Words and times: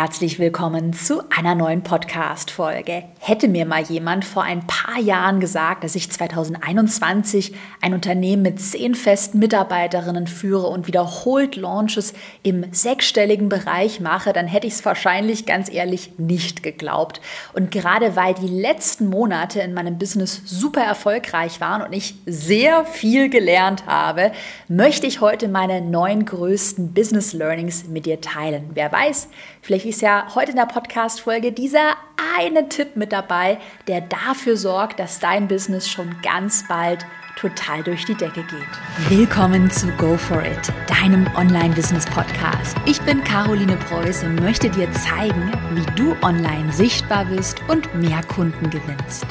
Herzlich 0.00 0.38
willkommen 0.38 0.92
zu 0.92 1.22
einer 1.28 1.56
neuen 1.56 1.82
Podcast-Folge. 1.82 3.02
Hätte 3.18 3.48
mir 3.48 3.66
mal 3.66 3.82
jemand 3.82 4.24
vor 4.24 4.44
ein 4.44 4.64
paar 4.64 5.00
Jahren 5.00 5.40
gesagt, 5.40 5.82
dass 5.82 5.96
ich 5.96 6.08
2021 6.08 7.52
ein 7.80 7.94
Unternehmen 7.94 8.42
mit 8.42 8.60
zehn 8.60 8.94
festen 8.94 9.40
Mitarbeiterinnen 9.40 10.28
führe 10.28 10.68
und 10.68 10.86
wiederholt 10.86 11.56
Launches 11.56 12.14
im 12.44 12.72
sechsstelligen 12.72 13.48
Bereich 13.48 13.98
mache, 13.98 14.32
dann 14.32 14.46
hätte 14.46 14.68
ich 14.68 14.74
es 14.74 14.84
wahrscheinlich 14.84 15.46
ganz 15.46 15.68
ehrlich 15.68 16.12
nicht 16.16 16.62
geglaubt. 16.62 17.20
Und 17.52 17.72
gerade 17.72 18.14
weil 18.14 18.34
die 18.34 18.46
letzten 18.46 19.08
Monate 19.08 19.58
in 19.62 19.74
meinem 19.74 19.98
Business 19.98 20.42
super 20.44 20.82
erfolgreich 20.82 21.60
waren 21.60 21.82
und 21.82 21.92
ich 21.92 22.14
sehr 22.24 22.84
viel 22.84 23.30
gelernt 23.30 23.84
habe, 23.86 24.30
möchte 24.68 25.08
ich 25.08 25.20
heute 25.20 25.48
meine 25.48 25.80
neun 25.80 26.24
größten 26.24 26.94
Business 26.94 27.32
Learnings 27.32 27.88
mit 27.88 28.06
dir 28.06 28.20
teilen. 28.20 28.70
Wer 28.74 28.92
weiß, 28.92 29.26
vielleicht 29.68 29.84
ist 29.84 30.00
ja 30.00 30.26
heute 30.34 30.52
in 30.52 30.56
der 30.56 30.64
Podcast-Folge 30.64 31.52
dieser 31.52 31.98
eine 32.38 32.70
Tipp 32.70 32.96
mit 32.96 33.12
dabei, 33.12 33.58
der 33.86 34.00
dafür 34.00 34.56
sorgt, 34.56 34.98
dass 34.98 35.20
dein 35.20 35.46
Business 35.46 35.86
schon 35.90 36.16
ganz 36.22 36.66
bald 36.66 37.04
total 37.36 37.82
durch 37.82 38.06
die 38.06 38.14
Decke 38.14 38.44
geht. 38.44 39.10
Willkommen 39.10 39.70
zu 39.70 39.88
Go 39.98 40.16
For 40.16 40.42
It, 40.42 40.72
deinem 40.86 41.26
Online-Business-Podcast. 41.36 42.78
Ich 42.86 42.98
bin 43.02 43.22
Caroline 43.24 43.76
Preuß 43.76 44.24
und 44.24 44.40
möchte 44.40 44.70
dir 44.70 44.90
zeigen, 44.92 45.52
wie 45.72 45.84
du 45.96 46.16
online 46.22 46.72
sichtbar 46.72 47.26
bist 47.26 47.60
und 47.68 47.94
mehr 47.94 48.22
Kunden 48.22 48.70
gewinnst. 48.70 49.26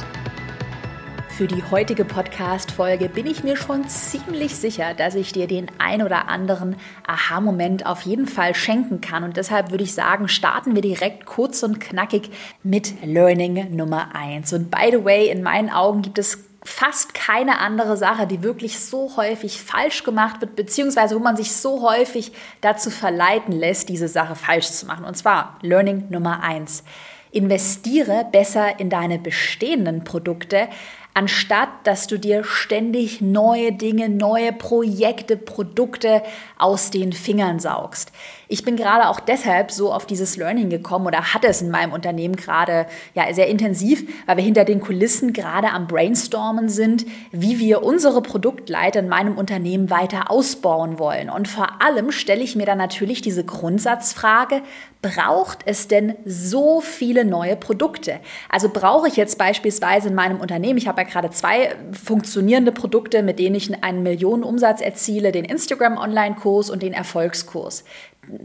Für 1.37 1.45
die 1.45 1.63
heutige 1.69 2.03
Podcast-Folge 2.03 3.09
bin 3.09 3.27
ich 3.27 3.43
mir 3.43 3.57
schon 3.57 3.87
ziemlich 3.87 4.55
sicher, 4.55 4.95
dass 4.95 5.13
ich 5.13 5.33
dir 5.33 5.45
den 5.45 5.67
ein 5.77 6.01
oder 6.01 6.29
anderen 6.29 6.77
Aha-Moment 7.05 7.85
auf 7.85 8.01
jeden 8.01 8.25
Fall 8.25 8.55
schenken 8.55 9.01
kann. 9.01 9.23
Und 9.23 9.37
deshalb 9.37 9.69
würde 9.69 9.83
ich 9.83 9.93
sagen, 9.93 10.29
starten 10.29 10.73
wir 10.73 10.81
direkt 10.81 11.27
kurz 11.27 11.61
und 11.61 11.79
knackig 11.79 12.31
mit 12.63 13.03
Learning 13.05 13.75
Nummer 13.75 14.15
1. 14.15 14.51
Und 14.53 14.71
by 14.71 14.89
the 14.89 15.05
way, 15.05 15.29
in 15.29 15.43
meinen 15.43 15.69
Augen 15.69 16.01
gibt 16.01 16.17
es 16.17 16.39
fast 16.63 17.13
keine 17.13 17.59
andere 17.59 17.97
Sache, 17.97 18.25
die 18.25 18.41
wirklich 18.41 18.79
so 18.79 19.15
häufig 19.15 19.61
falsch 19.61 20.03
gemacht 20.03 20.41
wird, 20.41 20.55
beziehungsweise 20.55 21.13
wo 21.13 21.19
man 21.19 21.37
sich 21.37 21.51
so 21.51 21.87
häufig 21.87 22.31
dazu 22.61 22.89
verleiten 22.89 23.53
lässt, 23.53 23.89
diese 23.89 24.07
Sache 24.07 24.33
falsch 24.33 24.71
zu 24.71 24.87
machen. 24.87 25.05
Und 25.05 25.15
zwar 25.15 25.59
Learning 25.61 26.05
Nummer 26.09 26.41
1. 26.41 26.83
Investiere 27.29 28.25
besser 28.31 28.79
in 28.79 28.89
deine 28.89 29.19
bestehenden 29.19 30.03
Produkte, 30.03 30.69
anstatt 31.17 31.69
dass 31.83 32.05
du 32.05 32.19
dir 32.19 32.43
ständig 32.43 33.21
neue 33.21 33.71
Dinge, 33.71 34.07
neue 34.07 34.53
Projekte, 34.53 35.35
Produkte 35.35 36.21
aus 36.59 36.91
den 36.91 37.11
Fingern 37.11 37.59
saugst. 37.59 38.11
Ich 38.49 38.63
bin 38.63 38.77
gerade 38.77 39.09
auch 39.09 39.19
deshalb 39.19 39.71
so 39.71 39.91
auf 39.91 40.05
dieses 40.05 40.37
Learning 40.37 40.69
gekommen 40.69 41.07
oder 41.07 41.33
hatte 41.33 41.47
es 41.47 41.61
in 41.61 41.69
meinem 41.69 41.91
Unternehmen 41.91 42.35
gerade 42.35 42.85
ja 43.13 43.33
sehr 43.33 43.47
intensiv, 43.47 44.07
weil 44.25 44.37
wir 44.37 44.43
hinter 44.43 44.63
den 44.63 44.79
Kulissen 44.79 45.33
gerade 45.33 45.71
am 45.71 45.87
Brainstormen 45.87 46.69
sind, 46.69 47.05
wie 47.31 47.59
wir 47.59 47.83
unsere 47.83 48.21
Produktleiter 48.21 48.99
in 48.99 49.09
meinem 49.09 49.37
Unternehmen 49.37 49.89
weiter 49.89 50.31
ausbauen 50.31 50.99
wollen. 50.99 51.29
Und 51.29 51.47
vor 51.47 51.81
allem 51.81 52.11
stelle 52.11 52.43
ich 52.43 52.55
mir 52.55 52.65
dann 52.65 52.77
natürlich 52.77 53.21
diese 53.21 53.43
Grundsatzfrage, 53.43 54.61
braucht 55.01 55.59
es 55.65 55.87
denn 55.87 56.15
so 56.25 56.81
viele 56.81 57.25
neue 57.25 57.55
Produkte? 57.55 58.19
Also 58.49 58.69
brauche 58.69 59.07
ich 59.07 59.15
jetzt 59.15 59.37
beispielsweise 59.37 60.07
in 60.07 60.15
meinem 60.15 60.39
Unternehmen, 60.39 60.77
ich 60.77 60.87
habe 60.87 61.01
ja 61.01 61.06
gerade 61.07 61.31
zwei 61.31 61.75
funktionierende 61.91 62.71
Produkte, 62.71 63.23
mit 63.23 63.39
denen 63.39 63.55
ich 63.55 63.83
einen 63.83 64.03
Millionenumsatz 64.03 64.81
erziele, 64.81 65.31
den 65.31 65.45
Instagram 65.45 65.97
Online-Kurs 65.97 66.69
und 66.69 66.83
den 66.83 66.93
Erfolgskurs. 66.93 67.83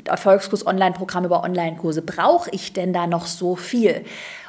Erfolgskurs 0.04 0.66
Online-Programm 0.66 1.24
über 1.24 1.42
Online-Kurse. 1.42 2.02
Brauche 2.02 2.50
ich 2.50 2.72
denn 2.72 2.92
da 2.92 3.06
noch 3.06 3.26
so 3.26 3.56
viel? 3.56 4.04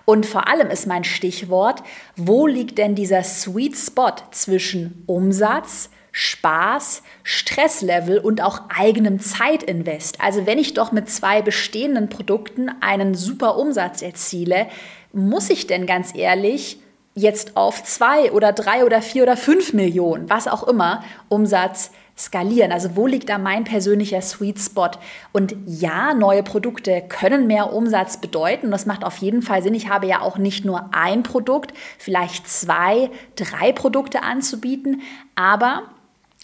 Und 0.06 0.26
vor 0.26 0.48
allem 0.48 0.70
ist 0.70 0.86
mein 0.86 1.04
Stichwort, 1.04 1.82
wo 2.16 2.46
liegt 2.46 2.78
denn 2.78 2.96
dieser 2.96 3.24
Sweet 3.24 3.78
Spot 3.78 4.16
zwischen 4.32 5.04
Umsatz, 5.08 5.90
Spaß, 6.12 7.02
Stresslevel 7.24 8.20
und 8.20 8.42
auch 8.42 8.62
eigenem 8.70 9.20
Zeitinvest. 9.20 10.22
Also 10.22 10.46
wenn 10.46 10.60
ich 10.60 10.76
doch 10.76 10.92
mit 10.92 11.10
zwei 11.10 11.42
bestehenden 11.42 12.10
Produkten 12.10 12.70
einen 12.82 13.16
super 13.16 13.58
Umsatz 13.58 14.02
erziele, 14.02 14.68
muss 15.12 15.50
ich 15.50 15.66
denn 15.66 15.86
ganz 15.86 16.14
ehrlich 16.16 16.83
jetzt 17.16 17.56
auf 17.56 17.84
zwei 17.84 18.32
oder 18.32 18.54
drei 18.54 18.86
oder 18.86 19.02
vier 19.02 19.24
oder 19.24 19.38
fünf 19.38 19.74
Millionen, 19.74 20.30
was 20.30 20.48
auch 20.48 20.68
immer, 20.68 21.04
Umsatz 21.30 21.92
skalieren? 22.18 22.72
Also 22.72 22.96
wo 22.96 23.08
liegt 23.08 23.30
da 23.30 23.38
mein 23.38 23.64
persönlicher 23.64 24.22
Sweet 24.22 24.60
Spot? 24.60 24.92
Und 25.32 25.56
ja, 25.66 26.14
neue 26.14 26.44
Produkte 26.44 27.04
können 27.08 27.48
mehr 27.48 27.74
Umsatz 27.74 28.18
bedeuten. 28.18 28.72
Das 28.72 28.86
macht 28.86 29.04
auf 29.04 29.18
jeden 29.18 29.42
Fall 29.42 29.62
Sinn. 29.64 29.74
Ich 29.74 29.90
habe 29.90 30.08
ja 30.08 30.22
auch 30.22 30.38
nicht 30.38 30.66
nur 30.66 30.90
ein 30.94 31.24
Produkt, 31.24 31.74
vielleicht 31.98 32.48
zwei, 32.48 33.10
drei 33.36 33.72
Produkte 33.72 34.24
anzubieten, 34.24 35.02
aber 35.36 35.84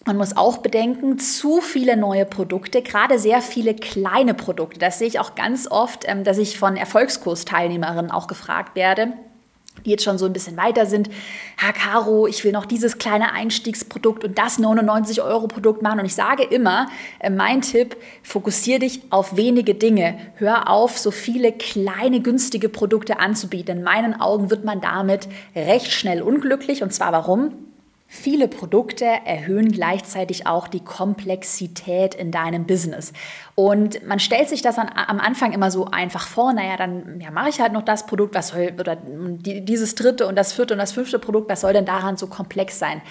man 0.06 0.16
muss 0.18 0.38
auch 0.38 0.60
bedenken, 0.60 1.20
zu 1.20 1.60
viele 1.60 1.98
neue 1.98 2.26
Produkte, 2.26 2.82
gerade 2.82 3.20
sehr 3.20 3.42
viele 3.42 3.76
kleine 3.76 4.34
Produkte. 4.34 4.80
Das 4.80 4.98
sehe 4.98 5.08
ich 5.08 5.20
auch 5.20 5.36
ganz 5.36 5.70
oft, 5.70 6.06
ähm, 6.08 6.24
dass 6.24 6.38
ich 6.38 6.58
von 6.58 6.78
Erfolgskursteilnehmerinnen 6.78 8.10
auch 8.10 8.28
gefragt 8.28 8.76
werde 8.76 9.14
die 9.86 9.92
jetzt 9.92 10.04
schon 10.04 10.18
so 10.18 10.26
ein 10.26 10.34
bisschen 10.34 10.58
weiter 10.58 10.86
sind. 10.86 11.10
Herr 11.58 11.74
Caro, 11.74 12.28
ich 12.28 12.44
will 12.44 12.52
noch 12.52 12.66
dieses 12.66 12.98
kleine 12.98 13.34
Einstiegsprodukt 13.34 14.24
und 14.24 14.38
das 14.38 14.60
99 14.60 15.22
Euro 15.22 15.48
Produkt 15.48 15.82
machen. 15.82 16.00
Und 16.00 16.06
ich 16.06 16.16
sage 16.16 16.44
immer, 16.44 16.88
äh, 17.20 17.30
mein 17.30 17.62
Tipp, 17.62 17.98
fokussiere 18.24 18.80
dich 18.80 19.02
auf 19.10 19.36
wenige 19.38 19.76
Dinge. 19.76 20.18
Hör 20.36 20.70
auf, 20.70 20.98
so 20.98 21.12
viele 21.12 21.52
kleine, 21.52 22.22
günstige 22.22 22.70
Produkte 22.70 23.20
anzubieten. 23.20 23.80
In 23.80 23.84
meinen 23.84 24.20
Augen 24.20 24.50
wird 24.50 24.66
man 24.66 24.82
damit 24.82 25.28
recht 25.56 25.92
schnell 25.92 26.22
unglücklich. 26.22 26.84
Und 26.84 26.94
zwar 26.94 27.12
warum? 27.12 27.69
Viele 28.12 28.48
Produkte 28.48 29.06
erhöhen 29.06 29.72
gleichzeitig 29.72 30.48
auch 30.48 30.68
die 30.68 30.80
Komplexität 30.80 32.16
in 32.16 32.32
deinem 32.32 32.66
Business. 32.66 33.14
Und 33.54 34.04
man 34.04 34.20
stellt 34.20 34.50
sich 34.50 34.64
das 34.64 34.80
an, 34.80 34.90
am 34.90 35.20
Anfang 35.20 35.54
immer 35.54 35.70
so 35.70 35.86
einfach 35.86 36.28
vor, 36.28 36.52
naja, 36.52 36.76
dann 36.76 37.22
ja, 37.22 37.30
mache 37.30 37.50
ich 37.50 37.62
halt 37.62 37.72
noch 37.72 37.84
das 37.84 38.08
Produkt, 38.08 38.34
was 38.34 38.48
soll, 38.48 38.74
oder 38.80 38.98
dieses 39.00 39.94
dritte 39.94 40.26
und 40.26 40.36
das 40.36 40.54
vierte 40.54 40.74
und 40.74 40.80
das 40.80 40.92
fünfte 40.92 41.20
Produkt, 41.20 41.52
was 41.52 41.62
soll 41.62 41.74
denn 41.74 41.86
daran 41.86 42.18
so 42.18 42.26
komplex 42.26 42.80
sein? 42.80 43.04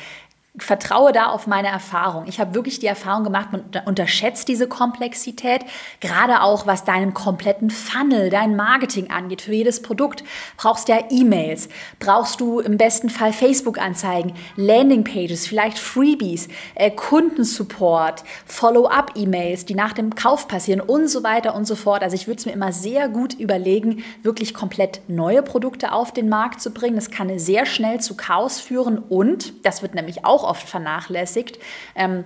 Vertraue 0.59 1.13
da 1.13 1.27
auf 1.27 1.47
meine 1.47 1.69
Erfahrung. 1.69 2.27
Ich 2.27 2.41
habe 2.41 2.55
wirklich 2.55 2.79
die 2.79 2.87
Erfahrung 2.87 3.25
gemacht, 3.25 3.49
man 3.53 3.65
unterschätzt 3.87 4.49
diese 4.49 4.69
Komplexität, 4.69 5.63
gerade 6.01 6.43
auch 6.43 6.67
was 6.67 6.85
deinen 6.85 7.15
kompletten 7.15 7.71
Funnel, 7.71 8.31
dein 8.31 8.57
Marketing 8.57 9.11
angeht. 9.11 9.43
Für 9.43 9.53
jedes 9.53 9.83
Produkt 9.83 10.25
brauchst 10.57 10.89
du 10.89 10.93
ja 10.93 11.01
E-Mails, 11.11 11.69
brauchst 11.99 12.41
du 12.41 12.61
im 12.61 12.77
besten 12.77 13.11
Fall 13.11 13.33
Facebook-Anzeigen, 13.33 14.33
Landing-Pages, 14.57 15.47
vielleicht 15.47 15.79
Freebies, 15.79 16.49
äh, 16.75 16.91
Kundensupport, 16.91 18.25
Follow-up-E-Mails, 18.47 19.65
die 19.67 19.75
nach 19.75 19.93
dem 19.93 20.15
Kauf 20.15 20.49
passieren 20.49 20.81
und 20.81 21.09
so 21.09 21.23
weiter 21.23 21.55
und 21.55 21.67
so 21.67 21.77
fort. 21.77 22.03
Also 22.03 22.15
ich 22.15 22.27
würde 22.27 22.39
es 22.39 22.47
mir 22.47 22.53
immer 22.53 22.73
sehr 22.73 23.09
gut 23.09 23.35
überlegen, 23.35 24.03
wirklich 24.23 24.55
komplett 24.55 25.01
neue 25.09 25.43
Produkte 25.43 25.93
auf 25.93 26.13
den 26.13 26.29
Markt 26.29 26.61
zu 26.61 26.71
bringen. 26.73 26.97
Das 26.97 27.11
kann 27.11 27.39
sehr 27.39 27.67
schnell 27.67 28.01
zu 28.01 28.17
Chaos 28.17 28.61
führen 28.61 28.99
und, 28.99 29.65
das 29.65 29.83
wird 29.83 29.95
nämlich 29.95 30.25
auch 30.25 30.48
oft 30.49 30.69
vernachlässigt. 30.69 31.59
Ähm, 31.95 32.25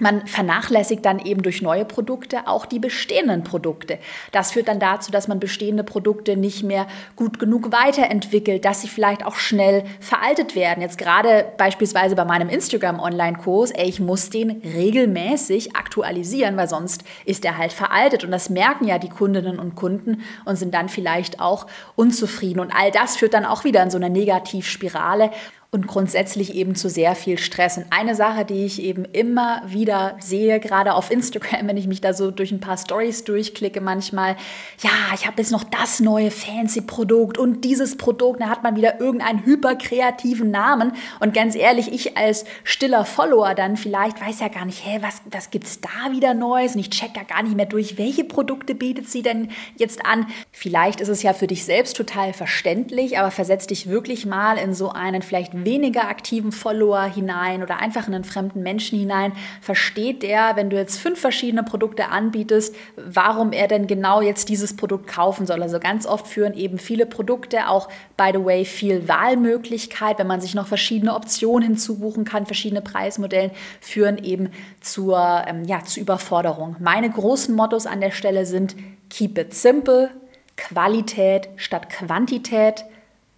man 0.00 0.26
vernachlässigt 0.26 1.04
dann 1.04 1.20
eben 1.20 1.42
durch 1.42 1.62
neue 1.62 1.84
Produkte 1.84 2.48
auch 2.48 2.66
die 2.66 2.80
bestehenden 2.80 3.44
Produkte. 3.44 3.98
Das 4.32 4.50
führt 4.50 4.66
dann 4.66 4.80
dazu, 4.80 5.12
dass 5.12 5.28
man 5.28 5.38
bestehende 5.38 5.84
Produkte 5.84 6.36
nicht 6.36 6.64
mehr 6.64 6.88
gut 7.14 7.38
genug 7.38 7.70
weiterentwickelt, 7.70 8.64
dass 8.64 8.80
sie 8.80 8.88
vielleicht 8.88 9.24
auch 9.24 9.36
schnell 9.36 9.84
veraltet 10.00 10.56
werden. 10.56 10.80
Jetzt 10.80 10.98
gerade 10.98 11.46
beispielsweise 11.58 12.16
bei 12.16 12.24
meinem 12.24 12.48
Instagram-Online-Kurs, 12.48 13.72
ich 13.76 14.00
muss 14.00 14.30
den 14.30 14.62
regelmäßig 14.64 15.76
aktualisieren, 15.76 16.56
weil 16.56 16.68
sonst 16.68 17.04
ist 17.24 17.44
er 17.44 17.56
halt 17.56 17.72
veraltet. 17.72 18.24
Und 18.24 18.32
das 18.32 18.50
merken 18.50 18.88
ja 18.88 18.98
die 18.98 19.08
Kundinnen 19.08 19.60
und 19.60 19.76
Kunden 19.76 20.22
und 20.44 20.56
sind 20.56 20.74
dann 20.74 20.88
vielleicht 20.88 21.38
auch 21.38 21.68
unzufrieden. 21.94 22.58
Und 22.58 22.72
all 22.72 22.90
das 22.90 23.16
führt 23.16 23.34
dann 23.34 23.44
auch 23.44 23.62
wieder 23.62 23.82
in 23.84 23.90
so 23.90 23.98
eine 23.98 24.10
Negativspirale 24.10 25.30
und 25.74 25.88
grundsätzlich 25.88 26.54
eben 26.54 26.76
zu 26.76 26.88
sehr 26.88 27.16
viel 27.16 27.36
Stress. 27.36 27.78
Und 27.78 27.86
eine 27.90 28.14
Sache, 28.14 28.44
die 28.44 28.64
ich 28.64 28.80
eben 28.80 29.04
immer 29.04 29.60
wieder 29.66 30.14
sehe, 30.20 30.60
gerade 30.60 30.94
auf 30.94 31.10
Instagram, 31.10 31.66
wenn 31.66 31.76
ich 31.76 31.88
mich 31.88 32.00
da 32.00 32.14
so 32.14 32.30
durch 32.30 32.52
ein 32.52 32.60
paar 32.60 32.78
Stories 32.78 33.24
durchklicke, 33.24 33.80
manchmal, 33.80 34.36
ja, 34.80 34.90
ich 35.14 35.26
habe 35.26 35.38
jetzt 35.38 35.50
noch 35.50 35.64
das 35.64 35.98
neue 35.98 36.30
fancy 36.30 36.80
Produkt 36.80 37.38
und 37.38 37.64
dieses 37.64 37.96
Produkt, 37.96 38.40
da 38.40 38.48
hat 38.48 38.62
man 38.62 38.76
wieder 38.76 39.00
irgendeinen 39.00 39.44
hyperkreativen 39.44 40.48
Namen. 40.48 40.92
Und 41.18 41.34
ganz 41.34 41.56
ehrlich, 41.56 41.92
ich 41.92 42.16
als 42.16 42.44
stiller 42.62 43.04
Follower 43.04 43.54
dann 43.56 43.76
vielleicht 43.76 44.24
weiß 44.24 44.38
ja 44.38 44.48
gar 44.48 44.66
nicht, 44.66 44.86
hä, 44.86 44.98
was, 45.00 45.22
was 45.32 45.50
gibt's 45.50 45.80
da 45.80 46.12
wieder 46.12 46.34
Neues? 46.34 46.76
Und 46.76 46.82
ich 46.82 46.90
check 46.90 47.14
da 47.14 47.24
gar 47.24 47.42
nicht 47.42 47.56
mehr 47.56 47.66
durch, 47.66 47.98
welche 47.98 48.22
Produkte 48.22 48.76
bietet 48.76 49.10
sie 49.10 49.22
denn 49.22 49.48
jetzt 49.76 50.06
an? 50.06 50.26
Vielleicht 50.52 51.00
ist 51.00 51.08
es 51.08 51.24
ja 51.24 51.32
für 51.32 51.48
dich 51.48 51.64
selbst 51.64 51.96
total 51.96 52.32
verständlich, 52.32 53.18
aber 53.18 53.32
versetz 53.32 53.66
dich 53.66 53.88
wirklich 53.88 54.24
mal 54.24 54.56
in 54.56 54.72
so 54.72 54.90
einen 54.90 55.22
vielleicht 55.22 55.63
weniger 55.64 56.08
aktiven 56.08 56.52
Follower 56.52 57.02
hinein 57.02 57.62
oder 57.62 57.78
einfach 57.78 58.08
in 58.08 58.14
einen 58.14 58.24
fremden 58.24 58.62
Menschen 58.62 58.98
hinein, 58.98 59.32
versteht 59.60 60.22
der, 60.22 60.56
wenn 60.56 60.70
du 60.70 60.76
jetzt 60.76 60.98
fünf 60.98 61.20
verschiedene 61.20 61.62
Produkte 61.62 62.08
anbietest, 62.08 62.74
warum 62.96 63.52
er 63.52 63.68
denn 63.68 63.86
genau 63.86 64.20
jetzt 64.20 64.48
dieses 64.48 64.76
Produkt 64.76 65.06
kaufen 65.06 65.46
soll. 65.46 65.62
Also 65.62 65.78
ganz 65.80 66.06
oft 66.06 66.26
führen 66.26 66.54
eben 66.54 66.78
viele 66.78 67.06
Produkte 67.06 67.68
auch, 67.68 67.88
by 68.16 68.30
the 68.32 68.44
way, 68.44 68.64
viel 68.64 69.08
Wahlmöglichkeit, 69.08 70.18
wenn 70.18 70.26
man 70.26 70.40
sich 70.40 70.54
noch 70.54 70.66
verschiedene 70.66 71.14
Optionen 71.14 71.68
hinzubuchen 71.68 72.24
kann, 72.24 72.46
verschiedene 72.46 72.82
Preismodellen, 72.82 73.50
führen 73.80 74.18
eben 74.18 74.50
zur, 74.80 75.44
ähm, 75.46 75.64
ja, 75.64 75.82
zur 75.84 76.02
Überforderung. 76.02 76.76
Meine 76.80 77.10
großen 77.10 77.54
Mottos 77.54 77.86
an 77.86 78.00
der 78.00 78.10
Stelle 78.10 78.46
sind 78.46 78.76
Keep 79.10 79.38
it 79.38 79.54
simple, 79.54 80.10
Qualität 80.56 81.48
statt 81.56 81.90
Quantität, 81.90 82.84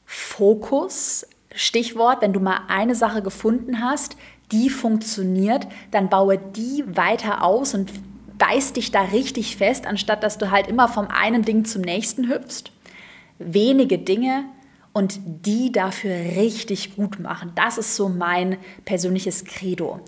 Fokus, 0.04 1.26
Stichwort, 1.56 2.22
wenn 2.22 2.32
du 2.32 2.40
mal 2.40 2.60
eine 2.68 2.94
Sache 2.94 3.22
gefunden 3.22 3.80
hast, 3.80 4.16
die 4.52 4.70
funktioniert, 4.70 5.66
dann 5.90 6.08
baue 6.08 6.38
die 6.38 6.84
weiter 6.86 7.42
aus 7.42 7.74
und 7.74 7.90
beiß 8.38 8.74
dich 8.74 8.90
da 8.92 9.00
richtig 9.00 9.56
fest, 9.56 9.86
anstatt 9.86 10.22
dass 10.22 10.38
du 10.38 10.50
halt 10.50 10.68
immer 10.68 10.88
vom 10.88 11.08
einen 11.08 11.42
Ding 11.42 11.64
zum 11.64 11.82
nächsten 11.82 12.28
hüpfst. 12.28 12.70
Wenige 13.38 13.98
Dinge 13.98 14.44
und 14.92 15.18
die 15.24 15.72
dafür 15.72 16.14
richtig 16.14 16.96
gut 16.96 17.18
machen. 17.18 17.52
Das 17.54 17.76
ist 17.78 17.96
so 17.96 18.08
mein 18.08 18.56
persönliches 18.84 19.44
Credo. 19.44 20.00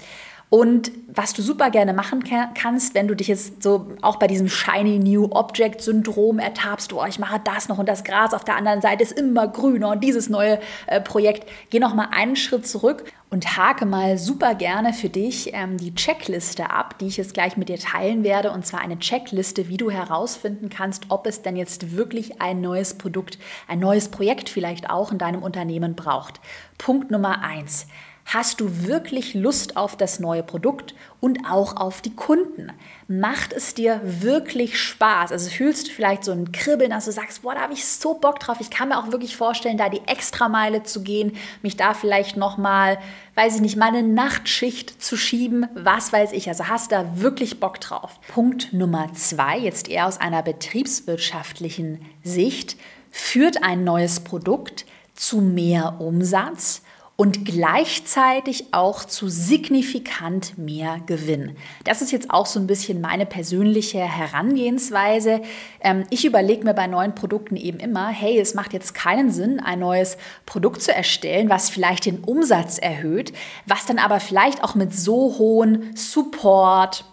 Und 0.51 0.93
was 1.09 1.35
du 1.35 1.43
super 1.43 1.71
gerne 1.71 1.93
machen 1.93 2.25
kannst, 2.55 2.95
wenn 2.95 3.07
du 3.07 3.15
dich 3.15 3.29
jetzt 3.29 3.63
so 3.63 3.89
auch 4.01 4.17
bei 4.17 4.27
diesem 4.27 4.49
Shiny 4.49 4.99
New 4.99 5.29
Object 5.31 5.83
Syndrom 5.83 6.39
ertappst, 6.39 6.93
oh, 6.95 7.05
ich 7.07 7.19
mache 7.19 7.41
das 7.45 7.69
noch 7.69 7.79
und 7.79 7.87
das 7.87 8.03
Gras 8.03 8.33
auf 8.33 8.45
der 8.45 8.57
anderen 8.57 8.81
Seite 8.81 9.03
ist 9.03 9.13
immer 9.13 9.47
grüner 9.47 9.91
und 9.91 10.03
dieses 10.03 10.31
neue 10.31 10.59
äh, 10.87 11.03
Projekt, 11.03 11.47
geh 11.69 11.81
noch 11.81 11.95
mal 11.95 12.09
einen 12.13 12.35
Schritt 12.35 12.67
zurück 12.67 13.05
und 13.31 13.59
hake 13.59 13.85
mal 13.85 14.17
super 14.17 14.55
gerne 14.55 14.95
für 14.95 15.11
dich 15.11 15.51
ähm, 15.53 15.77
die 15.77 15.95
Checkliste 15.95 16.71
ab, 16.71 16.99
die 16.99 17.09
ich 17.09 17.19
jetzt 17.19 17.35
gleich 17.35 17.59
mit 17.59 17.69
dir 17.69 17.79
teilen 17.79 18.25
werde. 18.25 18.51
Und 18.51 18.67
zwar 18.67 18.81
eine 18.81 18.99
Checkliste, 18.99 19.69
wie 19.69 19.77
du 19.77 19.91
herausfinden 19.91 20.71
kannst, 20.71 21.07
ob 21.11 21.27
es 21.27 21.43
denn 21.43 21.57
jetzt 21.57 21.95
wirklich 21.95 22.41
ein 22.41 22.63
neues 22.63 22.95
Produkt, 22.95 23.39
ein 23.67 23.81
neues 23.81 24.09
Projekt 24.09 24.49
vielleicht 24.49 24.89
auch 24.89 25.13
in 25.13 25.19
deinem 25.19 25.43
Unternehmen 25.43 25.95
braucht. 25.95 26.41
Punkt 26.79 27.11
Nummer 27.11 27.43
eins. 27.43 27.87
Hast 28.31 28.61
du 28.61 28.85
wirklich 28.85 29.33
Lust 29.33 29.79
auf 29.79 29.97
das 29.97 30.21
neue 30.21 30.43
Produkt 30.43 30.95
und 31.19 31.47
auch 31.51 31.77
auf 31.77 32.03
die 32.03 32.15
Kunden? 32.15 32.71
Macht 33.07 33.55
es 33.55 33.73
dir 33.73 34.03
wirklich 34.05 34.79
Spaß? 34.79 35.33
Also 35.33 35.49
fühlst 35.49 35.89
du 35.89 35.93
vielleicht 35.93 36.25
so 36.25 36.33
ein 36.33 36.53
Kribbeln, 36.53 36.91
dass 36.91 37.07
du 37.07 37.13
sagst, 37.13 37.41
boah, 37.41 37.55
da 37.55 37.63
habe 37.63 37.73
ich 37.73 37.87
so 37.87 38.13
Bock 38.13 38.39
drauf. 38.39 38.59
Ich 38.61 38.69
kann 38.69 38.91
mir 38.91 38.99
auch 38.99 39.13
wirklich 39.13 39.35
vorstellen, 39.35 39.79
da 39.79 39.89
die 39.89 40.07
Extrameile 40.07 40.83
zu 40.83 41.03
gehen, 41.03 41.39
mich 41.63 41.79
da 41.79 41.95
vielleicht 41.95 42.37
nochmal, 42.37 42.99
weiß 43.35 43.55
ich 43.55 43.61
nicht, 43.63 43.79
meine 43.79 44.03
Nachtschicht 44.03 45.03
zu 45.03 45.17
schieben, 45.17 45.67
was 45.73 46.13
weiß 46.13 46.33
ich. 46.33 46.51
Also 46.51 46.69
hast 46.69 46.93
da 46.93 47.23
wirklich 47.23 47.61
Bock 47.61 47.81
drauf. 47.81 48.21
Punkt 48.29 48.75
Nummer 48.75 49.11
zwei, 49.15 49.57
jetzt 49.57 49.89
eher 49.89 50.07
aus 50.07 50.21
einer 50.21 50.43
betriebswirtschaftlichen 50.43 52.05
Sicht, 52.25 52.77
führt 53.11 53.63
ein 53.65 53.85
neues 53.85 54.21
Produkt 54.21 54.85
zu 55.15 55.41
mehr 55.41 55.99
Umsatz 55.99 56.83
und 57.21 57.45
gleichzeitig 57.45 58.67
auch 58.71 59.05
zu 59.05 59.29
signifikant 59.29 60.57
mehr 60.57 61.01
Gewinn. 61.05 61.57
Das 61.83 62.01
ist 62.01 62.13
jetzt 62.13 62.31
auch 62.31 62.47
so 62.47 62.61
ein 62.61 62.69
bisschen 62.69 63.01
meine 63.01 63.27
persönliche 63.27 63.99
Herangehensweise. 63.99 65.43
Ähm, 65.81 66.05
ich 66.11 66.25
überlege 66.25 66.63
mir 66.63 66.75
bei 66.75 66.87
neuen 66.87 67.17
Produkten 67.17 67.57
eben 67.57 67.81
immer, 67.81 68.07
hey, 68.07 68.39
es 68.39 68.55
macht 68.55 68.73
jetzt 68.73 68.95
keinen 68.95 69.33
Sinn, 69.33 69.59
ein 69.59 69.81
neues 69.81 70.17
Produkt 70.47 70.81
zu 70.81 70.95
erstellen, 70.95 71.49
was 71.49 71.71
vielleicht 71.71 72.07
den 72.07 72.21
Umsatz 72.21 72.79
erhöht, 72.79 73.33
was 73.67 73.85
dann 73.85 73.99
aber 73.99 74.21
vielleicht 74.21 74.63
auch 74.63 74.77
mit 74.77 74.95
so 74.95 75.39
hohen 75.39 75.97
Support, 75.97 77.05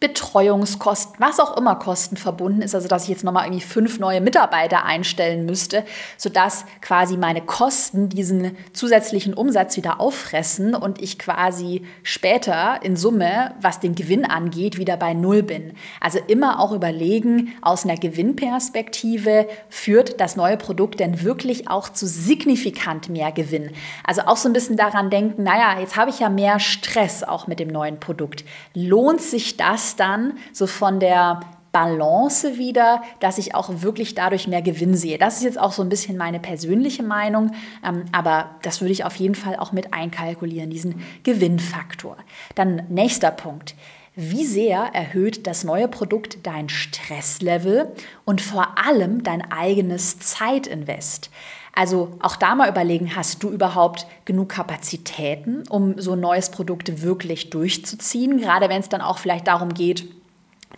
Betreuungskosten, 0.00 1.16
was 1.18 1.40
auch 1.40 1.58
immer 1.58 1.76
Kosten 1.76 2.16
verbunden 2.16 2.62
ist, 2.62 2.74
also 2.74 2.88
dass 2.88 3.02
ich 3.02 3.10
jetzt 3.10 3.22
nochmal 3.22 3.44
irgendwie 3.44 3.62
fünf 3.62 3.98
neue 3.98 4.22
Mitarbeiter 4.22 4.86
einstellen 4.86 5.44
müsste, 5.44 5.84
sodass 6.16 6.64
quasi 6.80 7.18
meine 7.18 7.42
Kosten 7.42 8.08
diesen 8.08 8.56
zusätzlichen 8.72 9.34
Umsatz 9.34 9.76
wieder 9.76 10.00
auffressen 10.00 10.74
und 10.74 11.02
ich 11.02 11.18
quasi 11.18 11.84
später 12.02 12.80
in 12.82 12.96
Summe, 12.96 13.54
was 13.60 13.78
den 13.78 13.94
Gewinn 13.94 14.24
angeht, 14.24 14.78
wieder 14.78 14.96
bei 14.96 15.12
Null 15.12 15.42
bin. 15.42 15.74
Also 16.00 16.18
immer 16.26 16.60
auch 16.60 16.72
überlegen, 16.72 17.52
aus 17.60 17.84
einer 17.84 17.96
Gewinnperspektive 17.96 19.48
führt 19.68 20.18
das 20.18 20.34
neue 20.34 20.56
Produkt 20.56 20.98
denn 20.98 21.22
wirklich 21.22 21.68
auch 21.68 21.90
zu 21.90 22.06
signifikant 22.06 23.10
mehr 23.10 23.32
Gewinn. 23.32 23.70
Also 24.04 24.22
auch 24.22 24.38
so 24.38 24.48
ein 24.48 24.54
bisschen 24.54 24.78
daran 24.78 25.10
denken, 25.10 25.42
naja, 25.42 25.78
jetzt 25.78 25.96
habe 25.96 26.08
ich 26.08 26.20
ja 26.20 26.30
mehr 26.30 26.58
Stress 26.58 27.22
auch 27.22 27.46
mit 27.46 27.60
dem 27.60 27.68
neuen 27.68 28.00
Produkt. 28.00 28.46
Lohnt 28.72 29.20
sich 29.20 29.58
das? 29.58 29.89
Dann 29.96 30.34
so 30.52 30.66
von 30.66 31.00
der 31.00 31.40
Balance 31.72 32.58
wieder, 32.58 33.02
dass 33.20 33.38
ich 33.38 33.54
auch 33.54 33.70
wirklich 33.82 34.14
dadurch 34.14 34.48
mehr 34.48 34.62
Gewinn 34.62 34.94
sehe. 34.94 35.18
Das 35.18 35.36
ist 35.36 35.44
jetzt 35.44 35.60
auch 35.60 35.72
so 35.72 35.82
ein 35.82 35.88
bisschen 35.88 36.16
meine 36.16 36.40
persönliche 36.40 37.02
Meinung, 37.02 37.52
ähm, 37.86 38.04
aber 38.12 38.56
das 38.62 38.80
würde 38.80 38.92
ich 38.92 39.04
auf 39.04 39.16
jeden 39.16 39.34
Fall 39.34 39.56
auch 39.56 39.72
mit 39.72 39.94
einkalkulieren, 39.94 40.70
diesen 40.70 41.02
Gewinnfaktor. 41.22 42.16
Dann 42.54 42.82
nächster 42.88 43.30
Punkt. 43.30 43.74
Wie 44.16 44.44
sehr 44.44 44.90
erhöht 44.92 45.46
das 45.46 45.62
neue 45.62 45.86
Produkt 45.86 46.44
dein 46.44 46.68
Stresslevel 46.68 47.92
und 48.24 48.40
vor 48.40 48.76
allem 48.76 49.22
dein 49.22 49.50
eigenes 49.52 50.18
Zeitinvest? 50.18 51.30
Also 51.74 52.16
auch 52.20 52.36
da 52.36 52.54
mal 52.54 52.68
überlegen, 52.68 53.14
hast 53.14 53.42
du 53.42 53.50
überhaupt 53.50 54.06
genug 54.24 54.50
Kapazitäten, 54.50 55.62
um 55.68 55.98
so 56.00 56.12
ein 56.12 56.20
neues 56.20 56.50
Produkt 56.50 57.02
wirklich 57.02 57.50
durchzuziehen? 57.50 58.38
Gerade 58.38 58.68
wenn 58.68 58.80
es 58.80 58.88
dann 58.88 59.00
auch 59.00 59.18
vielleicht 59.18 59.46
darum 59.46 59.72
geht, 59.72 60.08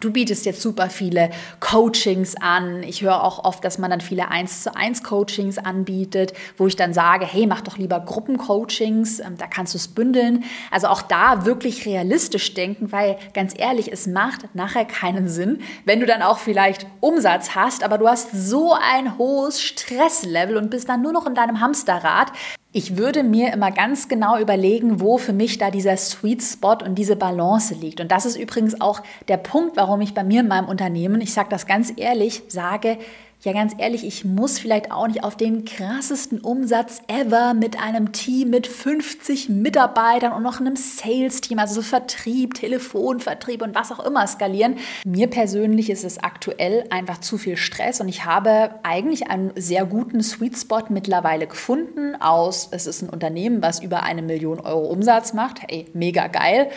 Du 0.00 0.10
bietest 0.10 0.46
jetzt 0.46 0.62
super 0.62 0.90
viele 0.90 1.30
Coachings 1.60 2.34
an. 2.40 2.82
Ich 2.82 3.02
höre 3.02 3.22
auch 3.22 3.44
oft, 3.44 3.64
dass 3.64 3.78
man 3.78 3.90
dann 3.90 4.00
viele 4.00 4.28
1 4.28 4.62
zu 4.62 4.74
1 4.74 5.02
Coachings 5.04 5.58
anbietet, 5.58 6.32
wo 6.56 6.66
ich 6.66 6.76
dann 6.76 6.92
sage, 6.92 7.26
hey, 7.26 7.46
mach 7.46 7.60
doch 7.60 7.78
lieber 7.78 8.00
Gruppencoachings, 8.00 9.20
ähm, 9.20 9.36
da 9.38 9.46
kannst 9.46 9.74
du 9.74 9.78
es 9.78 9.88
bündeln. 9.88 10.44
Also 10.70 10.88
auch 10.88 11.02
da 11.02 11.44
wirklich 11.44 11.86
realistisch 11.86 12.54
denken, 12.54 12.90
weil 12.90 13.16
ganz 13.34 13.54
ehrlich, 13.56 13.92
es 13.92 14.06
macht 14.06 14.54
nachher 14.54 14.86
keinen 14.86 15.28
Sinn, 15.28 15.60
wenn 15.84 16.00
du 16.00 16.06
dann 16.06 16.22
auch 16.22 16.38
vielleicht 16.38 16.86
Umsatz 17.00 17.54
hast, 17.54 17.84
aber 17.84 17.98
du 17.98 18.08
hast 18.08 18.32
so 18.32 18.74
ein 18.74 19.18
hohes 19.18 19.62
Stresslevel 19.62 20.56
und 20.56 20.70
bist 20.70 20.88
dann 20.88 21.02
nur 21.02 21.12
noch 21.12 21.26
in 21.26 21.34
deinem 21.34 21.60
Hamsterrad, 21.60 22.32
ich 22.72 22.96
würde 22.96 23.22
mir 23.22 23.52
immer 23.52 23.70
ganz 23.70 24.08
genau 24.08 24.38
überlegen, 24.38 25.00
wo 25.00 25.18
für 25.18 25.34
mich 25.34 25.58
da 25.58 25.70
dieser 25.70 25.96
Sweet 25.96 26.42
Spot 26.42 26.78
und 26.84 26.94
diese 26.94 27.16
Balance 27.16 27.74
liegt. 27.74 28.00
Und 28.00 28.10
das 28.10 28.24
ist 28.24 28.36
übrigens 28.36 28.80
auch 28.80 29.02
der 29.28 29.36
Punkt, 29.36 29.76
warum 29.76 30.00
ich 30.00 30.14
bei 30.14 30.24
mir 30.24 30.40
in 30.40 30.48
meinem 30.48 30.68
Unternehmen, 30.68 31.20
ich 31.20 31.34
sage 31.34 31.50
das 31.50 31.66
ganz 31.66 31.92
ehrlich, 31.96 32.42
sage, 32.48 32.96
ja 33.44 33.52
ganz 33.52 33.74
ehrlich, 33.76 34.04
ich 34.04 34.24
muss 34.24 34.58
vielleicht 34.58 34.92
auch 34.92 35.08
nicht 35.08 35.24
auf 35.24 35.36
den 35.36 35.64
krassesten 35.64 36.40
Umsatz 36.40 37.02
ever 37.08 37.54
mit 37.54 37.80
einem 37.80 38.12
Team 38.12 38.50
mit 38.50 38.66
50 38.66 39.48
Mitarbeitern 39.48 40.32
und 40.32 40.42
noch 40.42 40.60
einem 40.60 40.76
Sales-Team, 40.76 41.58
also 41.58 41.76
so 41.76 41.82
Vertrieb, 41.82 42.54
Telefonvertrieb 42.54 43.62
und 43.62 43.74
was 43.74 43.90
auch 43.90 44.00
immer 44.00 44.26
skalieren. 44.26 44.76
Mir 45.04 45.28
persönlich 45.28 45.90
ist 45.90 46.04
es 46.04 46.18
aktuell 46.18 46.84
einfach 46.90 47.18
zu 47.18 47.38
viel 47.38 47.56
Stress 47.56 48.00
und 48.00 48.08
ich 48.08 48.24
habe 48.24 48.76
eigentlich 48.82 49.28
einen 49.28 49.52
sehr 49.56 49.86
guten 49.86 50.22
Sweet 50.22 50.56
Spot 50.56 50.84
mittlerweile 50.88 51.46
gefunden 51.46 52.14
aus, 52.20 52.68
es 52.70 52.86
ist 52.86 53.02
ein 53.02 53.10
Unternehmen, 53.10 53.62
was 53.62 53.82
über 53.82 54.02
eine 54.02 54.22
Million 54.22 54.60
Euro 54.60 54.86
Umsatz 54.86 55.32
macht. 55.32 55.62
Hey, 55.68 55.86
mega 55.94 56.28
geil. 56.28 56.70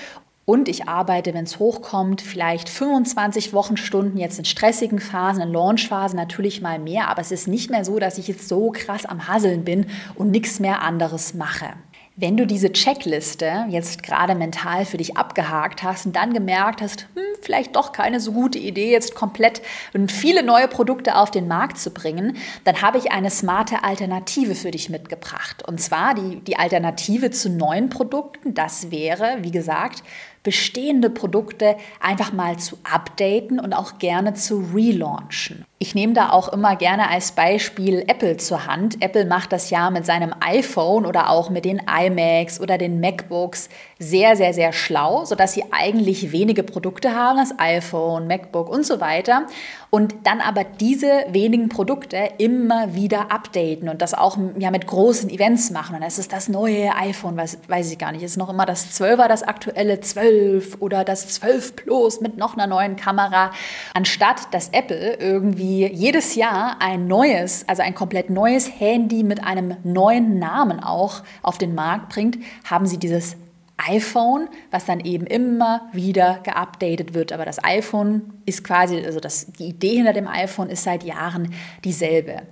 Und 0.46 0.70
ich 0.70 0.88
arbeite, 0.88 1.34
wenn 1.34 1.46
es 1.46 1.58
hochkommt, 1.58 2.22
vielleicht 2.22 2.70
25 2.70 3.52
Wochenstunden 3.52 4.20
jetzt 4.20 4.38
in 4.38 4.46
stressigen 4.46 5.00
Phasen, 5.00 5.42
in 5.42 5.52
Launchphasen 5.52 6.18
natürlich 6.18 6.62
mal 6.62 6.78
mehr, 6.78 7.10
aber 7.10 7.22
es 7.22 7.32
ist 7.32 7.48
nicht 7.48 7.72
mehr 7.72 7.84
so, 7.84 7.98
dass 7.98 8.20
ich 8.20 8.28
jetzt 8.28 8.48
so 8.48 8.70
krass 8.70 9.06
am 9.06 9.28
Hasseln 9.28 9.64
bin 9.64 9.88
und 10.14 10.30
nichts 10.30 10.60
mehr 10.60 10.84
anderes 10.84 11.34
mache. 11.34 11.70
Wenn 12.18 12.38
du 12.38 12.48
diese 12.48 12.72
Checkliste 12.72 13.66
jetzt 13.70 14.02
gerade 14.02 14.36
mental 14.36 14.86
für 14.86 14.96
dich 14.96 15.18
abgehakt 15.18 15.84
hast 15.84 16.06
und 16.06 16.16
dann 16.16 16.34
gemerkt 16.34 16.82
hast, 16.82 17.08
hm, 17.14 17.24
vielleicht 17.42 17.76
doch 17.76 17.92
keine 17.92 18.22
so 18.22 18.32
gute 18.32 18.58
Idee, 18.58 18.90
jetzt 18.90 19.16
komplett 19.16 19.62
viele 20.08 20.42
neue 20.42 20.70
Produkte 20.70 21.18
auf 21.18 21.30
den 21.30 21.50
Markt 21.50 21.78
zu 21.78 21.92
bringen, 21.92 22.38
dann 22.64 22.82
habe 22.82 23.00
ich 23.00 23.12
eine 23.12 23.30
smarte 23.32 23.84
Alternative 23.84 24.56
für 24.56 24.72
dich 24.72 24.90
mitgebracht. 24.90 25.68
Und 25.68 25.82
zwar 25.82 26.14
die, 26.14 26.40
die 26.40 26.58
Alternative 26.58 27.32
zu 27.32 27.50
neuen 27.50 27.90
Produkten, 27.90 28.54
das 28.54 28.92
wäre, 28.92 29.40
wie 29.42 29.52
gesagt, 29.52 30.02
bestehende 30.46 31.10
Produkte 31.10 31.76
einfach 32.00 32.32
mal 32.32 32.58
zu 32.58 32.78
updaten 32.90 33.60
und 33.60 33.74
auch 33.74 33.98
gerne 33.98 34.36
zu 34.36 34.64
relaunchen. 34.74 35.66
Ich 35.78 35.94
nehme 35.94 36.14
da 36.14 36.30
auch 36.30 36.54
immer 36.54 36.78
gerne 36.78 37.10
als 37.10 37.34
Beispiel 37.34 38.06
Apple 38.08 38.38
zur 38.38 38.66
Hand. 38.66 39.02
Apple 39.02 39.26
macht 39.26 39.52
das 39.52 39.70
ja 39.70 39.90
mit 39.90 40.06
seinem 40.06 40.34
iPhone 40.40 41.06
oder 41.06 41.30
auch 41.30 41.50
mit 41.50 41.66
den 41.66 41.82
iMacs 41.86 42.62
oder 42.62 42.78
den 42.78 43.02
MacBooks 43.02 43.68
sehr, 44.00 44.38
sehr, 44.38 44.54
sehr 44.54 44.72
schlau, 44.72 45.26
sodass 45.26 45.52
sie 45.52 45.66
eigentlich 45.72 46.32
wenige 46.32 46.64
Produkte 46.64 47.14
haben, 47.14 47.40
das 47.40 47.60
iPhone, 47.60 48.26
MacBook 48.26 48.70
und 48.70 48.86
so 48.86 49.02
weiter. 49.02 49.48
Und 49.90 50.16
dann 50.24 50.42
aber 50.42 50.64
diese 50.64 51.26
wenigen 51.30 51.70
Produkte 51.70 52.18
immer 52.38 52.96
wieder 52.96 53.32
updaten 53.32 53.88
und 53.88 54.02
das 54.02 54.14
auch 54.14 54.38
ja, 54.58 54.72
mit 54.72 54.88
großen 54.88 55.30
Events 55.30 55.72
machen. 55.72 55.96
Und 55.96 56.04
es 56.04 56.20
ist 56.20 56.34
das 56.34 56.50
neue 56.50 56.94
iPhone, 56.96 57.38
weiß, 57.38 57.60
weiß 57.68 57.92
ich 57.92 57.98
gar 57.98 58.12
nicht, 58.12 58.24
ist 58.24 58.38
noch 58.38 58.50
immer 58.50 58.66
das 58.66 59.00
12er, 59.00 59.28
das 59.28 59.44
aktuelle 59.44 60.00
12 60.00 60.78
oder 60.80 61.04
das 61.04 61.30
12 61.30 61.76
Plus 61.76 62.20
mit 62.20 62.38
noch 62.38 62.56
einer 62.56 62.68
neuen 62.68 62.96
Kamera. 62.96 63.52
Anstatt 63.94 64.54
dass 64.54 64.70
Apple 64.70 65.16
irgendwie 65.16 65.65
jedes 65.66 66.36
Jahr 66.36 66.78
ein 66.80 67.08
neues, 67.08 67.68
also 67.68 67.82
ein 67.82 67.96
komplett 67.96 68.30
neues 68.30 68.80
Handy 68.80 69.24
mit 69.24 69.44
einem 69.44 69.78
neuen 69.84 70.40
Namen 70.40 70.80
auch 70.80 71.24
auf 71.42 71.58
den 71.58 71.76
Markt 71.76 72.10
bringt, 72.10 72.38
haben 72.64 72.88
sie 72.88 72.98
dieses 72.98 73.38
iPhone, 73.78 74.48
was 74.72 74.86
dann 74.86 75.00
eben 75.02 75.26
immer 75.26 75.90
wieder 75.92 76.40
geupdatet 76.44 77.14
wird. 77.14 77.32
Aber 77.34 77.46
das 77.46 77.64
iPhone 77.64 78.34
ist 78.46 78.64
quasi, 78.64 79.04
also 79.04 79.20
das, 79.20 79.48
die 79.48 79.68
Idee 79.68 79.98
hinter 79.98 80.14
dem 80.14 80.28
iPhone 80.28 80.70
ist 80.70 80.84
seit 80.84 81.04
Jahren 81.04 81.54
dieselbe. 81.84 82.44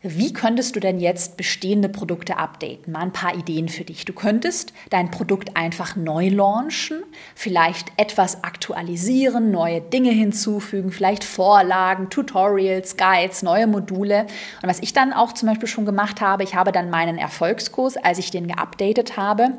Wie 0.00 0.32
könntest 0.32 0.76
du 0.76 0.80
denn 0.80 1.00
jetzt 1.00 1.36
bestehende 1.36 1.88
Produkte 1.88 2.36
updaten? 2.36 2.92
Mal 2.92 3.00
ein 3.00 3.12
paar 3.12 3.34
Ideen 3.34 3.68
für 3.68 3.82
dich. 3.82 4.04
Du 4.04 4.12
könntest 4.12 4.72
dein 4.90 5.10
Produkt 5.10 5.56
einfach 5.56 5.96
neu 5.96 6.28
launchen, 6.28 7.02
vielleicht 7.34 7.90
etwas 7.96 8.44
aktualisieren, 8.44 9.50
neue 9.50 9.80
Dinge 9.80 10.12
hinzufügen, 10.12 10.92
vielleicht 10.92 11.24
Vorlagen, 11.24 12.10
Tutorials, 12.10 12.96
Guides, 12.96 13.42
neue 13.42 13.66
Module. 13.66 14.28
Und 14.62 14.68
was 14.68 14.78
ich 14.78 14.92
dann 14.92 15.12
auch 15.12 15.32
zum 15.32 15.48
Beispiel 15.48 15.66
schon 15.66 15.84
gemacht 15.84 16.20
habe, 16.20 16.44
ich 16.44 16.54
habe 16.54 16.70
dann 16.70 16.90
meinen 16.90 17.18
Erfolgskurs, 17.18 17.96
als 17.96 18.18
ich 18.18 18.30
den 18.30 18.46
geupdatet 18.46 19.16
habe, 19.16 19.50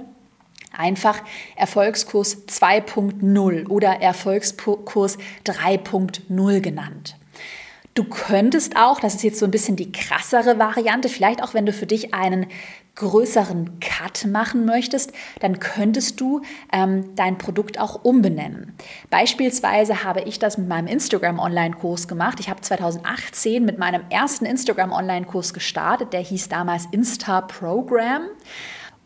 einfach 0.71 1.19
Erfolgskurs 1.57 2.47
2.0 2.47 3.67
oder 3.67 4.01
Erfolgskurs 4.01 5.17
3.0 5.45 6.61
genannt. 6.61 7.17
Du 7.99 8.05
könntest 8.05 8.77
auch, 8.77 9.01
das 9.01 9.15
ist 9.15 9.23
jetzt 9.23 9.39
so 9.39 9.45
ein 9.45 9.51
bisschen 9.51 9.75
die 9.75 9.91
krassere 9.91 10.57
Variante, 10.57 11.09
vielleicht 11.09 11.43
auch 11.43 11.53
wenn 11.53 11.65
du 11.65 11.73
für 11.73 11.85
dich 11.85 12.13
einen 12.13 12.45
größeren 12.95 13.81
Cut 13.81 14.25
machen 14.25 14.63
möchtest, 14.63 15.11
dann 15.41 15.59
könntest 15.59 16.21
du 16.21 16.39
ähm, 16.71 17.13
dein 17.17 17.37
Produkt 17.37 17.77
auch 17.77 18.05
umbenennen. 18.05 18.73
Beispielsweise 19.09 20.05
habe 20.05 20.21
ich 20.21 20.39
das 20.39 20.57
mit 20.57 20.69
meinem 20.69 20.87
Instagram-Online-Kurs 20.87 22.07
gemacht. 22.07 22.39
Ich 22.39 22.49
habe 22.49 22.61
2018 22.61 23.65
mit 23.65 23.79
meinem 23.79 24.03
ersten 24.09 24.45
Instagram-Online-Kurs 24.45 25.53
gestartet, 25.53 26.13
der 26.13 26.21
hieß 26.21 26.47
damals 26.47 26.85
Insta 26.93 27.41
Program 27.41 28.21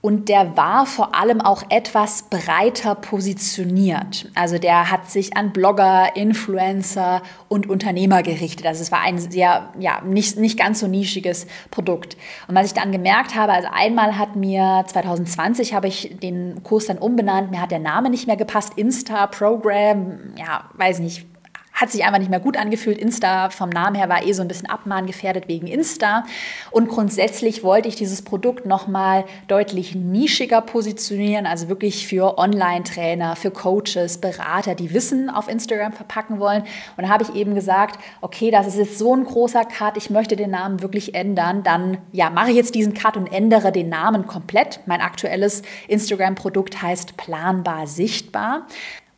und 0.05 0.27
der 0.27 0.57
war 0.57 0.85
vor 0.85 1.15
allem 1.15 1.39
auch 1.39 1.63
etwas 1.69 2.23
breiter 2.23 2.93
positioniert. 2.93 4.29
Also 4.35 4.57
der 4.57 4.91
hat 4.91 5.09
sich 5.09 5.37
an 5.37 5.53
Blogger, 5.53 6.17
Influencer 6.17 7.21
und 7.47 7.69
Unternehmer 7.69 8.21
gerichtet. 8.21 8.67
Also 8.67 8.81
es 8.81 8.91
war 8.91 8.99
ein 8.99 9.17
sehr, 9.17 9.69
ja, 9.79 10.01
nicht, 10.01 10.37
nicht 10.37 10.59
ganz 10.59 10.81
so 10.81 10.87
nischiges 10.87 11.47
Produkt. 11.71 12.17
Und 12.49 12.55
was 12.55 12.65
ich 12.65 12.73
dann 12.73 12.91
gemerkt 12.91 13.35
habe, 13.35 13.53
also 13.53 13.69
einmal 13.71 14.17
hat 14.17 14.35
mir 14.35 14.83
2020 14.87 15.73
habe 15.73 15.87
ich 15.87 16.17
den 16.21 16.61
Kurs 16.63 16.87
dann 16.87 16.97
umbenannt, 16.97 17.51
mir 17.51 17.61
hat 17.61 17.71
der 17.71 17.79
Name 17.79 18.09
nicht 18.09 18.27
mehr 18.27 18.35
gepasst, 18.35 18.73
Insta 18.75 19.27
Program, 19.27 20.33
ja, 20.35 20.65
weiß 20.73 20.99
nicht, 20.99 21.25
hat 21.73 21.91
sich 21.91 22.05
einfach 22.05 22.19
nicht 22.19 22.29
mehr 22.29 22.39
gut 22.39 22.55
angefühlt. 22.55 22.97
Insta 22.97 23.49
vom 23.49 23.69
Namen 23.69 23.95
her 23.95 24.07
war 24.07 24.25
eh 24.25 24.33
so 24.33 24.41
ein 24.41 24.47
bisschen 24.47 24.69
abmahngefährdet 24.69 25.47
wegen 25.47 25.67
Insta. 25.67 26.25
Und 26.71 26.87
grundsätzlich 26.87 27.63
wollte 27.63 27.87
ich 27.89 27.95
dieses 27.95 28.21
Produkt 28.21 28.65
nochmal 28.65 29.25
deutlich 29.47 29.95
nischiger 29.95 30.61
positionieren, 30.61 31.45
also 31.47 31.69
wirklich 31.69 32.07
für 32.07 32.37
Online-Trainer, 32.37 33.35
für 33.35 33.51
Coaches, 33.51 34.19
Berater, 34.19 34.75
die 34.75 34.93
Wissen 34.93 35.29
auf 35.29 35.49
Instagram 35.49 35.93
verpacken 35.93 36.39
wollen. 36.39 36.63
Und 36.95 37.03
da 37.03 37.09
habe 37.09 37.23
ich 37.23 37.33
eben 37.35 37.55
gesagt, 37.55 37.99
okay, 38.21 38.51
das 38.51 38.67
ist 38.67 38.77
jetzt 38.77 38.99
so 38.99 39.15
ein 39.15 39.23
großer 39.23 39.65
Cut, 39.65 39.97
ich 39.97 40.09
möchte 40.09 40.35
den 40.35 40.51
Namen 40.51 40.81
wirklich 40.81 41.15
ändern. 41.15 41.63
Dann 41.63 41.97
ja, 42.11 42.29
mache 42.29 42.51
ich 42.51 42.55
jetzt 42.55 42.75
diesen 42.75 42.93
Cut 42.93 43.17
und 43.17 43.31
ändere 43.31 43.71
den 43.71 43.89
Namen 43.89 44.27
komplett. 44.27 44.79
Mein 44.85 45.01
aktuelles 45.01 45.63
Instagram-Produkt 45.87 46.81
heißt 46.81 47.17
Planbar 47.17 47.87
Sichtbar 47.87 48.67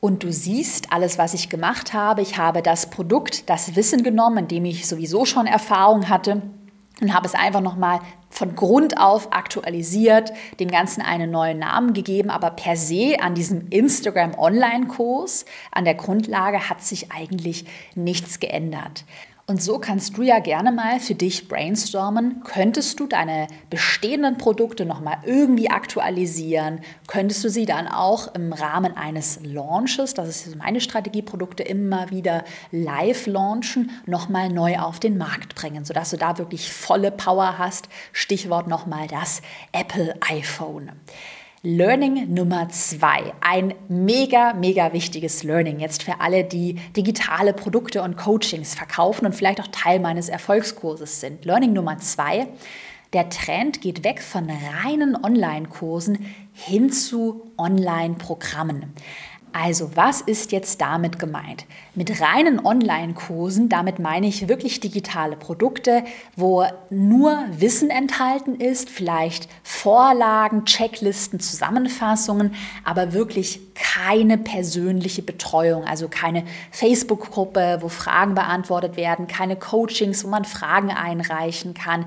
und 0.05 0.21
du 0.21 0.31
siehst 0.31 0.93
alles, 0.93 1.17
was 1.17 1.33
ich 1.33 1.49
gemacht 1.49 1.91
habe. 1.93 2.21
Ich 2.21 2.37
habe 2.37 2.61
das 2.61 2.91
Produkt, 2.91 3.49
das 3.49 3.75
Wissen 3.75 4.03
genommen, 4.03 4.37
in 4.37 4.47
dem 4.47 4.65
ich 4.65 4.85
sowieso 4.85 5.25
schon 5.25 5.47
Erfahrung 5.47 6.09
hatte 6.09 6.43
und 7.01 7.11
habe 7.11 7.25
es 7.25 7.33
einfach 7.33 7.61
nochmal 7.61 8.01
von 8.29 8.55
Grund 8.55 8.99
auf 8.99 9.33
aktualisiert, 9.33 10.31
dem 10.59 10.69
Ganzen 10.69 11.01
einen 11.01 11.31
neuen 11.31 11.57
Namen 11.57 11.93
gegeben, 11.93 12.29
aber 12.29 12.51
per 12.51 12.77
se 12.77 13.17
an 13.19 13.33
diesem 13.33 13.69
Instagram 13.69 14.37
Online-Kurs, 14.37 15.45
an 15.71 15.85
der 15.85 15.95
Grundlage 15.95 16.69
hat 16.69 16.83
sich 16.83 17.11
eigentlich 17.11 17.65
nichts 17.95 18.39
geändert. 18.39 19.05
Und 19.47 19.61
so 19.61 19.77
kannst 19.77 20.17
du 20.17 20.23
ja 20.23 20.39
gerne 20.39 20.71
mal 20.71 20.99
für 20.99 21.13
dich 21.13 21.47
brainstormen. 21.47 22.41
Könntest 22.43 22.99
du 22.99 23.05
deine 23.05 23.47
bestehenden 23.69 24.39
Produkte 24.39 24.87
nochmal 24.87 25.19
irgendwie 25.23 25.69
aktualisieren? 25.69 26.79
Könntest 27.05 27.43
du 27.43 27.49
sie 27.51 27.67
dann 27.67 27.87
auch 27.87 28.33
im 28.33 28.53
Rahmen 28.53 28.97
eines 28.97 29.39
Launches, 29.43 30.15
das 30.15 30.47
ist 30.47 30.55
meine 30.55 30.81
Strategie, 30.81 31.21
Produkte 31.21 31.61
immer 31.61 32.09
wieder 32.09 32.43
live 32.71 33.27
launchen, 33.27 33.91
nochmal 34.07 34.49
neu 34.49 34.79
auf 34.79 34.99
den 34.99 35.15
Markt 35.15 35.53
bringen, 35.53 35.85
sodass 35.85 36.09
du 36.09 36.17
da 36.17 36.39
wirklich 36.39 36.73
volle 36.73 37.11
Power 37.11 37.59
hast? 37.59 37.87
Stichwort 38.13 38.67
nochmal 38.67 39.05
das 39.05 39.43
Apple 39.71 40.15
iPhone. 40.21 40.91
Learning 41.67 42.31
Nummer 42.31 42.69
zwei. 42.69 43.33
Ein 43.41 43.73
mega, 43.87 44.53
mega 44.53 44.93
wichtiges 44.93 45.41
Learning 45.41 45.79
jetzt 45.79 46.03
für 46.03 46.21
alle, 46.21 46.43
die 46.43 46.75
digitale 46.95 47.53
Produkte 47.53 48.03
und 48.03 48.17
Coachings 48.17 48.75
verkaufen 48.75 49.25
und 49.25 49.33
vielleicht 49.33 49.59
auch 49.59 49.67
Teil 49.71 49.99
meines 49.99 50.29
Erfolgskurses 50.29 51.21
sind. 51.21 51.43
Learning 51.43 51.73
Nummer 51.73 51.97
zwei. 51.97 52.49
Der 53.13 53.29
Trend 53.29 53.81
geht 53.81 54.03
weg 54.03 54.21
von 54.21 54.47
reinen 54.47 55.15
Online-Kursen 55.15 56.23
hin 56.53 56.91
zu 56.91 57.51
Online-Programmen. 57.57 58.93
Also, 59.57 59.95
was 59.95 60.19
ist 60.19 60.51
jetzt 60.51 60.81
damit 60.81 61.17
gemeint? 61.17 61.65
Mit 61.93 62.19
reinen 62.19 62.65
Online-Kursen, 62.65 63.69
damit 63.69 63.99
meine 63.99 64.27
ich 64.27 64.49
wirklich 64.49 64.81
digitale 64.81 65.37
Produkte, 65.37 66.03
wo 66.35 66.65
nur 66.89 67.39
Wissen 67.51 67.89
enthalten 67.89 68.55
ist, 68.55 68.89
vielleicht 68.89 69.47
Vorlagen, 69.63 70.65
Checklisten, 70.65 71.39
Zusammenfassungen, 71.39 72.53
aber 72.83 73.13
wirklich 73.13 73.61
keine 73.75 74.37
persönliche 74.37 75.21
Betreuung, 75.21 75.85
also 75.85 76.09
keine 76.09 76.43
Facebook-Gruppe, 76.71 77.77
wo 77.79 77.87
Fragen 77.87 78.35
beantwortet 78.35 78.97
werden, 78.97 79.27
keine 79.27 79.55
Coachings, 79.55 80.25
wo 80.25 80.27
man 80.27 80.43
Fragen 80.43 80.89
einreichen 80.89 81.73
kann, 81.73 82.05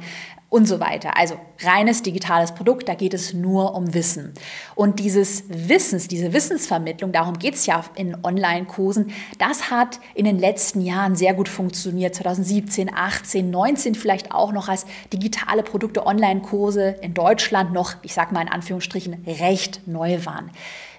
und 0.50 0.67
so 0.67 0.81
weiter. 0.81 1.17
Also 1.17 1.38
reines 1.61 2.02
digitales 2.02 2.52
Produkt, 2.52 2.88
da 2.88 2.95
geht 2.95 3.12
es 3.12 3.35
nur 3.35 3.75
um 3.75 3.93
Wissen. 3.93 4.33
Und 4.75 4.99
dieses 4.99 5.45
Wissens, 5.49 6.09
diese 6.09 6.33
Wissensvermittlung, 6.33 7.12
darum 7.12 7.38
geht 7.38 7.55
es 7.55 7.67
ja 7.67 7.85
in 7.97 8.17
Online-Kursen, 8.25 9.12
das 9.38 9.71
hat 9.71 10.00
in 10.14 10.25
den 10.25 10.38
letzten 10.38 10.81
Jahren 10.81 11.17
sehr 11.17 11.35
gut 11.35 11.49
funktioniert. 11.49 12.14
2017, 12.14 12.90
18, 12.95 13.50
19 13.50 13.95
vielleicht 13.95 14.33
auch 14.33 14.52
noch 14.52 14.69
als 14.69 14.87
digitale 15.12 15.62
Produkte 15.62 16.07
Online-Kurse 16.07 16.97
in 17.02 17.12
Deutschland 17.12 17.73
noch, 17.73 17.97
ich 18.02 18.14
sage 18.14 18.33
mal 18.33 18.43
in 18.43 18.49
Anführungsstrichen, 18.49 19.25
recht 19.26 19.83
neu 19.87 20.25
waren. 20.25 20.50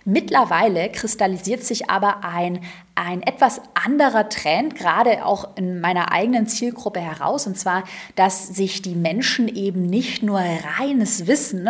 Mittlerweile 0.05 0.89
kristallisiert 0.89 1.63
sich 1.63 1.89
aber 1.89 2.23
ein, 2.23 2.61
ein 2.95 3.21
etwas 3.21 3.61
anderer 3.73 4.29
Trend, 4.29 4.75
gerade 4.75 5.25
auch 5.25 5.55
in 5.55 5.81
meiner 5.81 6.11
eigenen 6.11 6.47
Zielgruppe 6.47 6.99
heraus, 6.99 7.47
und 7.47 7.57
zwar, 7.57 7.83
dass 8.15 8.47
sich 8.47 8.81
die 8.81 8.95
Menschen 8.95 9.47
eben 9.47 9.83
nicht 9.83 10.23
nur 10.23 10.41
reines 10.79 11.27
Wissen, 11.27 11.69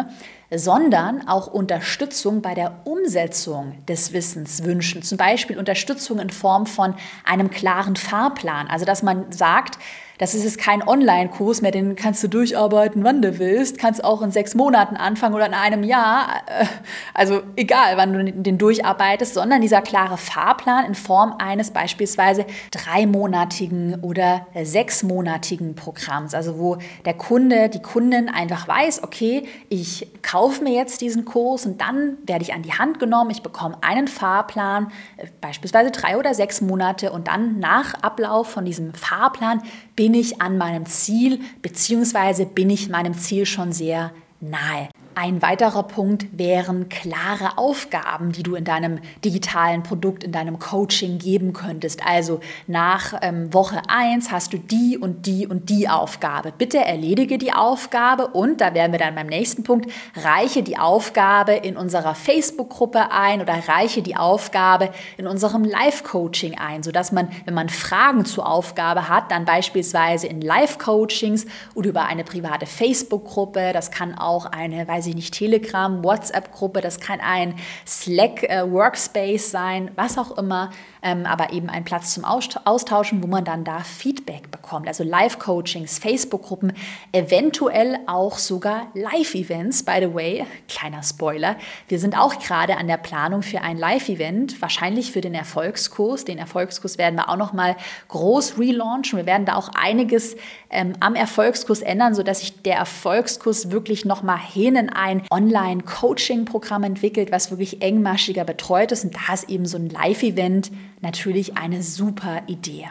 sondern 0.51 1.27
auch 1.27 1.47
Unterstützung 1.47 2.41
bei 2.41 2.55
der 2.55 2.81
Umsetzung 2.85 3.85
des 3.85 4.13
Wissens 4.13 4.63
wünschen. 4.63 5.03
Zum 5.03 5.17
Beispiel 5.17 5.59
Unterstützung 5.59 6.19
in 6.19 6.31
Form 6.31 6.65
von 6.65 6.95
einem 7.23 7.51
klaren 7.51 7.95
Fahrplan. 7.95 8.67
Also 8.67 8.85
dass 8.85 9.03
man 9.03 9.31
sagt, 9.31 9.77
das 10.19 10.33
ist 10.35 10.43
jetzt 10.43 10.57
kein 10.57 10.85
Online-Kurs 10.85 11.61
mehr, 11.61 11.71
den 11.71 11.95
kannst 11.95 12.21
du 12.21 12.27
durcharbeiten, 12.27 13.05
wann 13.05 13.21
du 13.21 13.39
willst. 13.39 13.79
Kannst 13.79 14.03
auch 14.03 14.21
in 14.21 14.31
sechs 14.31 14.53
Monaten 14.53 14.97
anfangen 14.97 15.33
oder 15.33 15.45
in 15.45 15.53
einem 15.53 15.81
Jahr. 15.81 16.41
Äh, 16.45 16.65
also 17.13 17.41
egal, 17.55 17.95
wann 17.95 18.11
du 18.11 18.23
den 18.25 18.57
durcharbeitest, 18.57 19.33
sondern 19.33 19.61
dieser 19.61 19.81
klare 19.81 20.17
Fahrplan 20.17 20.83
in 20.83 20.93
Form 20.93 21.35
eines 21.39 21.71
beispielsweise 21.71 22.45
dreimonatigen 22.71 24.01
oder 24.01 24.45
sechsmonatigen 24.61 25.75
Programms. 25.75 26.33
Also 26.33 26.59
wo 26.59 26.77
der 27.05 27.13
Kunde, 27.13 27.69
die 27.69 27.81
Kundin 27.81 28.27
einfach 28.27 28.67
weiß, 28.67 29.03
okay, 29.03 29.47
ich 29.69 30.05
kaufe 30.21 30.65
mir 30.65 30.73
jetzt 30.73 30.99
diesen 30.99 31.23
Kurs 31.23 31.65
und 31.65 31.79
dann 31.79 32.17
werde 32.25 32.43
ich 32.43 32.53
an 32.53 32.63
die 32.63 32.73
Hand 32.73 32.99
genommen. 32.99 33.29
Ich 33.31 33.41
bekomme 33.41 33.77
einen 33.79 34.09
Fahrplan, 34.09 34.91
äh, 35.15 35.27
beispielsweise 35.39 35.91
drei 35.91 36.17
oder 36.17 36.33
sechs 36.33 36.59
Monate 36.59 37.13
und 37.13 37.29
dann 37.29 37.59
nach 37.59 37.93
Ablauf 38.01 38.49
von 38.49 38.65
diesem 38.65 38.93
Fahrplan 38.93 39.61
bin 39.95 40.08
ich 40.13 40.41
an 40.41 40.57
meinem 40.57 40.85
Ziel, 40.85 41.39
beziehungsweise 41.61 42.45
bin 42.45 42.69
ich 42.69 42.89
meinem 42.89 43.13
Ziel 43.13 43.45
schon 43.45 43.71
sehr 43.71 44.11
nahe. 44.39 44.89
Ein 45.21 45.41
weiterer 45.41 45.83
Punkt 45.83 46.27
wären 46.31 46.87
klare 46.87 47.57
Aufgaben, 47.57 48.31
die 48.31 48.41
du 48.41 48.55
in 48.55 48.63
deinem 48.63 48.99
digitalen 49.25 49.83
Produkt, 49.83 50.23
in 50.23 50.31
deinem 50.31 50.59
Coaching 50.59 51.17
geben 51.19 51.51
könntest. 51.51 52.07
Also 52.07 52.39
nach 52.67 53.15
ähm, 53.21 53.53
Woche 53.53 53.81
1 53.89 54.31
hast 54.31 54.53
du 54.53 54.57
die 54.57 54.97
und 54.97 55.25
die 55.25 55.45
und 55.45 55.69
die 55.69 55.89
Aufgabe. 55.89 56.53
Bitte 56.57 56.77
erledige 56.77 57.37
die 57.37 57.51
Aufgabe 57.51 58.27
und, 58.27 58.61
da 58.61 58.73
wären 58.73 58.93
wir 58.93 58.99
dann 58.99 59.13
beim 59.13 59.27
nächsten 59.27 59.63
Punkt, 59.63 59.91
reiche 60.15 60.63
die 60.63 60.77
Aufgabe 60.77 61.51
in 61.51 61.75
unserer 61.75 62.15
Facebook-Gruppe 62.15 63.11
ein 63.11 63.41
oder 63.41 63.55
reiche 63.67 64.01
die 64.01 64.15
Aufgabe 64.15 64.89
in 65.17 65.27
unserem 65.27 65.65
Live-Coaching 65.65 66.57
ein, 66.57 66.81
sodass 66.81 67.11
man, 67.11 67.27
wenn 67.43 67.55
man 67.55 67.67
Fragen 67.67 68.23
zur 68.23 68.47
Aufgabe 68.47 69.09
hat, 69.09 69.31
dann 69.31 69.43
beispielsweise 69.43 70.27
in 70.27 70.39
Live-Coachings 70.39 71.45
oder 71.75 71.89
über 71.89 72.05
eine 72.05 72.23
private 72.23 72.65
Facebook-Gruppe, 72.65 73.73
das 73.73 73.91
kann 73.91 74.17
auch 74.17 74.45
eine, 74.45 74.87
weiß 74.87 75.07
ich 75.07 75.08
nicht, 75.13 75.33
Telegram, 75.33 76.03
WhatsApp-Gruppe, 76.03 76.81
das 76.81 76.99
kann 76.99 77.19
ein 77.19 77.55
Slack-Workspace 77.85 79.45
äh, 79.45 79.49
sein, 79.49 79.91
was 79.95 80.17
auch 80.17 80.37
immer, 80.37 80.71
ähm, 81.01 81.25
aber 81.25 81.53
eben 81.53 81.69
ein 81.69 81.85
Platz 81.85 82.13
zum 82.13 82.25
Austauschen, 82.25 83.23
wo 83.23 83.27
man 83.27 83.45
dann 83.45 83.63
da 83.63 83.79
Feedback 83.79 84.51
bekommt. 84.51 84.87
Also 84.87 85.03
Live-Coachings, 85.03 85.99
Facebook-Gruppen, 85.99 86.73
eventuell 87.11 87.97
auch 88.07 88.37
sogar 88.37 88.87
Live-Events. 88.93 89.83
By 89.83 89.99
the 90.01 90.13
way, 90.13 90.45
kleiner 90.67 91.03
Spoiler, 91.03 91.55
wir 91.87 91.99
sind 91.99 92.17
auch 92.17 92.39
gerade 92.39 92.77
an 92.77 92.87
der 92.87 92.97
Planung 92.97 93.43
für 93.43 93.61
ein 93.61 93.77
Live-Event, 93.77 94.61
wahrscheinlich 94.61 95.11
für 95.11 95.21
den 95.21 95.33
Erfolgskurs. 95.33 96.25
Den 96.25 96.37
Erfolgskurs 96.37 96.97
werden 96.97 97.15
wir 97.15 97.29
auch 97.29 97.37
noch 97.37 97.53
mal 97.53 97.75
groß 98.09 98.57
relaunchen. 98.57 99.17
Wir 99.17 99.25
werden 99.25 99.45
da 99.45 99.55
auch 99.55 99.69
einiges 99.69 100.35
ähm, 100.69 100.93
am 100.99 101.15
Erfolgskurs 101.15 101.81
ändern, 101.81 102.13
sodass 102.13 102.39
sich 102.39 102.61
der 102.61 102.75
Erfolgskurs 102.75 103.71
wirklich 103.71 104.05
noch 104.05 104.23
mal 104.23 104.37
hin 104.39 104.75
in 104.75 104.89
ein 104.99 105.23
Online-Coaching-Programm 105.31 106.83
entwickelt, 106.83 107.31
was 107.31 107.51
wirklich 107.51 107.81
engmaschiger 107.81 108.43
betreut 108.43 108.91
ist. 108.91 109.05
Und 109.05 109.15
da 109.15 109.33
ist 109.33 109.49
eben 109.49 109.65
so 109.65 109.77
ein 109.77 109.89
Live-Event 109.89 110.71
natürlich 111.01 111.57
eine 111.57 111.81
super 111.81 112.43
Idee. 112.47 112.87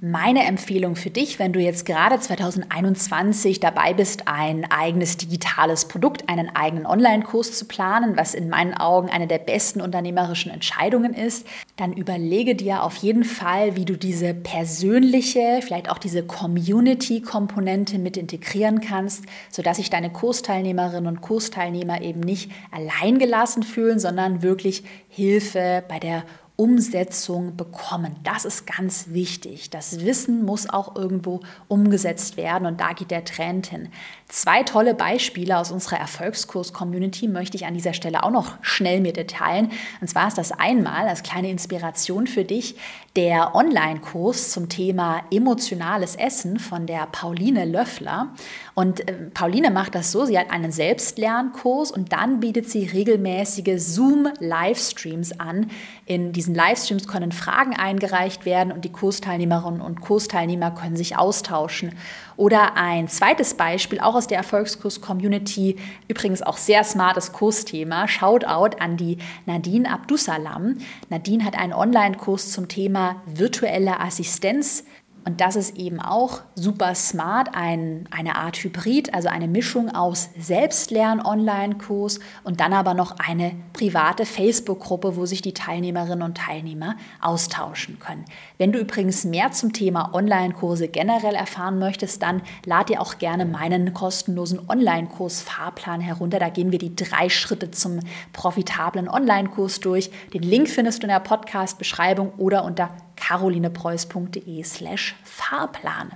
Meine 0.00 0.44
Empfehlung 0.44 0.94
für 0.94 1.10
dich, 1.10 1.40
wenn 1.40 1.52
du 1.52 1.58
jetzt 1.58 1.84
gerade 1.84 2.20
2021 2.20 3.58
dabei 3.58 3.94
bist, 3.94 4.28
ein 4.28 4.64
eigenes 4.70 5.16
digitales 5.16 5.86
Produkt, 5.86 6.28
einen 6.28 6.54
eigenen 6.54 6.86
Online-Kurs 6.86 7.58
zu 7.58 7.64
planen, 7.64 8.16
was 8.16 8.32
in 8.32 8.48
meinen 8.48 8.74
Augen 8.74 9.10
eine 9.10 9.26
der 9.26 9.38
besten 9.38 9.80
unternehmerischen 9.80 10.52
Entscheidungen 10.52 11.14
ist, 11.14 11.48
dann 11.74 11.92
überlege 11.92 12.54
dir 12.54 12.84
auf 12.84 12.94
jeden 12.98 13.24
Fall, 13.24 13.74
wie 13.74 13.84
du 13.84 13.96
diese 13.96 14.34
persönliche, 14.34 15.58
vielleicht 15.62 15.90
auch 15.90 15.98
diese 15.98 16.22
Community-Komponente 16.22 17.98
mit 17.98 18.16
integrieren 18.16 18.80
kannst, 18.80 19.24
sodass 19.50 19.78
sich 19.78 19.90
deine 19.90 20.10
Kursteilnehmerinnen 20.10 21.08
und 21.08 21.22
Kursteilnehmer 21.22 22.02
eben 22.02 22.20
nicht 22.20 22.52
alleingelassen 22.70 23.64
fühlen, 23.64 23.98
sondern 23.98 24.42
wirklich 24.42 24.84
Hilfe 25.08 25.82
bei 25.88 25.98
der 25.98 26.22
Umsetzung 26.58 27.56
bekommen. 27.56 28.16
Das 28.24 28.44
ist 28.44 28.66
ganz 28.66 29.10
wichtig. 29.10 29.70
Das 29.70 30.04
Wissen 30.04 30.44
muss 30.44 30.68
auch 30.68 30.96
irgendwo 30.96 31.38
umgesetzt 31.68 32.36
werden 32.36 32.66
und 32.66 32.80
da 32.80 32.94
geht 32.94 33.12
der 33.12 33.24
Trend 33.24 33.68
hin. 33.68 33.90
Zwei 34.30 34.62
tolle 34.62 34.92
Beispiele 34.92 35.56
aus 35.56 35.70
unserer 35.70 35.96
Erfolgskurs-Community 35.96 37.28
möchte 37.28 37.56
ich 37.56 37.64
an 37.64 37.72
dieser 37.72 37.94
Stelle 37.94 38.24
auch 38.24 38.30
noch 38.30 38.58
schnell 38.60 39.00
mit 39.00 39.16
dir 39.16 39.26
teilen. 39.26 39.72
Und 40.02 40.08
zwar 40.08 40.28
ist 40.28 40.36
das 40.36 40.52
einmal 40.52 41.08
als 41.08 41.22
kleine 41.22 41.50
Inspiration 41.50 42.26
für 42.26 42.44
dich 42.44 42.76
der 43.16 43.54
Online-Kurs 43.54 44.50
zum 44.50 44.68
Thema 44.68 45.22
emotionales 45.32 46.14
Essen 46.14 46.58
von 46.58 46.86
der 46.86 47.08
Pauline 47.10 47.64
Löffler. 47.64 48.28
Und 48.74 49.08
äh, 49.08 49.14
Pauline 49.32 49.70
macht 49.70 49.94
das 49.94 50.12
so, 50.12 50.26
sie 50.26 50.38
hat 50.38 50.50
einen 50.50 50.72
Selbstlernkurs 50.72 51.90
und 51.90 52.12
dann 52.12 52.38
bietet 52.38 52.68
sie 52.68 52.84
regelmäßige 52.84 53.78
Zoom-Livestreams 53.78 55.40
an. 55.40 55.70
In 56.04 56.32
diesen 56.32 56.54
Livestreams 56.54 57.08
können 57.08 57.32
Fragen 57.32 57.74
eingereicht 57.74 58.44
werden 58.44 58.72
und 58.72 58.84
die 58.84 58.92
Kursteilnehmerinnen 58.92 59.80
und 59.80 60.02
Kursteilnehmer 60.02 60.70
können 60.70 60.96
sich 60.96 61.16
austauschen. 61.16 61.94
Oder 62.38 62.76
ein 62.76 63.08
zweites 63.08 63.54
Beispiel, 63.54 63.98
auch 63.98 64.14
aus 64.14 64.28
der 64.28 64.38
Erfolgskurs-Community, 64.38 65.74
übrigens 66.06 66.40
auch 66.40 66.56
sehr 66.56 66.84
smartes 66.84 67.32
Kursthema, 67.32 68.06
Shoutout 68.06 68.76
an 68.78 68.96
die 68.96 69.18
Nadine 69.44 69.90
Abdusalam. 69.90 70.76
Nadine 71.10 71.44
hat 71.44 71.58
einen 71.58 71.72
Online-Kurs 71.72 72.52
zum 72.52 72.68
Thema 72.68 73.16
virtuelle 73.26 73.98
Assistenz 73.98 74.84
und 75.28 75.42
das 75.42 75.56
ist 75.56 75.76
eben 75.76 76.00
auch 76.00 76.40
super 76.54 76.94
smart, 76.94 77.50
ein, 77.52 78.08
eine 78.10 78.36
Art 78.36 78.56
Hybrid, 78.56 79.12
also 79.12 79.28
eine 79.28 79.46
Mischung 79.46 79.94
aus 79.94 80.30
Selbstlern-Online-Kurs 80.38 82.20
und 82.44 82.60
dann 82.60 82.72
aber 82.72 82.94
noch 82.94 83.18
eine 83.18 83.52
private 83.74 84.24
Facebook-Gruppe, 84.24 85.16
wo 85.16 85.26
sich 85.26 85.42
die 85.42 85.52
Teilnehmerinnen 85.52 86.22
und 86.22 86.38
Teilnehmer 86.38 86.96
austauschen 87.20 87.98
können. 87.98 88.24
Wenn 88.56 88.72
du 88.72 88.78
übrigens 88.78 89.26
mehr 89.26 89.52
zum 89.52 89.74
Thema 89.74 90.14
Online-Kurse 90.14 90.88
generell 90.88 91.34
erfahren 91.34 91.78
möchtest, 91.78 92.22
dann 92.22 92.40
lad 92.64 92.88
dir 92.88 93.02
auch 93.02 93.18
gerne 93.18 93.44
meinen 93.44 93.92
kostenlosen 93.92 94.66
Online-Kurs 94.66 95.42
Fahrplan 95.42 96.00
herunter. 96.00 96.38
Da 96.38 96.48
gehen 96.48 96.72
wir 96.72 96.78
die 96.78 96.96
drei 96.96 97.28
Schritte 97.28 97.70
zum 97.70 98.00
profitablen 98.32 99.10
Online-Kurs 99.10 99.80
durch. 99.80 100.10
Den 100.32 100.42
Link 100.42 100.70
findest 100.70 101.02
du 101.02 101.06
in 101.06 101.12
der 101.12 101.20
Podcast-Beschreibung 101.20 102.32
oder 102.38 102.64
unter 102.64 102.88
carolinepreuß.de 103.20 104.62
slash 104.64 105.14
Fahrplan. 105.24 106.12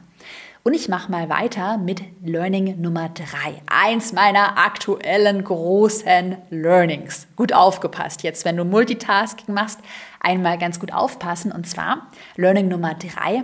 Und 0.65 0.75
ich 0.75 0.89
mache 0.89 1.11
mal 1.11 1.29
weiter 1.29 1.77
mit 1.77 2.03
Learning 2.23 2.81
Nummer 2.81 3.09
drei. 3.09 3.61
Eins 3.67 4.13
meiner 4.13 4.59
aktuellen 4.59 5.43
großen 5.43 6.37
Learnings. 6.51 7.27
Gut 7.35 7.53
aufgepasst 7.53 8.23
jetzt, 8.23 8.45
wenn 8.45 8.57
du 8.57 8.65
Multitasking 8.65 9.53
machst, 9.53 9.81
einmal 10.21 10.59
ganz 10.59 10.79
gut 10.79 10.93
aufpassen. 10.93 11.51
Und 11.51 11.67
zwar 11.67 12.07
Learning 12.37 12.69
Nummer 12.69 12.95
drei. 12.95 13.43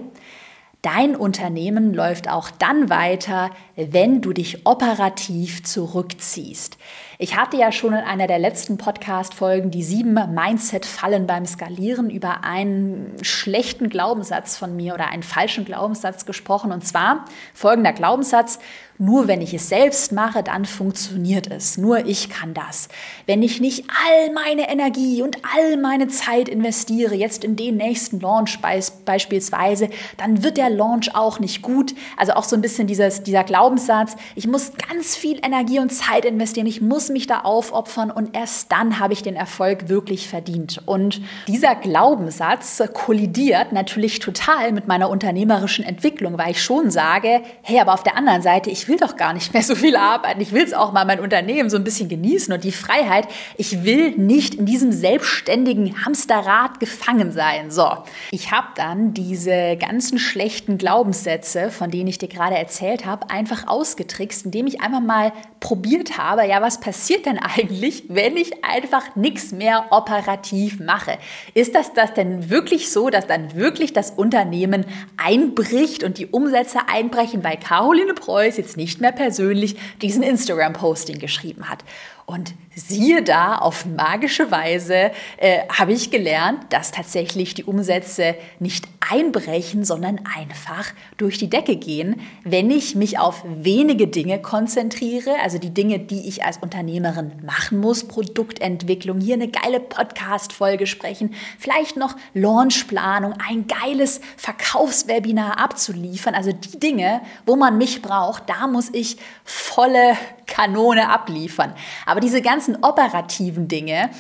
Dein 0.83 1.16
Unternehmen 1.16 1.92
läuft 1.92 2.29
auch 2.29 2.51
dann 2.51 2.88
weiter, 2.88 3.51
wenn 3.75 4.23
du 4.23 4.33
dich 4.33 4.64
operativ 4.64 5.64
zurückziehst. 5.64 6.79
Ich 7.20 7.37
hatte 7.37 7.57
ja 7.57 7.72
schon 7.72 7.94
in 7.94 7.98
einer 7.98 8.28
der 8.28 8.38
letzten 8.38 8.78
Podcast-Folgen 8.78 9.72
die 9.72 9.83
sieben 9.83 10.14
Mindset-Fallen 10.14 11.26
beim 11.26 11.46
Skalieren 11.46 12.11
über 12.11 12.44
einen 12.44 13.16
schlechten 13.22 13.88
Glaubenssatz 13.88 14.57
von 14.57 14.76
mir 14.76 14.94
oder 14.94 15.09
einen 15.09 15.24
falschen 15.24 15.64
Glaubenssatz 15.64 16.26
gesprochen. 16.26 16.70
Und 16.70 16.87
zwar 16.87 17.24
folgender 17.54 17.92
Glaubenssatz, 17.92 18.61
nur 19.00 19.28
wenn 19.28 19.40
ich 19.40 19.54
es 19.54 19.68
selbst 19.68 20.11
mache, 20.11 20.42
dann 20.42 20.64
funktioniert 20.64 21.48
es. 21.48 21.78
Nur 21.78 22.04
ich 22.07 22.31
kann 22.31 22.52
das. 22.52 22.88
Wenn 23.26 23.42
ich 23.44 23.61
nicht 23.61 23.85
all 23.88 24.33
meine 24.33 24.68
Energie 24.68 25.22
und 25.22 25.38
all 25.57 25.76
meine 25.76 26.09
Zeit 26.09 26.48
investiere, 26.48 27.14
jetzt 27.14 27.44
in 27.44 27.54
den 27.54 27.76
nächsten 27.76 28.18
Launch 28.18 28.59
beispielsweise, 28.61 29.88
dann 30.16 30.42
wird 30.42 30.57
der 30.57 30.68
Launch 30.68 31.14
auch 31.14 31.38
nicht 31.38 31.62
gut. 31.62 31.94
Also 32.16 32.33
auch 32.33 32.42
so 32.42 32.57
ein 32.57 32.61
bisschen 32.61 32.88
dieses, 32.88 33.22
dieser 33.22 33.44
Glaubenssatz, 33.44 34.16
ich 34.35 34.48
muss 34.48 34.72
ganz 34.88 35.14
viel 35.14 35.38
Energie 35.44 35.78
und 35.78 35.90
Zeit 35.90 36.24
investieren, 36.24 36.66
ich 36.66 36.81
muss 36.81 37.08
mich 37.11 37.27
da 37.27 37.40
aufopfern 37.40 38.11
und 38.11 38.37
erst 38.37 38.73
dann 38.73 38.99
habe 38.99 39.12
ich 39.12 39.23
den 39.23 39.37
Erfolg 39.37 39.88
wirklich 39.88 40.29
verdient. 40.29 40.83
Und 40.87 41.21
dieser 41.47 41.75
Glaubenssatz 41.75 42.83
kollidiert 42.92 43.73
natürlich 43.73 44.18
total 44.18 44.73
mit 44.73 44.88
meiner 44.88 45.11
unternehmerischen 45.11 45.85
Entwicklung, 45.85 46.38
weil 46.38 46.53
ich 46.53 46.62
schon 46.62 46.90
sage, 46.90 47.42
hey, 47.62 47.81
aber 47.81 47.94
auf 47.94 48.03
der 48.03 48.16
anderen 48.16 48.42
Seite, 48.42 48.71
ich 48.71 48.88
will 48.88 48.97
doch 48.97 49.16
gar 49.16 49.33
nicht 49.33 49.53
mehr 49.55 49.62
so 49.62 49.75
viel 49.75 49.97
arbeiten. 49.97 50.40
Ich 50.40 50.53
will 50.53 50.62
es 50.62 50.75
auch 50.75 50.92
mal 50.92 51.05
mein 51.05 51.21
Unternehmen 51.21 51.71
so 51.71 51.77
ein 51.77 51.85
bisschen 51.85 52.09
genießen 52.09 52.53
und 52.53 52.64
die 52.64 52.73
Freiheit. 52.73 53.29
Ich 53.57 53.85
will 53.85 54.12
nicht 54.16 54.55
in 54.55 54.66
diesem 54.66 54.92
selbstständigen 54.92 56.05
Hamsterrad 56.05 56.81
gefangen 56.81 57.33
sein. 57.33 57.71
So, 57.71 57.88
ich 58.31 58.53
habe 58.53 58.68
dann 58.77 59.14
diese 59.14 59.77
ganzen 59.77 60.18
schlechten 60.18 60.79
Glaubenssätze, 60.79 61.71
von 61.71 61.90
denen 61.90 62.09
ich 62.09 62.18
dir 62.18 62.29
gerade 62.29 62.57
erzählt 62.57 63.07
habe, 63.07 63.31
einfach 63.31 63.66
ausgetrickst, 63.66 64.44
indem 64.44 64.66
ich 64.66 64.81
einfach 64.81 65.01
mal 65.01 65.33
probiert 65.61 66.18
habe, 66.18 66.47
ja, 66.47 66.62
was 66.62 66.81
passiert 66.98 67.26
denn 67.26 67.38
eigentlich, 67.38 68.02
wenn 68.08 68.37
ich 68.37 68.64
einfach 68.64 69.14
nichts 69.14 69.52
mehr 69.52 69.87
operativ 69.90 70.80
mache? 70.80 71.16
Ist 71.54 71.76
das, 71.76 71.92
das 71.92 72.12
denn 72.12 72.50
wirklich 72.50 72.90
so, 72.90 73.08
dass 73.08 73.28
dann 73.28 73.54
wirklich 73.54 73.92
das 73.92 74.11
Unternehmen 74.11 74.84
einbricht 75.16 76.02
und 76.02 76.18
die 76.18 76.26
Umsätze 76.26 76.80
einbrechen, 76.88 77.44
weil 77.44 77.56
Caroline 77.56 78.14
Preuß 78.14 78.56
jetzt 78.56 78.76
nicht 78.76 79.00
mehr 79.00 79.12
persönlich 79.12 79.76
diesen 80.02 80.24
Instagram-Posting 80.24 81.20
geschrieben 81.20 81.70
hat? 81.70 81.84
Und 82.28 82.52
siehe 82.74 83.22
da, 83.22 83.56
auf 83.56 83.86
magische 83.86 84.50
Weise 84.50 85.12
äh, 85.38 85.60
habe 85.70 85.94
ich 85.94 86.10
gelernt, 86.10 86.60
dass 86.68 86.92
tatsächlich 86.92 87.54
die 87.54 87.64
Umsätze 87.64 88.34
nicht 88.58 88.86
einbrechen, 89.10 89.82
sondern 89.82 90.20
einfach 90.36 90.92
durch 91.16 91.38
die 91.38 91.48
Decke 91.48 91.76
gehen, 91.76 92.20
wenn 92.44 92.70
ich 92.70 92.94
mich 92.94 93.18
auf 93.18 93.42
wenige 93.46 94.08
Dinge 94.08 94.42
konzentriere, 94.42 95.36
also 95.42 95.56
die 95.56 95.72
Dinge, 95.72 96.00
die 96.00 96.28
ich 96.28 96.44
als 96.44 96.58
Unternehmerin 96.58 97.32
machen 97.46 97.80
muss, 97.80 98.06
Produktentwicklung, 98.06 99.20
hier 99.20 99.34
eine 99.34 99.48
geile 99.48 99.80
Podcast-Folge 99.80 100.86
sprechen, 100.86 101.34
vielleicht 101.58 101.96
noch 101.96 102.14
Launchplanung, 102.34 103.32
ein 103.48 103.66
geiles 103.66 104.20
Verkaufswebinar 104.36 105.58
abzuliefern, 105.58 106.34
also 106.34 106.52
die 106.52 106.78
Dinge, 106.78 107.22
wo 107.46 107.56
man 107.56 107.78
mich 107.78 108.02
braucht, 108.02 108.50
da 108.50 108.66
muss 108.66 108.90
ich 108.92 109.16
volle 109.44 110.16
Kanone 110.46 111.08
abliefern. 111.10 111.74
Aber 112.04 112.17
diese 112.20 112.42
ganzen 112.42 112.83
operativen 112.83 113.68
Dinge, 113.68 114.11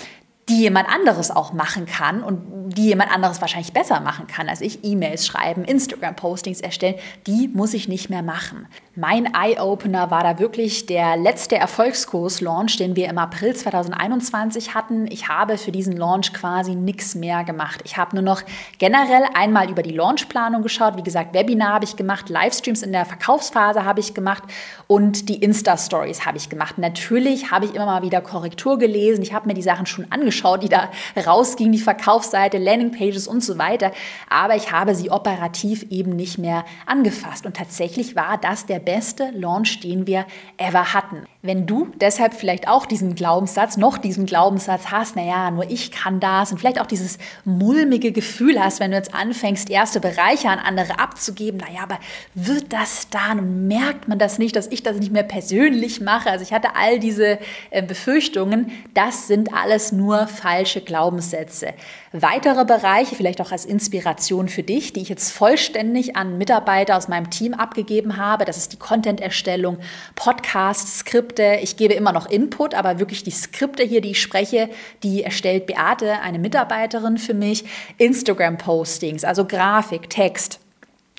die 0.48 0.60
jemand 0.60 0.88
anderes 0.88 1.30
auch 1.30 1.52
machen 1.52 1.86
kann 1.86 2.22
und 2.22 2.74
die 2.74 2.86
jemand 2.86 3.12
anderes 3.12 3.40
wahrscheinlich 3.40 3.72
besser 3.72 4.00
machen 4.00 4.26
kann. 4.26 4.48
Also 4.48 4.64
ich 4.64 4.84
E-Mails 4.84 5.26
schreiben, 5.26 5.64
Instagram-Postings 5.64 6.60
erstellen, 6.60 6.96
die 7.26 7.48
muss 7.48 7.74
ich 7.74 7.88
nicht 7.88 8.10
mehr 8.10 8.22
machen. 8.22 8.66
Mein 8.94 9.32
Eye-Opener 9.32 10.10
war 10.10 10.22
da 10.22 10.38
wirklich 10.38 10.86
der 10.86 11.16
letzte 11.16 11.56
Erfolgskurs-Launch, 11.56 12.76
den 12.76 12.96
wir 12.96 13.08
im 13.08 13.18
April 13.18 13.54
2021 13.54 14.74
hatten. 14.74 15.06
Ich 15.10 15.28
habe 15.28 15.56
für 15.56 15.70
diesen 15.70 15.96
Launch 15.96 16.32
quasi 16.32 16.74
nichts 16.74 17.14
mehr 17.14 17.44
gemacht. 17.44 17.80
Ich 17.84 17.96
habe 17.96 18.16
nur 18.16 18.24
noch 18.24 18.42
generell 18.78 19.24
einmal 19.34 19.70
über 19.70 19.82
die 19.82 19.92
Launchplanung 19.92 20.62
geschaut. 20.62 20.96
Wie 20.96 21.02
gesagt, 21.02 21.32
Webinar 21.34 21.74
habe 21.74 21.84
ich 21.84 21.96
gemacht, 21.96 22.28
Livestreams 22.28 22.82
in 22.82 22.92
der 22.92 23.06
Verkaufsphase 23.06 23.84
habe 23.84 24.00
ich 24.00 24.14
gemacht 24.14 24.42
und 24.86 25.28
die 25.28 25.36
Insta-Stories 25.36 26.26
habe 26.26 26.36
ich 26.36 26.48
gemacht. 26.48 26.78
Natürlich 26.78 27.50
habe 27.50 27.66
ich 27.66 27.74
immer 27.74 27.86
mal 27.86 28.02
wieder 28.02 28.20
Korrektur 28.20 28.78
gelesen. 28.78 29.22
Ich 29.22 29.32
habe 29.32 29.46
mir 29.46 29.54
die 29.54 29.62
Sachen 29.62 29.86
schon 29.86 30.10
angeschaut 30.10 30.37
angeschaut, 30.38 30.62
die 30.62 30.68
da 30.68 30.90
rausgingen, 31.16 31.72
die 31.72 31.78
Verkaufsseite, 31.78 32.58
Landingpages 32.58 33.26
und 33.26 33.42
so 33.42 33.58
weiter. 33.58 33.92
Aber 34.28 34.56
ich 34.56 34.72
habe 34.72 34.94
sie 34.94 35.10
operativ 35.10 35.84
eben 35.90 36.16
nicht 36.16 36.38
mehr 36.38 36.64
angefasst. 36.86 37.46
Und 37.46 37.56
tatsächlich 37.56 38.16
war 38.16 38.38
das 38.38 38.66
der 38.66 38.78
beste 38.78 39.30
Launch, 39.32 39.80
den 39.80 40.06
wir 40.06 40.26
ever 40.56 40.94
hatten. 40.94 41.24
Wenn 41.48 41.66
du 41.66 41.88
deshalb 41.98 42.34
vielleicht 42.34 42.68
auch 42.68 42.84
diesen 42.84 43.14
Glaubenssatz, 43.14 43.78
noch 43.78 43.96
diesen 43.96 44.26
Glaubenssatz 44.26 44.90
hast, 44.90 45.16
naja, 45.16 45.50
nur 45.50 45.70
ich 45.70 45.90
kann 45.90 46.20
das 46.20 46.52
und 46.52 46.58
vielleicht 46.58 46.78
auch 46.78 46.84
dieses 46.84 47.16
mulmige 47.46 48.12
Gefühl 48.12 48.62
hast, 48.62 48.80
wenn 48.80 48.90
du 48.90 48.98
jetzt 48.98 49.14
anfängst, 49.14 49.70
erste 49.70 49.98
Bereiche 49.98 50.50
an 50.50 50.58
andere 50.58 50.98
abzugeben, 50.98 51.58
naja, 51.58 51.84
aber 51.84 52.00
wird 52.34 52.70
das 52.74 53.08
dann 53.08 53.66
merkt 53.66 54.08
man 54.08 54.18
das 54.18 54.38
nicht, 54.38 54.56
dass 54.56 54.66
ich 54.66 54.82
das 54.82 54.98
nicht 54.98 55.10
mehr 55.10 55.22
persönlich 55.22 56.02
mache? 56.02 56.30
Also 56.30 56.42
ich 56.42 56.52
hatte 56.52 56.76
all 56.76 56.98
diese 56.98 57.38
äh, 57.70 57.82
Befürchtungen, 57.82 58.70
das 58.92 59.26
sind 59.26 59.54
alles 59.54 59.90
nur 59.90 60.26
falsche 60.26 60.82
Glaubenssätze. 60.82 61.72
Weitere 62.12 62.64
Bereiche, 62.66 63.16
vielleicht 63.16 63.40
auch 63.40 63.52
als 63.52 63.64
Inspiration 63.64 64.48
für 64.48 64.62
dich, 64.62 64.92
die 64.92 65.00
ich 65.00 65.08
jetzt 65.08 65.30
vollständig 65.30 66.14
an 66.14 66.36
Mitarbeiter 66.36 66.96
aus 66.96 67.08
meinem 67.08 67.30
Team 67.30 67.54
abgegeben 67.54 68.18
habe, 68.18 68.44
das 68.44 68.58
ist 68.58 68.74
die 68.74 68.78
Content-Erstellung, 68.78 69.78
Podcast, 70.14 70.98
Skripte. 71.38 71.60
Ich 71.62 71.76
gebe 71.76 71.94
immer 71.94 72.12
noch 72.12 72.28
Input, 72.28 72.74
aber 72.74 72.98
wirklich 72.98 73.22
die 73.22 73.30
Skripte 73.30 73.82
hier, 73.82 74.00
die 74.00 74.10
ich 74.10 74.22
spreche, 74.22 74.68
die 75.02 75.22
erstellt 75.22 75.66
Beate, 75.66 76.20
eine 76.20 76.38
Mitarbeiterin 76.38 77.18
für 77.18 77.34
mich. 77.34 77.64
Instagram-Postings, 77.98 79.24
also 79.24 79.44
Grafik, 79.44 80.10
Text. 80.10 80.60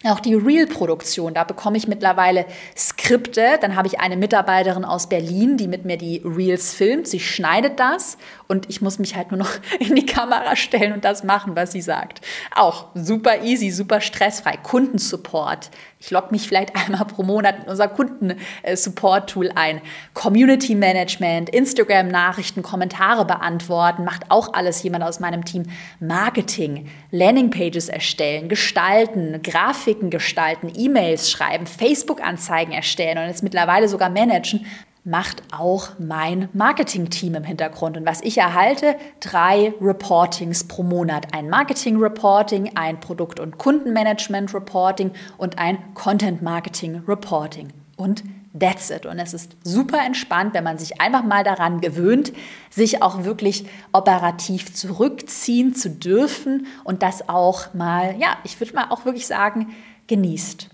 Auch 0.06 0.22
die 0.22 0.34
Reel-Produktion, 0.34 1.34
da 1.34 1.44
bekomme 1.44 1.76
ich 1.76 1.90
mittlerweile 1.90 2.46
Skripte. 2.78 3.58
Dann 3.60 3.76
habe 3.76 3.90
ich 3.90 4.00
eine 4.00 4.16
Mitarbeiterin 4.16 4.86
aus 4.86 5.10
Berlin, 5.10 5.58
die 5.58 5.68
mit 5.68 5.84
mir 5.84 5.98
die 5.98 6.22
Reels 6.24 6.74
filmt. 6.74 7.06
Sie 7.06 7.20
schneidet 7.20 7.82
das 7.82 8.18
und 8.48 8.70
ich 8.70 8.82
muss 8.82 8.98
mich 8.98 9.18
halt 9.18 9.32
nur 9.32 9.40
noch 9.40 9.52
in 9.80 9.96
die 9.96 10.06
Kamera 10.06 10.56
stellen 10.56 10.94
und 10.94 11.04
das 11.04 11.26
machen, 11.26 11.58
was 11.58 11.74
sie 11.74 11.82
sagt. 11.82 12.22
Auch 12.56 12.88
super 12.96 13.44
easy, 13.44 13.72
super 13.72 14.00
stressfrei. 14.00 14.56
Kundensupport. 14.64 15.70
Ich 16.02 16.12
logge 16.12 16.30
mich 16.32 16.48
vielleicht 16.48 16.76
einmal 16.76 17.06
pro 17.06 17.24
Monat 17.24 17.64
in 17.64 17.70
unser 17.70 17.90
Kundensupport-Tool 17.90 19.52
ein. 19.54 19.82
Community 20.14 20.74
Management, 20.74 21.50
Instagram-Nachrichten, 21.50 22.62
Kommentare 22.62 23.26
beantworten, 23.26 24.06
macht 24.06 24.24
auch 24.30 24.54
alles 24.54 24.82
jemand 24.82 25.04
aus 25.04 25.20
meinem 25.20 25.44
Team. 25.44 25.66
Marketing, 26.00 26.90
Landingpages 27.12 27.90
erstellen, 27.90 28.48
gestalten, 28.48 29.42
Grafiken 29.44 30.10
gestalten, 30.10 30.72
E-Mails 30.74 31.30
schreiben, 31.30 31.68
Facebook-Anzeigen 31.68 32.72
erstellen 32.72 33.18
und 33.18 33.28
jetzt 33.28 33.44
mittlerweile 33.44 33.90
sogar 33.90 34.10
managen 34.10 34.66
macht 35.04 35.44
auch 35.52 35.90
mein 35.98 36.50
Marketing-Team 36.54 37.36
im 37.36 37.44
Hintergrund. 37.44 37.98
Und 37.98 38.06
was 38.06 38.22
ich 38.22 38.38
erhalte, 38.38 38.96
drei 39.20 39.74
Reportings 39.82 40.66
pro 40.66 40.84
Monat. 40.84 41.34
Ein 41.34 41.50
Marketing-Reporting, 41.50 42.72
ein 42.76 43.00
Produkt- 43.00 43.40
und 43.40 43.58
Kundenmanagement-Reporting 43.58 45.12
und 45.38 45.58
ein 45.58 45.78
Content-Marketing-Reporting. 45.94 47.70
Und 47.96 48.24
that's 48.58 48.90
it. 48.90 49.06
Und 49.06 49.20
es 49.20 49.34
ist 49.34 49.56
super 49.64 50.00
entspannt, 50.06 50.54
wenn 50.54 50.64
man 50.64 50.78
sich 50.78 51.00
einfach 51.00 51.24
mal 51.24 51.44
daran 51.44 51.82
gewöhnt, 51.82 52.34
sich 52.70 53.02
auch 53.02 53.24
wirklich 53.24 53.66
operativ 53.92 54.74
zurückziehen 54.74 55.76
zu 55.76 55.90
dürfen 55.90 56.68
und 56.84 57.04
das 57.04 57.30
auch 57.30 57.74
mal, 57.74 58.16
ja, 58.20 58.38
ich 58.44 58.60
würde 58.60 58.74
mal 58.74 58.88
auch 58.90 59.06
wirklich 59.06 59.28
sagen, 59.28 59.76
genießt. 60.08 60.70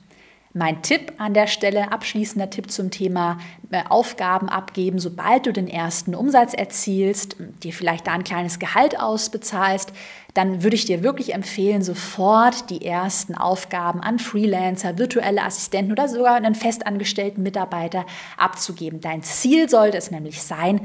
Mein 0.58 0.82
Tipp 0.84 1.12
an 1.18 1.34
der 1.34 1.48
Stelle, 1.48 1.92
abschließender 1.92 2.50
Tipp 2.50 2.72
zum 2.72 2.90
Thema 2.90 3.40
äh, 3.72 3.84
Aufgaben 3.90 4.48
abgeben, 4.48 5.00
sobald 5.00 5.46
du 5.46 5.52
den 5.52 5.68
ersten 5.68 6.16
Umsatz 6.16 6.54
erzielst, 6.54 7.36
dir 7.62 7.74
vielleicht 7.74 8.08
da 8.08 8.14
ein 8.14 8.24
kleines 8.24 8.58
Gehalt 8.58 8.98
ausbezahlst, 8.98 9.92
dann 10.34 10.64
würde 10.64 10.78
ich 10.78 10.86
dir 10.86 11.04
wirklich 11.04 11.34
empfehlen, 11.34 11.82
sofort 11.82 12.70
die 12.70 12.86
ersten 12.86 13.36
Aufgaben 13.36 14.00
an 14.00 14.18
Freelancer, 14.18 14.98
virtuelle 14.98 15.44
Assistenten 15.44 15.92
oder 15.92 16.08
sogar 16.08 16.36
einen 16.36 16.56
festangestellten 16.56 17.44
Mitarbeiter 17.44 18.06
abzugeben. 18.38 19.02
Dein 19.02 19.24
Ziel 19.24 19.68
sollte 19.68 19.98
es 19.98 20.10
nämlich 20.10 20.42
sein, 20.42 20.80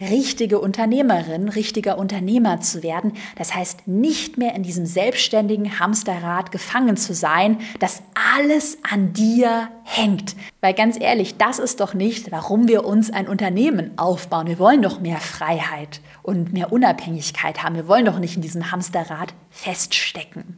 richtige 0.00 0.58
Unternehmerin, 0.58 1.48
richtiger 1.48 1.98
Unternehmer 1.98 2.60
zu 2.60 2.82
werden. 2.82 3.12
Das 3.36 3.54
heißt, 3.54 3.88
nicht 3.88 4.36
mehr 4.36 4.54
in 4.54 4.62
diesem 4.62 4.86
selbstständigen 4.86 5.78
Hamsterrad 5.78 6.52
gefangen 6.52 6.96
zu 6.96 7.14
sein, 7.14 7.58
dass 7.78 8.02
alles 8.36 8.78
an 8.90 9.12
dir 9.12 9.68
hängt. 9.84 10.36
Weil 10.60 10.74
ganz 10.74 11.00
ehrlich, 11.00 11.36
das 11.38 11.58
ist 11.58 11.80
doch 11.80 11.94
nicht, 11.94 12.30
warum 12.32 12.68
wir 12.68 12.84
uns 12.84 13.10
ein 13.10 13.28
Unternehmen 13.28 13.96
aufbauen. 13.96 14.46
Wir 14.46 14.58
wollen 14.58 14.82
doch 14.82 15.00
mehr 15.00 15.18
Freiheit 15.18 16.00
und 16.22 16.52
mehr 16.52 16.72
Unabhängigkeit 16.72 17.62
haben. 17.62 17.76
Wir 17.76 17.88
wollen 17.88 18.04
doch 18.04 18.18
nicht 18.18 18.36
in 18.36 18.42
diesem 18.42 18.70
Hamsterrad 18.70 19.32
feststecken. 19.50 20.56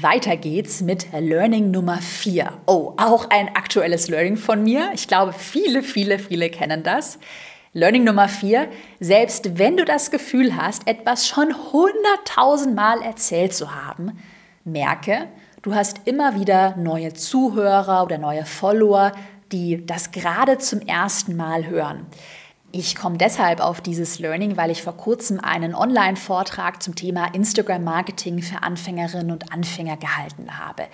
Weiter 0.00 0.36
geht's 0.36 0.80
mit 0.80 1.06
Learning 1.12 1.70
Nummer 1.70 1.98
4. 1.98 2.50
Oh, 2.66 2.94
auch 2.96 3.28
ein 3.28 3.54
aktuelles 3.54 4.08
Learning 4.08 4.36
von 4.36 4.62
mir. 4.62 4.90
Ich 4.94 5.06
glaube, 5.06 5.34
viele, 5.34 5.82
viele, 5.82 6.18
viele 6.18 6.48
kennen 6.48 6.82
das. 6.82 7.18
Learning 7.74 8.04
Nummer 8.04 8.28
vier, 8.28 8.68
selbst 9.00 9.58
wenn 9.58 9.78
du 9.78 9.86
das 9.86 10.10
Gefühl 10.10 10.56
hast, 10.58 10.86
etwas 10.86 11.26
schon 11.26 11.54
hunderttausend 11.72 12.74
Mal 12.74 13.00
erzählt 13.00 13.54
zu 13.54 13.74
haben, 13.74 14.18
merke, 14.62 15.26
du 15.62 15.74
hast 15.74 16.02
immer 16.04 16.38
wieder 16.38 16.76
neue 16.76 17.14
Zuhörer 17.14 18.02
oder 18.02 18.18
neue 18.18 18.44
Follower, 18.44 19.12
die 19.52 19.86
das 19.86 20.10
gerade 20.10 20.58
zum 20.58 20.82
ersten 20.82 21.34
Mal 21.34 21.66
hören. 21.66 22.04
Ich 22.74 22.94
komme 22.94 23.16
deshalb 23.16 23.60
auf 23.60 23.80
dieses 23.80 24.18
Learning, 24.18 24.58
weil 24.58 24.70
ich 24.70 24.82
vor 24.82 24.96
kurzem 24.96 25.40
einen 25.40 25.74
Online-Vortrag 25.74 26.82
zum 26.82 26.94
Thema 26.94 27.32
Instagram-Marketing 27.34 28.42
für 28.42 28.62
Anfängerinnen 28.62 29.30
und 29.30 29.52
Anfänger 29.52 29.98
gehalten 29.98 30.58
habe. 30.58 30.84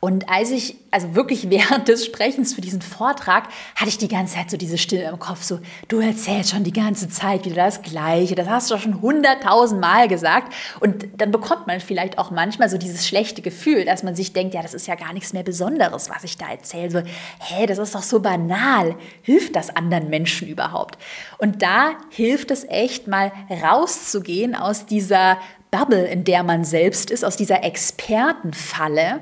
Und 0.00 0.28
als 0.28 0.50
ich, 0.50 0.76
also 0.90 1.14
wirklich 1.14 1.50
während 1.50 1.88
des 1.88 2.06
Sprechens 2.06 2.54
für 2.54 2.60
diesen 2.60 2.82
Vortrag, 2.82 3.48
hatte 3.74 3.88
ich 3.88 3.98
die 3.98 4.08
ganze 4.08 4.36
Zeit 4.36 4.50
so 4.50 4.56
diese 4.56 4.78
Stimme 4.78 5.04
im 5.04 5.18
Kopf, 5.18 5.42
so, 5.42 5.60
du 5.88 6.00
erzählst 6.00 6.50
schon 6.50 6.64
die 6.64 6.72
ganze 6.72 7.08
Zeit 7.08 7.44
wieder 7.44 7.56
das 7.56 7.82
Gleiche, 7.82 8.34
das 8.34 8.48
hast 8.48 8.70
du 8.70 8.78
schon 8.78 9.00
hunderttausend 9.02 9.80
Mal 9.80 10.08
gesagt. 10.08 10.52
Und 10.80 11.08
dann 11.18 11.30
bekommt 11.30 11.66
man 11.66 11.80
vielleicht 11.80 12.18
auch 12.18 12.30
manchmal 12.30 12.68
so 12.68 12.78
dieses 12.78 13.06
schlechte 13.06 13.42
Gefühl, 13.42 13.84
dass 13.84 14.02
man 14.02 14.16
sich 14.16 14.32
denkt, 14.32 14.54
ja, 14.54 14.62
das 14.62 14.74
ist 14.74 14.86
ja 14.86 14.94
gar 14.94 15.12
nichts 15.12 15.32
mehr 15.32 15.42
Besonderes, 15.42 16.10
was 16.10 16.24
ich 16.24 16.36
da 16.38 16.48
erzähle. 16.50 16.90
So, 16.90 17.02
hä, 17.40 17.66
das 17.66 17.78
ist 17.78 17.94
doch 17.94 18.02
so 18.02 18.20
banal. 18.20 18.96
Hilft 19.22 19.56
das 19.56 19.74
anderen 19.74 20.08
Menschen 20.08 20.48
überhaupt? 20.48 20.98
Und 21.38 21.62
da 21.62 21.92
hilft 22.10 22.50
es 22.50 22.64
echt 22.64 23.06
mal 23.06 23.32
rauszugehen 23.62 24.54
aus 24.54 24.86
dieser 24.86 25.38
Bubble, 25.70 26.06
in 26.06 26.24
der 26.24 26.42
man 26.42 26.64
selbst 26.64 27.10
ist, 27.10 27.24
aus 27.24 27.36
dieser 27.36 27.62
Expertenfalle 27.62 29.20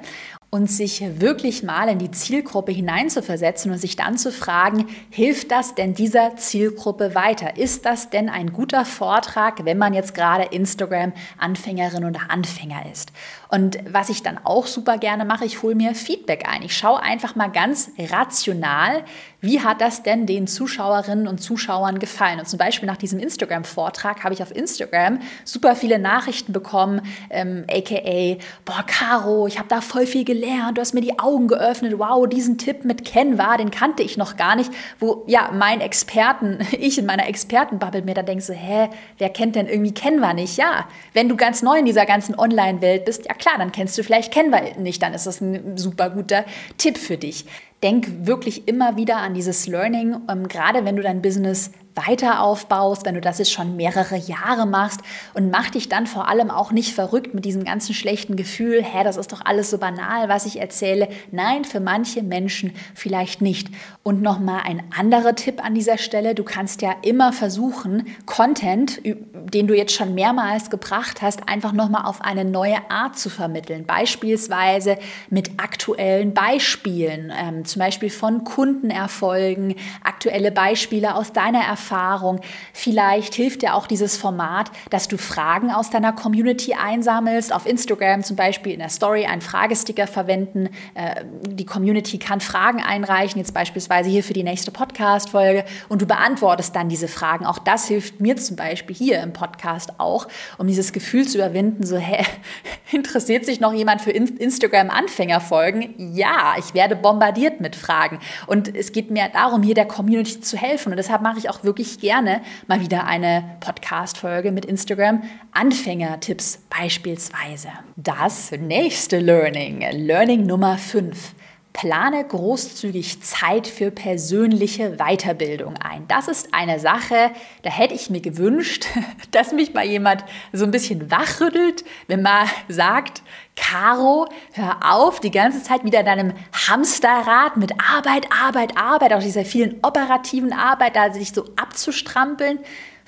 und 0.51 0.71
sich 0.71 1.03
wirklich 1.21 1.63
mal 1.63 1.89
in 1.89 1.99
die 1.99 2.13
Zielgruppe 2.13 2.73
hineinzuversetzen 2.73 3.73
und 3.73 3.79
sich 3.79 3.97
dann 3.97 4.17
zu 4.17 4.31
fragen, 4.31 4.87
hilft 5.11 5.51
das 5.51 5.75
denn 5.75 5.95
dieser 5.95 6.37
Zielgruppe 6.37 7.15
weiter? 7.15 7.57
Ist 7.57 7.85
das 7.85 8.11
denn 8.11 8.29
ein 8.29 8.53
guter 8.53 8.85
Vortrag, 8.85 9.65
wenn 9.65 9.77
man 9.77 9.93
jetzt 9.93 10.15
gerade 10.15 10.45
Instagram-Anfängerin 10.45 12.05
oder 12.05 12.21
Anfänger 12.29 12.91
ist? 12.91 13.13
Und 13.49 13.79
was 13.91 14.09
ich 14.09 14.23
dann 14.23 14.39
auch 14.45 14.67
super 14.67 14.99
gerne 14.99 15.25
mache, 15.25 15.45
ich 15.45 15.63
hole 15.63 15.75
mir 15.75 15.95
Feedback 15.95 16.49
ein. 16.49 16.63
Ich 16.63 16.77
schaue 16.77 17.03
einfach 17.03 17.35
mal 17.35 17.49
ganz 17.49 17.91
rational, 17.99 19.05
wie 19.47 19.61
hat 19.61 19.81
das 19.81 20.03
denn 20.03 20.27
den 20.27 20.47
Zuschauerinnen 20.47 21.27
und 21.29 21.39
Zuschauern 21.39 21.99
gefallen? 21.99 22.41
Und 22.41 22.49
zum 22.49 22.59
Beispiel 22.59 22.87
nach 22.87 22.97
diesem 22.97 23.19
Instagram-Vortrag 23.21 24.25
habe 24.25 24.35
ich 24.35 24.43
auf 24.43 24.55
Instagram 24.55 25.21
super 25.45 25.77
viele 25.77 25.99
Nachrichten 25.99 26.53
bekommen, 26.53 27.01
ähm, 27.31 27.65
aka, 27.71 28.37
boah, 28.65 28.85
Caro, 28.87 29.47
ich 29.47 29.59
habe 29.59 29.69
da 29.69 29.81
voll 29.81 30.05
viel 30.07 30.25
gelernt, 30.25 30.77
du 30.77 30.81
hast 30.81 30.95
mir 30.95 31.01
die 31.01 31.19
Augen 31.19 31.47
geöffnet, 31.49 31.95
wow, 31.97 32.29
diesen 32.29 32.59
Tipp 32.59 32.85
mit 32.85 33.05
Canva, 33.05 33.57
den 33.57 33.71
kannte 33.71 34.03
ich 34.03 34.17
noch 34.17 34.37
gar 34.37 34.57
nicht, 34.57 34.71
wo 34.99 35.23
ja 35.27 35.51
mein 35.55 35.81
Experten, 35.81 36.59
ich 36.73 36.99
in 36.99 37.07
meiner 37.07 37.29
Expertenbubble 37.29 38.03
mir 38.03 38.15
da 38.15 38.23
denke 38.23 38.43
so, 38.43 38.53
hä, 38.53 38.91
wer 39.19 39.31
kennt 39.31 39.55
denn 39.55 39.69
irgendwie 39.69 39.95
Canva 39.95 40.35
nicht? 40.35 40.57
Ja, 40.57 40.89
wenn 41.13 41.29
du 41.29 41.37
ganz 41.37 41.63
neu 41.63 41.79
in 41.79 41.85
dieser 41.85 42.05
ganzen 42.05 42.37
Online-Welt 42.37 43.05
bist, 43.05 43.27
ja 43.27 43.35
klar, 43.35 43.55
dann 43.59 43.71
kennst 43.71 43.97
du 43.97 44.03
vielleicht 44.03 44.35
Canva 44.35 44.61
nicht, 44.79 45.01
dann 45.03 45.15
ist 45.15 45.27
das 45.27 45.41
ein 45.41 45.79
super 45.79 46.11
guter 46.11 46.45
Tipp 46.77 46.99
für 46.99 47.17
dich 47.17 47.47
denk 47.83 48.27
wirklich 48.27 48.69
immer 48.69 48.97
wieder 48.97 49.19
an 49.19 49.35
dieses 49.35 49.67
Learning, 49.67 50.17
ähm, 50.31 50.49
gerade 50.49 50.85
wenn 50.85 50.97
du 50.97 51.03
dein 51.03 51.23
Business 51.23 51.71
weiter 51.97 52.43
aufbaust, 52.43 53.07
wenn 53.07 53.15
du 53.15 53.21
das 53.21 53.39
jetzt 53.39 53.53
schon 53.53 53.75
mehrere 53.75 54.17
Jahre 54.17 54.67
machst 54.67 55.01
und 55.35 55.51
mach 55.51 55.71
dich 55.71 55.89
dann 55.89 56.07
vor 56.07 56.29
allem 56.29 56.51
auch 56.51 56.71
nicht 56.71 56.95
verrückt 56.95 57.35
mit 57.35 57.45
diesem 57.45 57.65
ganzen 57.65 57.95
schlechten 57.95 58.37
Gefühl, 58.37 58.83
hä, 58.83 59.03
das 59.03 59.17
ist 59.17 59.33
doch 59.33 59.41
alles 59.45 59.71
so 59.71 59.79
banal, 59.79 60.29
was 60.29 60.45
ich 60.45 60.61
erzähle. 60.61 61.09
Nein, 61.33 61.65
für 61.65 61.81
manche 61.81 62.23
Menschen 62.23 62.73
vielleicht 62.95 63.41
nicht. 63.41 63.69
Und 64.03 64.23
nochmal 64.23 64.61
ein 64.65 64.83
anderer 64.97 65.35
Tipp 65.35 65.65
an 65.65 65.75
dieser 65.75 65.99
Stelle, 65.99 66.35
du 66.35 66.45
kannst 66.45 66.83
ja 66.83 66.95
immer 67.03 67.33
versuchen, 67.33 68.07
Content, 68.27 69.01
den 69.03 69.67
du 69.67 69.75
jetzt 69.75 69.95
schon 69.95 70.15
mehrmals 70.15 70.71
gebracht 70.71 71.23
hast, 71.23 71.49
einfach 71.49 71.73
nochmal 71.73 72.05
auf 72.05 72.21
eine 72.21 72.45
neue 72.45 72.91
Art 72.91 73.19
zu 73.19 73.31
vermitteln. 73.31 73.87
Beispielsweise 73.87 74.99
mit 75.31 75.59
aktuellen 75.59 76.35
Beispielen, 76.35 77.33
ähm, 77.37 77.65
zum 77.65 77.81
Beispiel 77.81 78.11
von 78.11 78.45
Kundenerfolgen, 78.45 79.75
aktuelle 80.05 80.53
Beispiele 80.53 81.15
aus 81.15 81.33
deiner 81.33 81.63
Erfahrung 81.63 81.86
Erfahrung. 81.87 82.41
Vielleicht 82.73 83.35
hilft 83.37 83.63
dir 83.63 83.75
auch 83.75 83.87
dieses 83.87 84.17
Format, 84.17 84.73
dass 84.91 85.07
du 85.07 85.17
Fragen 85.17 85.71
aus 85.71 85.89
deiner 85.91 86.13
Community 86.13 86.75
einsammelst. 86.75 87.53
Auf 87.53 87.65
Instagram 87.65 88.25
zum 88.25 88.35
Beispiel 88.35 88.73
in 88.73 88.81
der 88.81 88.89
Story 88.89 89.27
einen 89.27 89.41
Fragesticker 89.41 90.09
verwenden. 90.09 90.69
Äh, 90.95 91.25
die 91.49 91.65
Community 91.65 92.19
kann 92.19 92.41
Fragen 92.41 92.83
einreichen, 92.83 93.39
jetzt 93.39 93.55
beispielsweise 93.55 94.11
hier 94.11 94.25
für 94.25 94.33
die 94.33 94.43
nächste 94.43 94.73
Podcast-Folge 94.73 95.65
und 95.89 96.03
du 96.03 96.07
beantwortest 96.07 96.75
dann 96.75 96.89
diese 96.89 97.07
Fragen. 97.07 97.47
Auch 97.47 97.59
das 97.59 97.87
hilft 97.87 98.21
mir 98.21 98.37
zum 98.37 98.57
Beispiel 98.57 98.97
hier 98.97 99.23
im 99.23 99.33
Podcast 99.33 99.93
auch, 99.99 100.27
um 100.59 100.67
dieses 100.67 100.93
Gefühl 100.93 101.29
zu 101.29 101.39
überwinden, 101.39 101.87
so, 101.87 101.99
hä, 101.99 102.25
interessiert 102.91 103.47
sich 103.47 103.61
noch 103.61 103.73
jemand 103.73 104.01
für 104.01 104.11
Instagram-Anfängerfolgen? 104.11 105.95
Ja, 106.15 106.55
ich 106.59 106.75
werde 106.75 106.97
bombardiert 106.97 107.61
mit 107.61 107.77
Fragen. 107.77 108.19
Und 108.49 108.75
es 108.75 108.91
geht 108.91 109.13
mir 109.13 109.29
darum, 109.33 109.63
hier 109.63 109.75
der 109.75 109.87
Community 109.87 110.41
zu 110.41 110.57
helfen. 110.57 110.93
Und 110.93 110.97
deshalb 110.97 111.23
mache 111.23 111.39
ich 111.39 111.49
auch 111.49 111.63
wirklich 111.63 111.76
wirklich 111.77 112.01
gerne 112.01 112.41
mal 112.69 112.81
wieder 112.81 113.05
eine 113.05 113.59
Podcast-Folge 113.61 114.51
mit 114.51 114.65
Instagram 114.65 115.23
Anfängertipps 115.53 116.61
beispielsweise. 116.71 117.69
Das 117.97 118.51
nächste 118.53 119.19
Learning, 119.19 119.85
Learning 119.93 120.47
Nummer 120.47 120.79
5. 120.79 121.35
Plane 121.77 122.25
großzügig 122.25 123.23
Zeit 123.23 123.67
für 123.67 123.91
persönliche 123.91 124.97
Weiterbildung 124.97 125.77
ein. 125.77 126.09
Das 126.09 126.27
ist 126.27 126.55
eine 126.55 126.81
Sache, 126.81 127.31
da 127.65 127.71
hätte 127.71 127.93
ich 127.93 128.09
mir 128.09 128.23
gewünscht, 128.23 128.87
dass 129.33 129.53
mich 129.53 129.75
mal 129.75 129.85
jemand 129.85 130.25
so 130.55 130.65
ein 130.65 130.71
bisschen 130.71 131.11
wachrüttelt, 131.11 131.85
wenn 132.07 132.23
man 132.23 132.49
sagt, 132.69 133.23
Caro, 133.57 134.27
hör 134.55 134.79
auf, 134.91 135.21
die 135.21 135.31
ganze 135.31 135.63
Zeit 135.63 135.85
wieder 135.85 136.03
deinem 136.03 136.33
Hamsterrad 136.67 137.59
mit 137.59 137.73
Arbeit, 137.79 138.27
Arbeit, 138.33 138.79
Arbeit, 138.79 139.13
auch 139.13 139.21
dieser 139.21 139.45
vielen 139.45 139.77
operativen 139.83 140.55
Arbeit, 140.55 140.97
da 140.97 141.13
sich 141.13 141.33
so 141.33 141.45
abzustrampeln. 141.57 142.59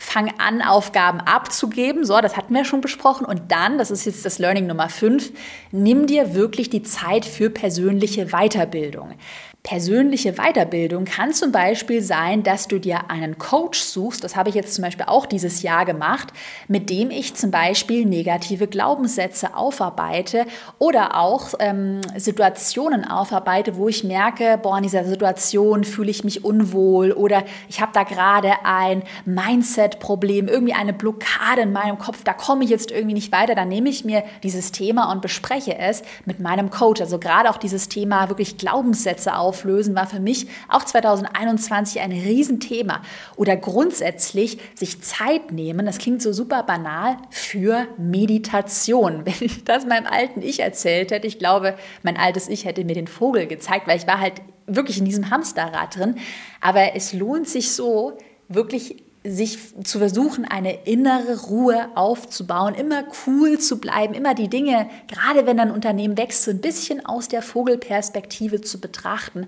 Fang 0.01 0.33
an, 0.39 0.63
Aufgaben 0.63 1.21
abzugeben. 1.21 2.05
So, 2.05 2.21
das 2.21 2.37
hatten 2.37 2.55
wir 2.55 2.65
schon 2.65 2.81
besprochen. 2.81 3.27
Und 3.27 3.51
dann, 3.51 3.79
das 3.79 3.91
ist 3.91 4.07
jetzt 4.07 4.25
das 4.25 4.39
Learning 4.39 4.69
Nummer 4.69 4.89
5, 4.89 5.33
nimm 5.73 6.07
dir 6.07 6.35
wirklich 6.35 6.71
die 6.71 6.85
Zeit 6.85 7.25
für 7.25 7.51
persönliche 7.51 8.27
Weiterbildung. 8.27 9.15
Persönliche 9.65 10.35
Weiterbildung 10.35 11.05
kann 11.05 11.35
zum 11.35 11.53
Beispiel 11.53 12.01
sein, 12.01 12.43
dass 12.43 12.69
du 12.69 12.79
dir 12.79 13.11
einen 13.11 13.39
Coach 13.39 13.81
suchst, 13.81 14.23
das 14.23 14.35
habe 14.35 14.49
ich 14.49 14.55
jetzt 14.55 14.75
zum 14.75 14.83
Beispiel 14.83 15.05
auch 15.07 15.27
dieses 15.27 15.63
Jahr 15.63 15.85
gemacht, 15.85 16.33
mit 16.69 16.89
dem 16.89 17.11
ich 17.11 17.35
zum 17.35 17.51
Beispiel 17.51 18.07
negative 18.07 18.69
Glaubenssätze 18.69 19.57
aufarbeite 19.57 20.47
oder 20.79 21.19
auch 21.19 21.55
ähm, 21.59 22.01
Situationen 22.17 23.05
aufarbeite, 23.05 23.77
wo 23.77 23.89
ich 23.89 24.05
merke, 24.05 24.59
boah, 24.63 24.79
in 24.79 24.85
dieser 24.85 25.05
Situation 25.05 25.85
fühle 25.85 26.13
ich 26.13 26.25
mich 26.25 26.45
unwohl 26.45 27.13
oder 27.13 27.43
ich 27.69 27.81
habe 27.83 27.93
da 27.93 28.05
gerade 28.05 28.53
ein 28.65 29.03
Mindset-Problem, 29.27 30.49
irgendwie 30.49 30.75
eine 30.75 30.95
Blockade 30.95 31.63
in 31.63 31.73
meinem 31.73 31.99
Kopf, 31.99 32.23
da 32.25 32.33
komme 32.33 32.65
ich 32.65 32.71
jetzt 32.71 32.91
irgendwie 32.91 33.15
nicht 33.15 33.33
weiter, 33.33 33.55
dann 33.55 33.69
nehme 33.69 33.91
ich 33.91 34.05
mir 34.05 34.23
dieses 34.45 34.73
Thema 34.73 35.13
und 35.13 35.21
bespreche 35.21 35.77
es 35.77 36.03
mit 36.25 36.41
meinem 36.41 36.71
Coach. 36.71 37.03
Also 37.03 37.19
gerade 37.19 37.51
auch 37.51 37.59
dieses 37.59 37.89
Thema 37.89 38.29
wirklich 38.29 38.57
Glaubenssätze 38.57 39.37
auf 39.37 39.48
auflösen 39.49 39.95
war 39.95 40.07
für 40.07 40.21
mich 40.21 40.47
auch 40.69 40.85
2021 40.85 42.01
ein 42.01 42.13
Riesenthema. 42.13 43.03
Oder 43.37 43.57
grundsätzlich 43.57 44.59
sich 44.75 45.01
Zeit 45.03 45.53
nehmen, 45.53 45.87
das 45.87 45.99
klingt 45.99 46.21
so 46.21 46.33
super 46.33 46.63
banal, 46.63 47.17
für 47.31 47.87
Meditation. 47.97 49.23
Wenn 49.25 49.35
ich 49.41 49.65
das 49.65 49.87
meinem 49.87 50.07
alten 50.07 50.43
Ich 50.43 50.61
erzählt 50.61 51.11
hätte, 51.11 51.27
ich 51.27 51.39
glaube, 51.39 51.77
mein 52.03 52.17
altes 52.17 52.49
Ich 52.49 52.65
hätte 52.65 52.85
mir 52.85 52.95
den 52.95 53.07
Vogel 53.07 53.47
gezeigt, 53.47 53.89
weil 53.89 53.99
ich 53.99 54.07
war 54.07 54.21
halt 54.21 54.43
wirklich 54.67 54.99
in 54.99 55.07
diesem 55.07 55.31
Hamsterrad 55.31 55.97
drin. 55.97 56.17
Aber 56.61 56.95
es 56.95 57.15
lohnt 57.15 57.49
sich 57.49 57.73
so, 57.73 58.19
wirklich 58.49 59.08
sich 59.25 59.59
zu 59.85 59.99
versuchen, 59.99 60.45
eine 60.45 60.85
innere 60.85 61.41
Ruhe 61.47 61.89
aufzubauen, 61.95 62.75
immer 62.75 63.05
cool 63.27 63.59
zu 63.59 63.79
bleiben, 63.79 64.15
immer 64.15 64.35
die 64.35 64.49
Dinge, 64.49 64.89
gerade 65.09 65.47
wenn 65.47 65.61
ein 65.61 65.71
Unternehmen 65.71 66.17
wächst, 66.17 66.45
so 66.45 66.51
ein 66.51 66.61
bisschen 66.61 67.05
aus 67.05 67.29
der 67.29 67.43
Vogelperspektive 67.43 68.61
zu 68.61 68.81
betrachten 68.81 69.47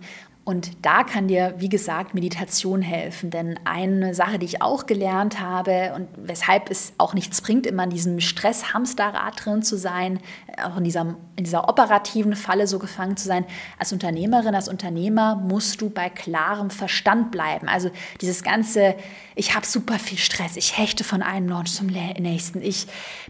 und 0.51 0.85
da 0.85 1.05
kann 1.05 1.29
dir, 1.29 1.55
wie 1.59 1.69
gesagt, 1.69 2.15
Meditation 2.15 2.83
helfen. 2.83 3.31
Denn 3.31 3.61
eine 3.65 4.15
Sache, 4.15 4.39
die 4.39 4.47
ich 4.47 4.63
auch 4.63 4.87
gelernt 4.87 5.39
habe 5.39 5.93
und 5.95 6.09
weshalb 6.17 6.71
es 6.71 6.93
auch 6.99 7.15
nichts 7.15 7.41
bringt, 7.41 7.67
immer 7.67 7.85
in 7.85 7.91
diesem 7.91 8.21
Stress-Hamsterrad 8.21 9.45
drin 9.45 9.63
zu 9.63 9.77
sein, 9.77 10.19
auch 10.65 10.79
in 10.79 10.85
dieser, 10.85 11.15
in 11.37 11.45
dieser 11.45 11.69
operativen 11.69 12.35
Falle 12.35 12.67
so 12.67 12.79
gefangen 12.79 13.17
zu 13.17 13.29
sein, 13.29 13.45
als 13.79 13.93
Unternehmerin, 13.93 14.55
als 14.55 14.69
Unternehmer 14.69 15.37
musst 15.37 15.83
du 15.83 15.91
bei 15.91 16.09
klarem 16.09 16.71
Verstand 16.71 17.31
bleiben. 17.31 17.69
Also 17.69 17.91
dieses 18.21 18.43
ganze, 18.43 18.97
ich 19.35 19.55
habe 19.55 19.67
super 19.67 19.99
viel 19.99 20.19
Stress, 20.19 20.57
ich 20.57 20.77
hechte 20.77 21.05
von 21.05 21.23
einem 21.23 21.49
Launch 21.49 21.73
zum 21.73 21.87
nächsten, 21.87 22.63
ich 22.63 22.87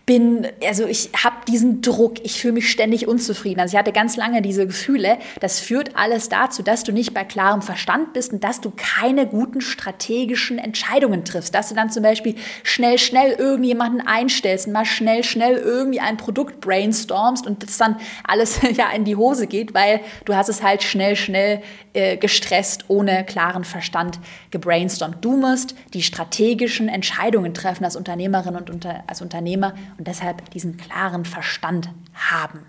bin, 0.06 0.48
also 0.66 0.86
ich 0.86 1.10
habe 1.22 1.36
diesen 1.46 1.82
Druck, 1.82 2.24
ich 2.24 2.40
fühle 2.40 2.54
mich 2.54 2.70
ständig 2.70 3.06
unzufrieden. 3.06 3.60
Also 3.60 3.74
ich 3.74 3.78
hatte 3.78 3.92
ganz 3.92 4.16
lange 4.16 4.42
diese 4.42 4.66
Gefühle, 4.66 5.18
das 5.40 5.60
führt 5.60 5.96
alles 5.96 6.28
dazu, 6.28 6.62
dass 6.62 6.82
du 6.82 6.92
nicht 6.92 7.14
bei 7.14 7.24
klarem 7.24 7.62
Verstand 7.62 8.12
bist 8.12 8.32
und 8.32 8.42
dass 8.42 8.60
du 8.60 8.72
keine 8.74 9.26
guten 9.26 9.60
strategischen 9.60 10.58
Entscheidungen 10.58 11.24
triffst. 11.24 11.54
Dass 11.54 11.68
du 11.68 11.74
dann 11.74 11.90
zum 11.90 12.02
Beispiel 12.02 12.34
schnell, 12.62 12.98
schnell 12.98 13.32
irgendjemanden 13.32 14.00
einstellst 14.00 14.66
und 14.66 14.72
mal 14.72 14.84
schnell, 14.84 15.22
schnell 15.22 15.56
irgendwie 15.56 16.00
ein 16.00 16.16
Produkt 16.16 16.60
brainstormst 16.60 17.46
und 17.46 17.62
das 17.62 17.76
dann 17.76 17.96
alles 18.24 18.60
ja 18.76 18.90
in 18.90 19.04
die 19.04 19.16
Hose 19.16 19.46
geht, 19.46 19.74
weil 19.74 20.00
du 20.24 20.34
hast 20.34 20.48
es 20.48 20.62
halt 20.62 20.82
schnell, 20.82 21.14
schnell 21.14 21.62
äh, 21.92 22.16
gestresst, 22.16 22.84
ohne 22.88 23.24
klaren 23.24 23.64
Verstand 23.64 24.18
gebrainstormt. 24.50 25.24
Du 25.24 25.36
musst 25.36 25.74
die 25.94 26.02
strategischen 26.02 26.88
Entscheidungen 26.88 27.54
treffen 27.54 27.84
als 27.84 27.96
Unternehmerin 27.96 28.56
und 28.56 28.70
unter, 28.70 29.02
als 29.06 29.22
Unternehmer 29.22 29.74
und 29.98 30.06
deshalb 30.06 30.50
diesen 30.50 30.76
klaren 30.76 31.24
Verstand 31.24 31.90
haben. 32.14 32.60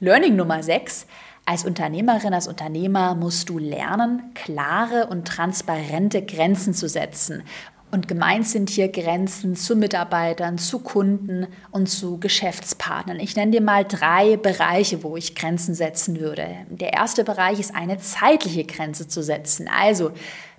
Learning 0.00 0.36
Nummer 0.36 0.62
6. 0.62 1.06
Als 1.44 1.64
Unternehmerin, 1.64 2.34
als 2.34 2.46
Unternehmer 2.46 3.14
musst 3.14 3.48
du 3.48 3.58
lernen, 3.58 4.30
klare 4.34 5.06
und 5.08 5.26
transparente 5.26 6.22
Grenzen 6.22 6.72
zu 6.72 6.88
setzen. 6.88 7.42
Und 7.90 8.08
gemeint 8.08 8.48
sind 8.48 8.70
hier 8.70 8.88
Grenzen 8.88 9.54
zu 9.54 9.76
Mitarbeitern, 9.76 10.56
zu 10.56 10.78
Kunden 10.78 11.46
und 11.72 11.88
zu 11.88 12.18
Geschäftspartnern. 12.18 13.20
Ich 13.20 13.36
nenne 13.36 13.52
dir 13.52 13.60
mal 13.60 13.84
drei 13.84 14.38
Bereiche, 14.38 15.02
wo 15.02 15.16
ich 15.16 15.34
Grenzen 15.34 15.74
setzen 15.74 16.18
würde. 16.18 16.48
Der 16.70 16.94
erste 16.94 17.22
Bereich 17.22 17.60
ist 17.60 17.74
eine 17.74 17.98
zeitliche 17.98 18.64
Grenze 18.64 19.08
zu 19.08 19.22
setzen. 19.22 19.68
Also 19.68 20.12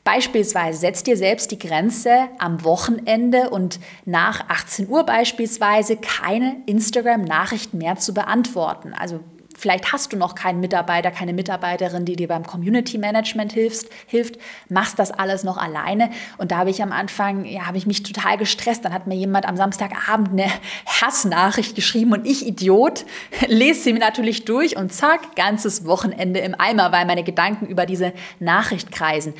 Beispielsweise 0.03 0.79
setzt 0.79 1.07
dir 1.07 1.15
selbst 1.15 1.51
die 1.51 1.59
Grenze 1.59 2.27
am 2.37 2.63
Wochenende 2.65 3.49
und 3.49 3.79
nach 4.05 4.49
18 4.49 4.89
Uhr 4.89 5.05
beispielsweise 5.05 5.95
keine 5.95 6.57
Instagram-Nachrichten 6.65 7.77
mehr 7.77 7.95
zu 7.95 8.13
beantworten. 8.13 8.93
Also 8.93 9.21
Vielleicht 9.55 9.93
hast 9.93 10.11
du 10.11 10.17
noch 10.17 10.35
keinen 10.35 10.59
Mitarbeiter, 10.59 11.11
keine 11.11 11.31
Mitarbeiterin, 11.31 12.05
die 12.05 12.15
dir 12.15 12.27
beim 12.27 12.43
Community 12.43 12.97
Management 12.97 13.53
hilft, 13.53 13.87
hilft, 14.07 14.37
machst 14.67 14.97
das 14.99 15.11
alles 15.11 15.43
noch 15.43 15.57
alleine. 15.57 16.09
Und 16.37 16.51
da 16.51 16.57
habe 16.57 16.69
ich 16.69 16.81
am 16.81 16.91
Anfang, 16.91 17.45
ja, 17.45 17.67
habe 17.67 17.77
ich 17.77 17.85
mich 17.85 18.03
total 18.03 18.37
gestresst. 18.37 18.83
Dann 18.83 18.93
hat 18.93 19.07
mir 19.07 19.15
jemand 19.15 19.47
am 19.47 19.55
Samstagabend 19.55 20.31
eine 20.31 20.51
Hassnachricht 20.85 21.75
geschrieben 21.75 22.13
und 22.13 22.25
ich, 22.25 22.47
Idiot, 22.47 23.05
lese 23.47 23.83
sie 23.83 23.93
mir 23.93 23.99
natürlich 23.99 24.43
durch 24.43 24.75
und 24.75 24.91
zack, 24.91 25.35
ganzes 25.35 25.85
Wochenende 25.85 26.39
im 26.39 26.55
Eimer, 26.59 26.91
weil 26.91 27.05
meine 27.05 27.23
Gedanken 27.23 27.67
über 27.67 27.85
diese 27.85 28.11
Nachricht 28.39 28.91
kreisen. 28.91 29.33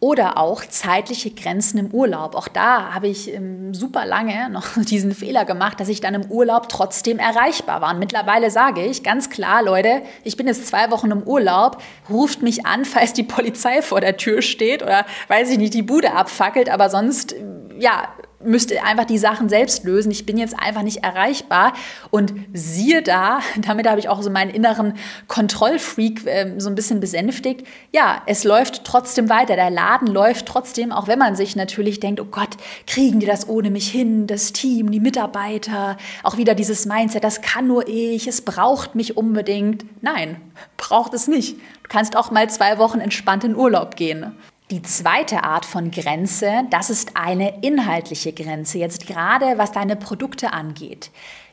Oder 0.00 0.38
auch 0.38 0.64
zeitliche 0.64 1.30
Grenzen 1.30 1.76
im 1.76 1.92
Urlaub. 1.92 2.34
Auch 2.34 2.48
da 2.48 2.94
habe 2.94 3.08
ich 3.08 3.32
ähm, 3.34 3.74
super 3.74 4.06
lange 4.06 4.48
noch 4.48 4.66
diesen 4.76 5.14
Fehler 5.14 5.44
gemacht, 5.44 5.78
dass 5.78 5.90
ich 5.90 6.00
dann 6.00 6.14
im 6.14 6.30
Urlaub 6.30 6.70
trotzdem 6.70 7.18
erreichbar 7.18 7.82
war. 7.82 7.92
Und 7.92 7.98
mittlerweile 7.98 8.50
sage 8.50 8.82
ich 8.82 9.02
ganz 9.02 9.28
klar, 9.28 9.62
Leute, 9.62 10.00
ich 10.24 10.38
bin 10.38 10.46
jetzt 10.46 10.66
zwei 10.66 10.90
Wochen 10.90 11.10
im 11.10 11.22
Urlaub, 11.22 11.82
ruft 12.08 12.40
mich 12.40 12.64
an, 12.64 12.84
falls 12.86 13.12
die 13.12 13.24
Polizei 13.24 13.82
vor 13.82 14.00
der 14.00 14.16
Tür 14.16 14.40
steht 14.40 14.82
oder 14.82 15.04
weiß 15.28 15.50
ich 15.50 15.58
nicht, 15.58 15.74
die 15.74 15.82
Bude 15.82 16.14
abfackelt, 16.14 16.70
aber 16.70 16.88
sonst, 16.88 17.34
ja, 17.78 18.08
müsste 18.42 18.82
einfach 18.82 19.04
die 19.04 19.18
Sachen 19.18 19.48
selbst 19.48 19.84
lösen. 19.84 20.10
Ich 20.10 20.26
bin 20.26 20.38
jetzt 20.38 20.58
einfach 20.58 20.82
nicht 20.82 21.04
erreichbar. 21.04 21.74
Und 22.10 22.32
siehe 22.52 23.02
da, 23.02 23.40
damit 23.60 23.88
habe 23.88 24.00
ich 24.00 24.08
auch 24.08 24.22
so 24.22 24.30
meinen 24.30 24.50
inneren 24.50 24.94
Kontrollfreak 25.28 26.26
äh, 26.26 26.54
so 26.58 26.68
ein 26.68 26.74
bisschen 26.74 27.00
besänftigt. 27.00 27.66
Ja, 27.92 28.22
es 28.26 28.44
läuft 28.44 28.84
trotzdem 28.84 29.28
weiter. 29.28 29.56
Der 29.56 29.70
Laden 29.70 30.08
läuft 30.08 30.46
trotzdem, 30.46 30.92
auch 30.92 31.06
wenn 31.06 31.18
man 31.18 31.36
sich 31.36 31.56
natürlich 31.56 32.00
denkt, 32.00 32.20
oh 32.20 32.26
Gott, 32.30 32.56
kriegen 32.86 33.20
die 33.20 33.26
das 33.26 33.48
ohne 33.48 33.70
mich 33.70 33.88
hin? 33.88 34.26
Das 34.26 34.52
Team, 34.52 34.90
die 34.90 35.00
Mitarbeiter, 35.00 35.96
auch 36.22 36.36
wieder 36.36 36.54
dieses 36.54 36.86
Mindset, 36.86 37.24
das 37.24 37.42
kann 37.42 37.66
nur 37.66 37.88
ich, 37.88 38.26
es 38.26 38.42
braucht 38.42 38.94
mich 38.94 39.16
unbedingt. 39.16 39.84
Nein, 40.02 40.40
braucht 40.76 41.14
es 41.14 41.28
nicht. 41.28 41.56
Du 41.56 41.88
kannst 41.88 42.16
auch 42.16 42.30
mal 42.30 42.48
zwei 42.48 42.78
Wochen 42.78 43.00
entspannt 43.00 43.44
in 43.44 43.56
Urlaub 43.56 43.96
gehen. 43.96 44.34
Die 44.70 44.82
zweite 44.82 45.42
Art 45.42 45.64
von 45.64 45.90
Grenze, 45.90 46.62
das 46.70 46.90
ist 46.90 47.16
eine 47.16 47.60
inhaltliche 47.62 48.32
Grenze, 48.32 48.78
jetzt 48.78 49.04
gerade 49.08 49.58
was 49.58 49.72
deine 49.72 49.96
Produkte 49.96 50.52
angeht. 50.52 51.10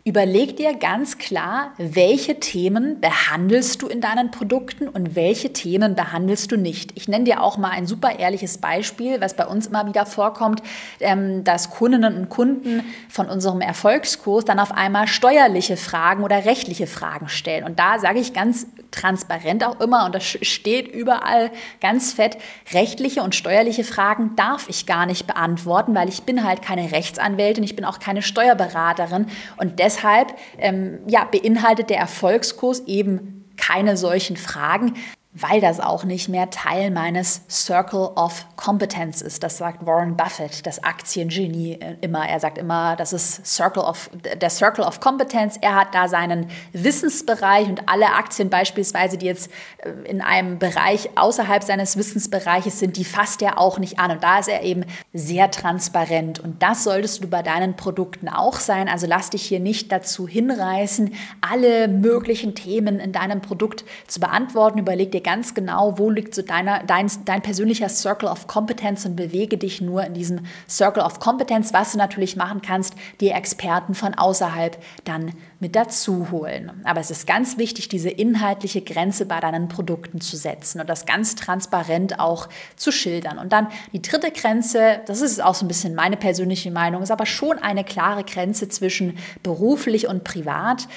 Überleg 0.08 0.56
dir 0.56 0.74
ganz 0.74 1.18
klar, 1.18 1.74
welche 1.78 2.40
Themen 2.40 3.02
behandelst 3.02 3.82
du 3.82 3.88
in 3.88 4.00
deinen 4.00 4.32
Produkten 4.32 4.88
und 4.88 5.18
welche 5.18 5.52
Themen 5.52 5.96
behandelst 5.96 6.50
du 6.50 6.56
nicht. 6.56 6.94
Ich 6.96 7.10
nenne 7.10 7.26
dir 7.26 7.44
auch 7.44 7.58
mal 7.58 7.72
ein 7.72 7.88
super 7.88 8.18
ehrliches 8.18 8.60
Beispiel, 8.60 9.20
was 9.20 9.34
bei 9.34 9.46
uns 9.46 9.68
immer 9.68 9.86
wieder 9.86 10.06
vorkommt, 10.06 10.64
ähm, 11.02 11.44
dass 11.44 11.72
Kundinnen 11.72 12.16
und 12.16 12.30
Kunden 12.30 12.86
von 13.10 13.28
unserem 13.28 13.60
Erfolgskurs 13.60 14.46
dann 14.46 14.62
auf 14.62 14.72
einmal 14.72 15.10
steuerliche 15.10 15.76
Fragen 15.76 16.24
oder 16.24 16.46
rechtliche 16.46 16.88
Fragen 16.88 17.28
stellen. 17.28 17.66
Und 17.66 17.78
da 17.78 18.00
sage 18.00 18.20
ich 18.20 18.32
ganz 18.32 18.66
transparent 18.92 19.66
auch 19.66 19.82
immer, 19.82 20.06
und 20.06 20.16
das 20.16 20.24
steht 20.24 20.88
überall 20.88 21.52
ganz 21.82 22.14
fett, 22.14 22.38
rechtliche 22.72 23.24
und 23.24 23.36
steuerliche 23.36 23.84
Fragen 23.84 24.38
darf 24.38 24.70
ich 24.70 24.86
gar 24.86 25.06
nicht 25.06 25.28
beantworten, 25.28 25.94
weil 25.94 26.08
ich 26.08 26.24
bin 26.24 26.46
halt 26.46 26.62
keine 26.62 26.94
Rechtsanwältin, 26.94 27.66
ich 27.66 27.76
bin 27.76 27.84
auch 27.84 28.00
keine 28.00 28.22
Steuerberaterin 28.22 29.28
und 29.58 29.80
deshalb 29.80 29.97
deshalb 29.98 30.36
ähm, 30.58 31.00
ja, 31.08 31.26
beinhaltet 31.26 31.90
der 31.90 31.98
Erfolgskurs 31.98 32.82
eben 32.88 33.46
keine 33.58 33.98
solchen 33.98 34.38
Fragen 34.38 34.94
weil 35.42 35.62
das 35.62 35.80
auch 35.80 36.04
nicht 36.04 36.30
mehr 36.30 36.50
Teil 36.50 36.90
meines 36.90 37.42
Circle 37.50 38.10
of 38.16 38.46
Competence 38.56 39.22
ist. 39.22 39.44
Das 39.44 39.58
sagt 39.58 39.86
Warren 39.86 40.18
Buffett, 40.18 40.66
das 40.66 40.84
Aktiengenie 40.84 41.74
äh, 41.74 41.96
immer. 42.02 42.28
Er 42.28 42.40
sagt 42.40 42.58
immer, 42.58 42.96
das 42.96 43.14
ist 43.14 43.46
Circle 43.46 43.84
of, 43.84 44.10
der 44.14 44.50
Circle 44.50 44.84
of 44.84 45.00
Competence. 45.00 45.58
Er 45.62 45.76
hat 45.76 45.94
da 45.94 46.08
seinen 46.08 46.50
Wissensbereich 46.74 47.68
und 47.68 47.88
alle 47.88 48.14
Aktien 48.14 48.50
beispielsweise, 48.50 49.18
die 49.18 49.28
jetzt 49.28 49.52
äh, 49.80 49.90
in 50.06 50.22
einem 50.22 50.58
Bereich 50.58 51.10
außerhalb 51.16 51.64
seines 51.64 51.98
Wissensbereiches 51.98 52.80
sind, 52.80 52.98
die 52.98 53.06
fasst 53.06 53.42
er 53.42 53.60
auch 53.60 53.78
nicht 53.78 54.00
an. 54.00 54.12
Und 54.12 54.24
da 54.24 54.40
ist 54.40 54.50
er 54.50 54.64
eben 54.64 54.86
sehr 55.14 55.52
transparent. 55.52 56.40
Und 56.40 56.64
das 56.64 56.84
solltest 56.84 57.24
du 57.24 57.28
bei 57.28 57.44
deinen 57.44 57.76
Produkten 57.76 58.28
auch 58.28 58.60
sein. 58.60 58.90
Also 58.90 59.06
lass 59.06 59.30
dich 59.30 59.44
hier 59.44 59.60
nicht 59.60 59.92
dazu 59.92 60.28
hinreißen, 60.28 61.14
alle 61.42 61.88
möglichen 61.88 62.56
Themen 62.56 63.00
in 63.00 63.12
deinem 63.12 63.42
Produkt 63.42 63.86
zu 64.08 64.20
beantworten. 64.20 64.80
Überleg 64.80 65.12
dir 65.12 65.27
ganz 65.28 65.54
genau, 65.54 65.98
wo 65.98 66.10
liegt 66.10 66.34
so 66.34 66.42
deiner, 66.42 66.82
dein, 66.86 67.12
dein 67.26 67.42
persönlicher 67.42 67.90
Circle 67.90 68.30
of 68.30 68.48
Competence 68.48 69.06
und 69.06 69.18
bewege 69.18 69.58
dich 69.58 69.82
nur 69.82 70.06
in 70.06 70.14
diesem 70.14 70.46
Circle 70.70 71.04
of 71.04 71.20
Competence. 71.20 71.74
Was 71.74 71.92
du 71.92 71.98
natürlich 71.98 72.38
machen 72.38 72.62
kannst, 72.62 72.96
die 73.20 73.32
Experten 73.32 73.94
von 73.94 74.14
außerhalb 74.14 74.82
dann 75.04 75.34
mit 75.60 75.76
dazu 75.76 76.32
holen. 76.32 76.72
Aber 76.86 77.02
es 77.02 77.12
ist 77.12 77.28
ganz 77.28 77.58
wichtig, 77.58 77.90
diese 77.90 78.10
inhaltliche 78.10 78.82
Grenze 78.82 79.26
bei 79.26 79.42
deinen 79.42 79.68
Produkten 79.68 80.22
zu 80.22 80.38
setzen 80.38 80.80
und 80.80 80.88
das 80.88 81.06
ganz 81.06 81.36
transparent 81.36 82.22
auch 82.22 82.48
zu 82.78 82.94
schildern. 82.94 83.38
Und 83.38 83.52
dann 83.52 83.68
die 83.92 84.02
dritte 84.02 84.32
Grenze, 84.32 85.02
das 85.08 85.20
ist 85.20 85.44
auch 85.44 85.56
so 85.56 85.66
ein 85.66 85.68
bisschen 85.68 85.94
meine 85.94 86.16
persönliche 86.16 86.72
Meinung, 86.72 87.04
ist 87.04 87.12
aber 87.12 87.26
schon 87.26 87.60
eine 87.60 87.84
klare 87.84 88.24
Grenze 88.24 88.70
zwischen 88.70 89.18
beruflich 89.44 90.08
und 90.08 90.24
privat. 90.24 90.88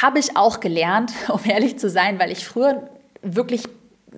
Habe 0.00 0.18
ich 0.18 0.36
auch 0.36 0.60
gelernt, 0.60 1.12
um 1.28 1.40
ehrlich 1.44 1.78
zu 1.78 1.90
sein, 1.90 2.18
weil 2.18 2.30
ich 2.30 2.46
früher 2.46 2.88
wirklich 3.22 3.68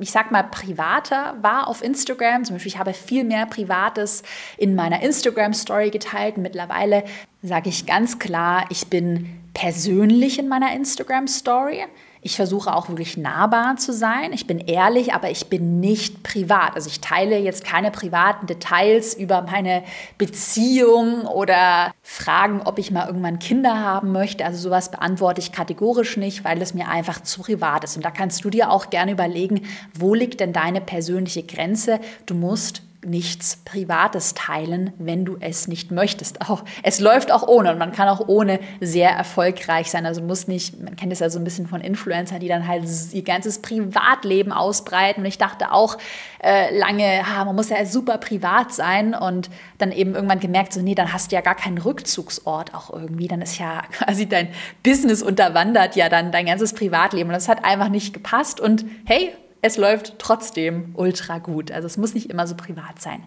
ich 0.00 0.10
sag 0.10 0.32
mal, 0.32 0.42
privater 0.42 1.36
war 1.40 1.68
auf 1.68 1.82
Instagram. 1.82 2.44
Zum 2.44 2.56
Beispiel, 2.56 2.72
ich 2.72 2.78
habe 2.78 2.92
viel 2.92 3.24
mehr 3.24 3.46
Privates 3.46 4.22
in 4.58 4.74
meiner 4.74 5.02
Instagram-Story 5.02 5.90
geteilt. 5.90 6.36
Mittlerweile 6.36 7.04
sage 7.42 7.68
ich 7.68 7.86
ganz 7.86 8.18
klar, 8.18 8.66
ich 8.70 8.88
bin 8.88 9.40
persönlich 9.54 10.38
in 10.38 10.48
meiner 10.48 10.74
Instagram-Story. 10.74 11.84
Ich 12.26 12.36
versuche 12.36 12.74
auch 12.74 12.88
wirklich 12.88 13.18
nahbar 13.18 13.76
zu 13.76 13.92
sein. 13.92 14.32
Ich 14.32 14.46
bin 14.46 14.58
ehrlich, 14.58 15.12
aber 15.12 15.28
ich 15.28 15.50
bin 15.50 15.78
nicht 15.78 16.22
privat. 16.22 16.74
Also 16.74 16.88
ich 16.88 17.02
teile 17.02 17.38
jetzt 17.38 17.64
keine 17.64 17.90
privaten 17.90 18.46
Details 18.46 19.12
über 19.12 19.42
meine 19.42 19.82
Beziehung 20.16 21.26
oder 21.26 21.92
Fragen, 22.00 22.62
ob 22.64 22.78
ich 22.78 22.90
mal 22.90 23.06
irgendwann 23.06 23.38
Kinder 23.38 23.78
haben 23.78 24.12
möchte. 24.12 24.46
Also 24.46 24.56
sowas 24.56 24.90
beantworte 24.90 25.42
ich 25.42 25.52
kategorisch 25.52 26.16
nicht, 26.16 26.44
weil 26.44 26.62
es 26.62 26.72
mir 26.72 26.88
einfach 26.88 27.22
zu 27.22 27.42
privat 27.42 27.84
ist. 27.84 27.96
Und 27.96 28.06
da 28.06 28.10
kannst 28.10 28.42
du 28.42 28.48
dir 28.48 28.70
auch 28.70 28.88
gerne 28.88 29.12
überlegen, 29.12 29.60
wo 29.92 30.14
liegt 30.14 30.40
denn 30.40 30.54
deine 30.54 30.80
persönliche 30.80 31.42
Grenze? 31.42 32.00
Du 32.24 32.32
musst 32.32 32.80
nichts 33.04 33.58
Privates 33.64 34.34
teilen, 34.34 34.92
wenn 34.98 35.24
du 35.24 35.36
es 35.40 35.68
nicht 35.68 35.90
möchtest. 35.90 36.40
Auch, 36.48 36.64
es 36.82 37.00
läuft 37.00 37.30
auch 37.32 37.46
ohne 37.46 37.72
und 37.72 37.78
man 37.78 37.92
kann 37.92 38.08
auch 38.08 38.28
ohne 38.28 38.60
sehr 38.80 39.10
erfolgreich 39.10 39.90
sein. 39.90 40.06
Also 40.06 40.22
muss 40.22 40.48
nicht, 40.48 40.80
man 40.82 40.96
kennt 40.96 41.12
es 41.12 41.20
ja 41.20 41.30
so 41.30 41.38
ein 41.38 41.44
bisschen 41.44 41.66
von 41.66 41.80
Influencern, 41.80 42.40
die 42.40 42.48
dann 42.48 42.66
halt 42.66 42.84
ihr 43.12 43.22
ganzes 43.22 43.60
Privatleben 43.60 44.52
ausbreiten. 44.52 45.20
Und 45.20 45.26
ich 45.26 45.38
dachte 45.38 45.72
auch 45.72 45.98
äh, 46.42 46.76
lange, 46.76 47.22
ha, 47.26 47.44
man 47.44 47.54
muss 47.54 47.70
ja 47.70 47.84
super 47.86 48.18
privat 48.18 48.72
sein 48.72 49.14
und 49.14 49.50
dann 49.78 49.92
eben 49.92 50.14
irgendwann 50.14 50.40
gemerkt, 50.40 50.72
so 50.72 50.80
nee, 50.80 50.94
dann 50.94 51.12
hast 51.12 51.32
du 51.32 51.36
ja 51.36 51.40
gar 51.40 51.54
keinen 51.54 51.78
Rückzugsort 51.78 52.74
auch 52.74 52.92
irgendwie. 52.92 53.28
Dann 53.28 53.42
ist 53.42 53.58
ja 53.58 53.82
quasi 53.92 54.28
dein 54.28 54.48
Business 54.82 55.22
unterwandert 55.22 55.96
ja 55.96 56.08
dann 56.08 56.32
dein 56.32 56.46
ganzes 56.46 56.72
Privatleben. 56.72 57.30
Und 57.30 57.34
das 57.34 57.48
hat 57.48 57.64
einfach 57.64 57.88
nicht 57.88 58.12
gepasst. 58.12 58.60
Und 58.60 58.84
hey, 59.04 59.32
es 59.64 59.78
läuft 59.78 60.18
trotzdem 60.18 60.90
ultra 60.92 61.38
gut. 61.38 61.72
Also 61.72 61.86
es 61.86 61.96
muss 61.96 62.12
nicht 62.12 62.28
immer 62.28 62.46
so 62.46 62.54
privat 62.54 63.00
sein. 63.00 63.24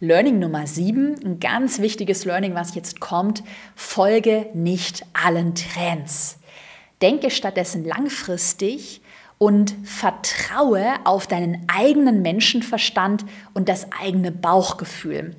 Learning 0.00 0.38
Nummer 0.38 0.66
sieben, 0.66 1.14
ein 1.22 1.40
ganz 1.40 1.78
wichtiges 1.78 2.24
Learning, 2.24 2.54
was 2.54 2.74
jetzt 2.74 3.00
kommt, 3.00 3.44
folge 3.76 4.46
nicht 4.54 5.04
allen 5.12 5.54
Trends. 5.54 6.38
Denke 7.02 7.30
stattdessen 7.30 7.84
langfristig 7.84 9.02
und 9.36 9.74
vertraue 9.84 10.86
auf 11.04 11.26
deinen 11.26 11.66
eigenen 11.68 12.22
Menschenverstand 12.22 13.26
und 13.52 13.68
das 13.68 13.86
eigene 13.92 14.32
Bauchgefühl. 14.32 15.36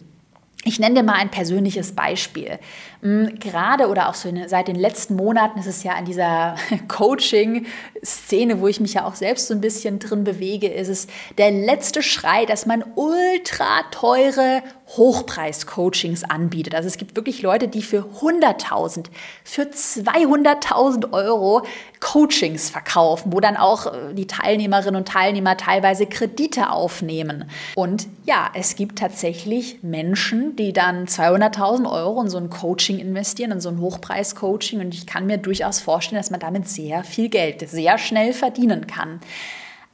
Ich 0.68 0.80
nenne 0.80 0.96
dir 0.96 1.04
mal 1.04 1.14
ein 1.14 1.30
persönliches 1.30 1.92
Beispiel. 1.92 2.58
Mm, 3.02 3.38
gerade 3.40 3.88
oder 3.88 4.10
auch 4.10 4.16
so 4.16 4.34
seit 4.48 4.68
den 4.68 4.76
letzten 4.76 5.16
Monaten 5.16 5.60
ist 5.60 5.68
es 5.68 5.84
ja 5.84 5.94
an 5.94 6.06
dieser 6.06 6.56
Coaching-Szene, 6.88 8.60
wo 8.60 8.68
ich 8.68 8.80
mich 8.80 8.96
ja 8.96 9.06
auch 9.06 9.14
selbst 9.14 9.46
so 9.46 9.54
ein 9.54 9.62
bisschen 9.62 10.00
drin 10.00 10.24
bewege, 10.24 10.68
ist 10.68 10.88
es 10.88 11.06
der 11.38 11.52
letzte 11.52 12.02
Schrei, 12.02 12.48
dass 12.48 12.66
man 12.66 12.84
ultra 12.96 13.84
teure 13.92 14.64
Hochpreis-Coachings 14.88 16.24
anbietet. 16.24 16.76
Also 16.76 16.88
es 16.88 16.98
gibt 16.98 17.16
wirklich 17.16 17.42
Leute, 17.42 17.68
die 17.68 17.82
für 17.82 18.06
100.000, 18.22 19.08
für 19.44 19.64
200.000 19.64 21.12
Euro 21.12 21.64
Coachings 22.00 22.70
verkaufen, 22.70 23.34
wo 23.34 23.40
dann 23.40 23.58
auch 23.58 23.88
äh, 23.88 24.14
die 24.14 24.28
Teilnehmerinnen 24.28 24.96
und 24.96 25.08
Teilnehmer 25.08 25.58
teilweise 25.58 26.06
Kredite 26.06 26.70
aufnehmen. 26.70 27.50
Und 27.76 28.08
ja, 28.26 28.50
es 28.54 28.76
gibt 28.76 29.00
tatsächlich 29.00 29.80
Menschen, 29.82 30.56
die 30.56 30.72
dann 30.72 31.08
200.000 31.08 31.92
Euro 31.92 32.22
in 32.22 32.30
so 32.30 32.38
ein 32.38 32.50
Coaching 32.50 33.00
investieren, 33.00 33.52
in 33.52 33.62
so 33.62 33.70
ein 33.70 33.80
Hochpreis-Coaching. 33.80 34.82
Und 34.82 34.94
ich 34.94 35.08
kann 35.08 35.26
mir 35.26 35.40
durchaus 35.40 35.80
vorstellen, 35.80 36.20
dass 36.20 36.32
man 36.32 36.40
damit 36.40 36.68
sehr 36.68 37.04
viel 37.04 37.30
Geld 37.30 37.68
sehr 37.68 37.98
schnell 37.98 38.34
verdienen 38.34 38.86
kann. 38.86 39.20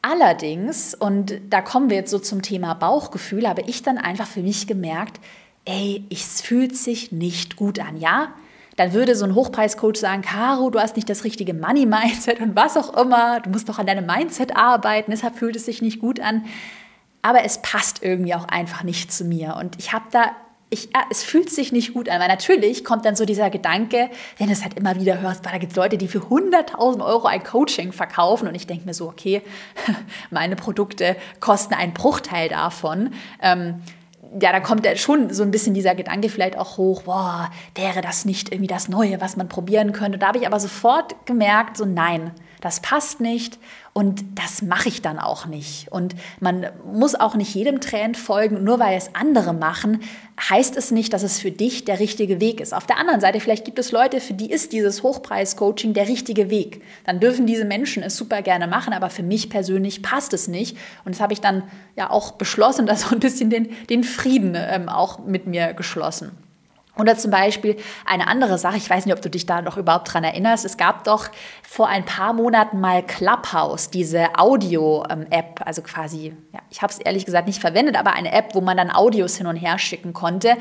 Allerdings, 0.02 0.96
und 0.96 1.40
da 1.50 1.62
kommen 1.62 1.90
wir 1.90 1.98
jetzt 1.98 2.12
so 2.12 2.18
zum 2.18 2.42
Thema 2.42 2.74
Bauchgefühl, 2.74 3.48
habe 3.48 3.62
ich 3.68 3.84
dann 3.84 3.98
einfach 3.98 4.28
für 4.28 4.42
mich 4.42 4.66
gemerkt, 4.66 5.20
ey, 5.66 6.06
es 6.10 6.42
fühlt 6.42 6.76
sich 6.76 7.12
nicht 7.12 7.56
gut 7.56 7.80
an. 7.80 7.98
Ja, 7.98 8.34
dann 8.78 8.94
würde 8.94 9.16
so 9.16 9.26
ein 9.26 9.36
Hochpreiscoach 9.36 9.98
sagen, 9.98 10.24
Caro, 10.24 10.72
du 10.72 10.80
hast 10.80 10.96
nicht 10.96 11.10
das 11.10 11.24
richtige 11.24 11.54
Money-Mindset 11.54 12.40
und 12.40 12.56
was 12.56 12.78
auch 12.78 12.98
immer, 12.98 13.42
du 13.42 13.52
musst 13.52 13.70
doch 13.70 13.78
an 13.78 13.86
deinem 13.86 14.08
Mindset 14.08 14.56
arbeiten, 14.56 15.12
deshalb 15.12 15.36
fühlt 15.36 15.56
es 15.56 15.66
sich 15.66 15.84
nicht 15.84 16.00
gut 16.00 16.20
an. 16.20 16.46
Aber 17.22 17.44
es 17.44 17.62
passt 17.62 18.02
irgendwie 18.02 18.34
auch 18.34 18.48
einfach 18.48 18.82
nicht 18.82 19.14
zu 19.14 19.26
mir. 19.26 19.56
Und 19.60 19.78
ich 19.78 19.94
habe 19.94 20.06
da 20.12 20.32
ich, 20.74 20.86
ja, 20.86 21.04
es 21.12 21.22
fühlt 21.22 21.50
sich 21.50 21.74
nicht 21.74 21.94
gut 21.94 22.08
an, 22.08 22.22
weil 22.22 22.30
natürlich 22.30 22.86
kommt 22.86 23.04
dann 23.04 23.18
so 23.18 23.26
dieser 23.26 23.50
Gedanke, 23.50 24.10
wenn 24.38 24.48
du 24.48 24.54
es 24.54 24.64
halt 24.64 24.76
immer 24.76 24.96
wieder 24.96 25.20
hörst, 25.20 25.44
weil 25.44 25.52
da 25.52 25.58
gibt 25.58 25.74
es 25.74 25.76
Leute, 25.76 25.98
die 25.98 26.08
für 26.08 26.20
100.000 26.20 27.06
Euro 27.06 27.28
ein 27.28 27.44
Coaching 27.44 27.92
verkaufen 27.92 28.48
und 28.48 28.56
ich 28.56 28.68
denke 28.68 28.86
mir 28.86 28.94
so, 28.94 29.10
okay, 29.10 29.42
meine 30.32 30.56
Produkte 30.56 31.18
kosten 31.42 31.74
einen 31.74 31.94
Bruchteil 31.94 32.48
davon. 32.48 33.14
Ähm, 33.42 33.82
ja, 34.42 34.54
da 34.54 34.62
kommt 34.62 34.86
ja 34.86 34.96
schon 34.96 35.34
so 35.34 35.44
ein 35.44 35.52
bisschen 35.52 35.74
dieser 35.74 35.94
Gedanke 35.94 36.30
vielleicht 36.30 36.58
auch 36.58 36.78
hoch, 36.78 37.04
boah, 37.04 37.52
wäre 37.76 38.00
das 38.00 38.24
nicht 38.24 38.50
irgendwie 38.50 38.68
das 38.68 38.88
Neue, 38.88 39.20
was 39.20 39.36
man 39.36 39.50
probieren 39.50 39.92
könnte. 39.92 40.18
Da 40.20 40.28
habe 40.28 40.38
ich 40.38 40.48
aber 40.48 40.62
sofort 40.62 41.26
gemerkt, 41.26 41.76
so 41.76 41.84
nein, 41.84 42.32
das 42.62 42.80
passt 42.80 43.20
nicht 43.20 43.60
und 43.94 44.24
das 44.36 44.62
mache 44.62 44.88
ich 44.88 45.02
dann 45.02 45.20
auch 45.20 45.46
nicht. 45.46 45.92
Und 45.92 46.16
man 46.40 46.68
muss 46.86 47.16
auch 47.16 47.36
nicht 47.36 47.54
jedem 47.54 47.82
Trend 47.82 48.16
folgen, 48.16 48.64
nur 48.64 48.80
weil 48.80 48.96
es 48.98 49.14
andere 49.16 49.54
machen, 49.54 50.00
heißt 50.50 50.78
es 50.78 50.92
nicht, 50.92 51.12
dass 51.12 51.24
es 51.24 51.40
für 51.40 51.52
dich 51.52 51.86
der 51.86 52.00
richtige 52.00 52.40
Weg 52.40 52.62
ist. 52.62 52.74
Auf 52.74 52.86
der 52.86 52.98
anderen 52.98 53.20
Seite, 53.20 53.40
vielleicht 53.40 53.66
gibt 53.66 53.80
es 53.80 53.92
Leute, 53.92 54.22
für 54.22 54.34
die 54.34 54.50
ist 54.50 54.72
dieses 54.72 55.04
Hochpreis-Coaching 55.04 55.94
der 55.94 56.08
richtige 56.08 56.50
Weg. 56.50 56.84
Dann 57.04 57.20
dürfen 57.20 57.46
diese 57.46 57.66
Menschen 57.66 58.02
es 58.04 58.16
super 58.16 58.42
gerne 58.42 58.68
machen, 58.68 58.94
aber 58.94 59.10
für 59.10 59.24
mich 59.24 59.50
persönlich 59.50 60.02
passt 60.02 60.34
es 60.34 60.48
nicht. 60.48 60.78
Und 61.04 61.16
das 61.16 61.22
habe 61.22 61.34
ich 61.34 61.42
dann 61.42 61.64
ja 61.96 62.10
auch 62.10 62.34
beschlossen, 62.34 62.86
da 62.86 62.96
so 62.96 63.14
ein 63.14 63.20
bisschen 63.20 63.50
den, 63.50 63.70
den 63.90 64.04
Frieden 64.04 64.56
ähm, 64.56 64.88
auch 64.88 65.20
mit 65.20 65.48
mir 65.48 65.74
geschlossen. 65.74 66.32
Oder 67.02 67.18
zum 67.18 67.32
Beispiel 67.32 67.78
eine 68.06 68.28
andere 68.28 68.60
Sache, 68.60 68.78
ich 68.78 68.88
weiß 68.88 69.08
nicht, 69.08 69.16
ob 69.16 69.24
du 69.24 69.30
dich 69.32 69.48
da 69.48 69.64
noch 69.64 69.76
überhaupt 69.76 70.14
dran 70.14 70.24
erinnerst. 70.24 70.66
Es 70.66 70.78
gab 70.78 71.04
doch 71.04 71.30
vor 71.68 71.88
ein 71.88 72.06
paar 72.06 72.32
Monaten 72.34 72.80
mal 72.80 73.02
Clubhouse, 73.02 73.90
diese 73.90 74.28
Audio-App, 74.38 75.62
also 75.66 75.82
quasi, 75.82 76.36
ja, 76.54 76.60
ich 76.70 76.84
habe 76.84 76.94
es 76.94 77.00
ehrlich 77.00 77.26
gesagt 77.26 77.48
nicht 77.48 77.60
verwendet, 77.60 77.98
aber 77.98 78.14
eine 78.14 78.32
App, 78.32 78.54
wo 78.54 78.62
man 78.62 78.78
dann 78.78 78.92
Audios 78.92 79.36
hin 79.36 79.48
und 79.48 79.56
her 79.56 79.80
schicken 79.80 80.14
konnte. 80.14 80.58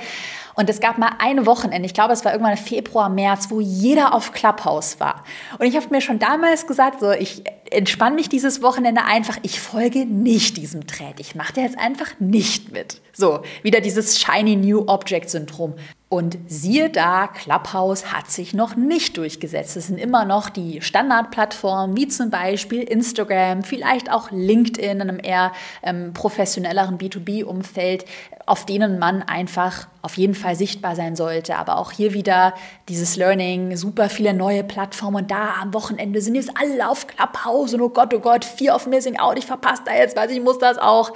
Und 0.54 0.70
es 0.70 0.80
gab 0.80 0.96
mal 0.96 1.10
eine 1.18 1.44
Wochenende, 1.44 1.84
ich 1.84 1.92
glaube, 1.92 2.14
es 2.14 2.24
war 2.24 2.32
irgendwann 2.32 2.56
Februar, 2.56 3.10
März, 3.10 3.50
wo 3.50 3.60
jeder 3.60 4.14
auf 4.14 4.32
Clubhouse 4.32 4.98
war. 4.98 5.24
Und 5.58 5.66
ich 5.66 5.76
habe 5.76 5.88
mir 5.90 6.00
schon 6.00 6.18
damals 6.18 6.66
gesagt, 6.66 7.00
so, 7.00 7.12
ich 7.12 7.44
entspanne 7.70 8.16
mich 8.16 8.30
dieses 8.30 8.62
Wochenende 8.62 9.04
einfach, 9.04 9.36
ich 9.42 9.60
folge 9.60 10.06
nicht 10.06 10.56
diesem 10.56 10.86
Trend. 10.86 11.20
Ich 11.20 11.34
mache 11.34 11.52
da 11.52 11.60
jetzt 11.60 11.78
einfach 11.78 12.08
nicht 12.18 12.72
mit. 12.72 13.02
So, 13.12 13.40
wieder 13.62 13.80
dieses 13.80 14.18
Shiny 14.18 14.56
New 14.56 14.84
Object 14.86 15.28
Syndrom. 15.28 15.74
Und 16.12 16.38
siehe 16.48 16.90
da, 16.90 17.28
Clubhouse 17.28 18.12
hat 18.12 18.32
sich 18.32 18.52
noch 18.52 18.74
nicht 18.74 19.16
durchgesetzt. 19.16 19.76
Es 19.76 19.86
sind 19.86 19.96
immer 19.96 20.24
noch 20.24 20.50
die 20.50 20.82
Standardplattformen, 20.82 21.96
wie 21.96 22.08
zum 22.08 22.30
Beispiel 22.30 22.82
Instagram, 22.82 23.62
vielleicht 23.62 24.10
auch 24.10 24.32
LinkedIn 24.32 24.90
in 24.90 25.02
einem 25.02 25.20
eher 25.22 25.52
ähm, 25.84 26.12
professionelleren 26.12 26.98
B2B-Umfeld, 26.98 28.06
auf 28.44 28.66
denen 28.66 28.98
man 28.98 29.22
einfach 29.22 29.86
auf 30.02 30.16
jeden 30.16 30.34
Fall 30.34 30.56
sichtbar 30.56 30.96
sein 30.96 31.14
sollte. 31.14 31.54
Aber 31.54 31.78
auch 31.78 31.92
hier 31.92 32.12
wieder 32.12 32.54
dieses 32.88 33.14
Learning, 33.14 33.76
super 33.76 34.08
viele 34.08 34.34
neue 34.34 34.64
Plattformen. 34.64 35.18
Und 35.18 35.30
da 35.30 35.60
am 35.62 35.72
Wochenende 35.74 36.20
sind 36.20 36.34
jetzt 36.34 36.50
alle 36.60 36.88
auf 36.88 37.06
Clubhouse. 37.06 37.72
Und 37.74 37.82
oh 37.82 37.88
Gott, 37.88 38.12
oh 38.12 38.18
Gott, 38.18 38.44
Fear 38.44 38.74
of 38.74 38.88
Missing 38.88 39.20
Out, 39.20 39.38
ich 39.38 39.46
verpasse 39.46 39.82
da 39.86 39.94
jetzt, 39.94 40.16
weil 40.16 40.28
ich 40.32 40.42
muss 40.42 40.58
das 40.58 40.76
auch 40.76 41.12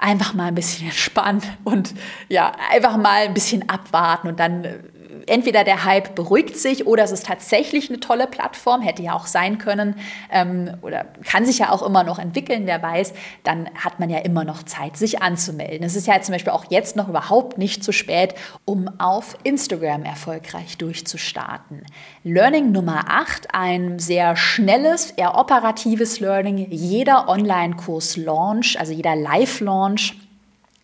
einfach 0.00 0.34
mal 0.34 0.46
ein 0.46 0.54
bisschen 0.54 0.86
entspannen 0.86 1.42
und 1.64 1.94
ja, 2.28 2.52
einfach 2.70 2.96
mal 2.96 3.26
ein 3.26 3.34
bisschen 3.34 3.68
abwarten 3.68 4.28
und 4.28 4.40
dann 4.40 4.64
äh, 4.64 4.78
entweder 5.26 5.64
der 5.64 5.84
Hype 5.84 6.14
beruhigt 6.14 6.56
sich 6.56 6.86
oder 6.86 7.04
es 7.04 7.12
ist 7.12 7.26
tatsächlich 7.26 7.88
eine 7.88 8.00
tolle 8.00 8.26
Plattform, 8.26 8.82
hätte 8.82 9.02
ja 9.02 9.14
auch 9.14 9.26
sein 9.26 9.58
können 9.58 9.96
ähm, 10.30 10.70
oder 10.82 11.06
kann 11.24 11.44
sich 11.46 11.58
ja 11.58 11.70
auch 11.70 11.82
immer 11.82 12.04
noch 12.04 12.18
entwickeln, 12.18 12.66
wer 12.66 12.82
weiß, 12.82 13.12
dann 13.44 13.68
hat 13.74 14.00
man 14.00 14.10
ja 14.10 14.18
immer 14.18 14.44
noch 14.44 14.62
Zeit, 14.62 14.96
sich 14.96 15.22
anzumelden. 15.22 15.84
Es 15.84 15.96
ist 15.96 16.06
ja 16.06 16.20
zum 16.20 16.32
Beispiel 16.32 16.52
auch 16.52 16.66
jetzt 16.70 16.96
noch 16.96 17.08
überhaupt 17.08 17.58
nicht 17.58 17.82
zu 17.82 17.92
spät, 17.92 18.34
um 18.64 18.88
auf 18.98 19.36
Instagram 19.42 20.04
erfolgreich 20.04 20.78
durchzustarten. 20.78 21.84
Learning 22.24 22.72
Nummer 22.72 23.04
8, 23.08 23.54
ein 23.54 23.98
sehr 23.98 24.36
schnelles, 24.36 25.10
eher 25.12 25.38
operatives 25.38 26.20
Learning. 26.20 26.58
Jeder 26.70 27.28
Online-Kurs-Launch, 27.28 28.78
also 28.78 28.92
jeder 28.92 29.16
Live-Launch, 29.16 30.16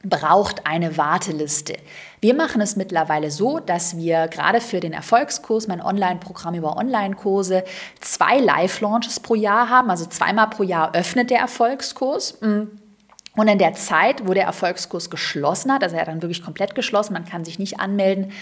braucht 0.09 0.67
eine 0.67 0.97
Warteliste. 0.97 1.77
Wir 2.21 2.35
machen 2.35 2.61
es 2.61 2.77
mittlerweile 2.77 3.31
so, 3.31 3.61
dass 3.61 3.97
wir 3.97 4.29
gerade 4.29 4.61
für 4.61 4.81
den 4.81 4.93
Erfolgskurs, 4.93 5.69
mein 5.69 5.83
Online-Programm 5.83 6.55
über 6.55 6.77
Online-Kurse, 6.77 7.65
zwei 8.01 8.39
Live-Launches 8.39 9.21
pro 9.21 9.35
Jahr 9.35 9.69
haben. 9.69 9.91
Also 9.91 10.07
zweimal 10.07 10.49
pro 10.49 10.63
Jahr 10.63 10.95
öffnet 10.95 11.31
der 11.31 11.41
Erfolgskurs. 11.41 12.41
Mm. 12.41 12.65
Und 13.37 13.49
in 13.49 13.59
der 13.59 13.75
Zeit, 13.75 14.27
wo 14.27 14.33
der 14.33 14.45
Erfolgskurs 14.45 15.11
geschlossen 15.11 15.71
hat, 15.71 15.83
also 15.83 15.95
er 15.95 16.03
hat 16.03 16.09
dann 16.09 16.23
wirklich 16.23 16.43
komplett 16.43 16.75
geschlossen, 16.75 17.13
man 17.13 17.27
kann 17.27 17.45
sich 17.45 17.59
nicht 17.59 17.79
anmelden, 17.79 18.33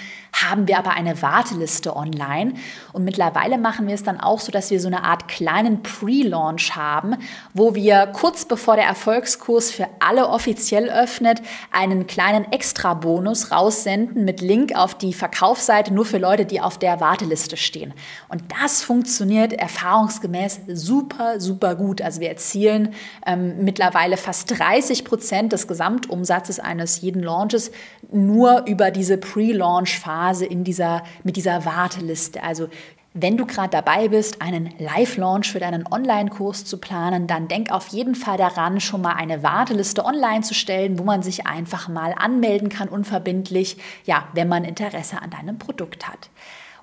haben 0.43 0.67
wir 0.67 0.79
aber 0.79 0.91
eine 0.91 1.23
Warteliste 1.23 1.95
online. 1.95 2.55
Und 2.93 3.05
mittlerweile 3.05 3.57
machen 3.57 3.87
wir 3.87 3.95
es 3.95 4.03
dann 4.03 4.19
auch 4.19 4.41
so, 4.41 4.51
dass 4.51 4.71
wir 4.71 4.81
so 4.81 4.89
eine 4.89 5.05
Art 5.05 5.29
kleinen 5.29 5.83
Pre-Launch 5.83 6.75
haben, 6.75 7.17
wo 7.53 7.75
wir 7.75 8.09
kurz 8.09 8.45
bevor 8.45 8.75
der 8.75 8.85
Erfolgskurs 8.85 9.71
für 9.71 9.87
alle 10.01 10.29
offiziell 10.29 10.91
öffnet, 10.91 11.41
einen 11.71 12.09
kleinen 12.09 12.51
Extra-Bonus 12.51 13.53
raussenden 13.53 14.25
mit 14.25 14.41
Link 14.41 14.75
auf 14.75 14.97
die 14.97 15.13
Verkaufsseite 15.13 15.95
nur 15.95 16.05
für 16.05 16.19
Leute, 16.19 16.47
die 16.47 16.61
auf 16.61 16.79
der 16.79 17.01
Warteliste 17.01 17.57
stehen. 17.57 17.95
Und 18.29 18.43
das 18.61 18.83
funktioniert 18.83 19.53
erfahrungsgemäß 19.53 20.63
super, 20.69 21.39
super 21.39 21.77
gut. 21.77 22.03
Also 22.03 22.21
wir 22.21 22.29
erzielen 22.29 22.95
ähm, 23.25 23.65
mittlerweile 23.65 24.17
fast 24.17 24.59
30 24.59 25.05
Prozent 25.05 25.53
des 25.53 25.69
Gesamtumsatzes 25.69 26.59
eines 26.59 27.01
jeden 27.03 27.23
Launches 27.23 27.71
nur 28.11 28.65
über 28.67 28.91
diese 28.91 29.17
Pre-Launch-Phase 29.17 30.24
Phase 30.25 30.47
in 30.47 30.65
dieser, 30.65 31.03
mit 31.23 31.37
dieser 31.37 31.65
Warteliste. 31.65 32.43
Also 32.43 32.69
wenn 33.13 33.37
du 33.37 33.47
gerade 33.47 33.71
dabei 33.71 34.09
bist, 34.09 34.43
einen 34.43 34.75
Live-Launch 34.79 35.53
für 35.53 35.61
deinen 35.61 35.87
Online-Kurs 35.87 36.65
zu 36.65 36.79
planen, 36.79 37.27
dann 37.29 37.47
denk 37.47 37.71
auf 37.71 37.89
jeden 37.89 38.15
Fall 38.17 38.39
daran, 38.39 38.81
schon 38.81 39.03
mal 39.03 39.13
eine 39.13 39.43
Warteliste 39.43 40.05
online 40.05 40.41
zu 40.41 40.55
stellen, 40.55 40.99
wo 40.99 41.05
man 41.05 41.23
sich 41.23 41.47
einfach 41.47 41.89
mal 41.89 42.13
anmelden 42.17 42.71
kann, 42.71 42.89
unverbindlich, 42.89 43.77
ja, 44.05 44.27
wenn 44.33 44.49
man 44.49 44.65
Interesse 44.65 45.23
an 45.23 45.31
deinem 45.31 45.59
Produkt 45.59 46.09
hat. 46.09 46.31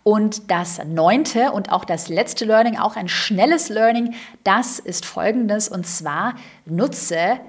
Und 0.04 0.50
das 0.50 0.82
neunte 0.86 1.52
und 1.52 1.72
auch 1.72 1.84
das 1.84 2.08
letzte 2.08 2.46
Learning, 2.46 2.78
auch 2.78 2.96
ein 2.96 3.10
schnelles 3.10 3.70
Learning, 3.70 4.14
das 4.44 4.80
ist 4.80 5.06
folgendes. 5.06 5.68
Und 5.68 5.86
zwar 5.86 6.36
nutze 6.66 7.40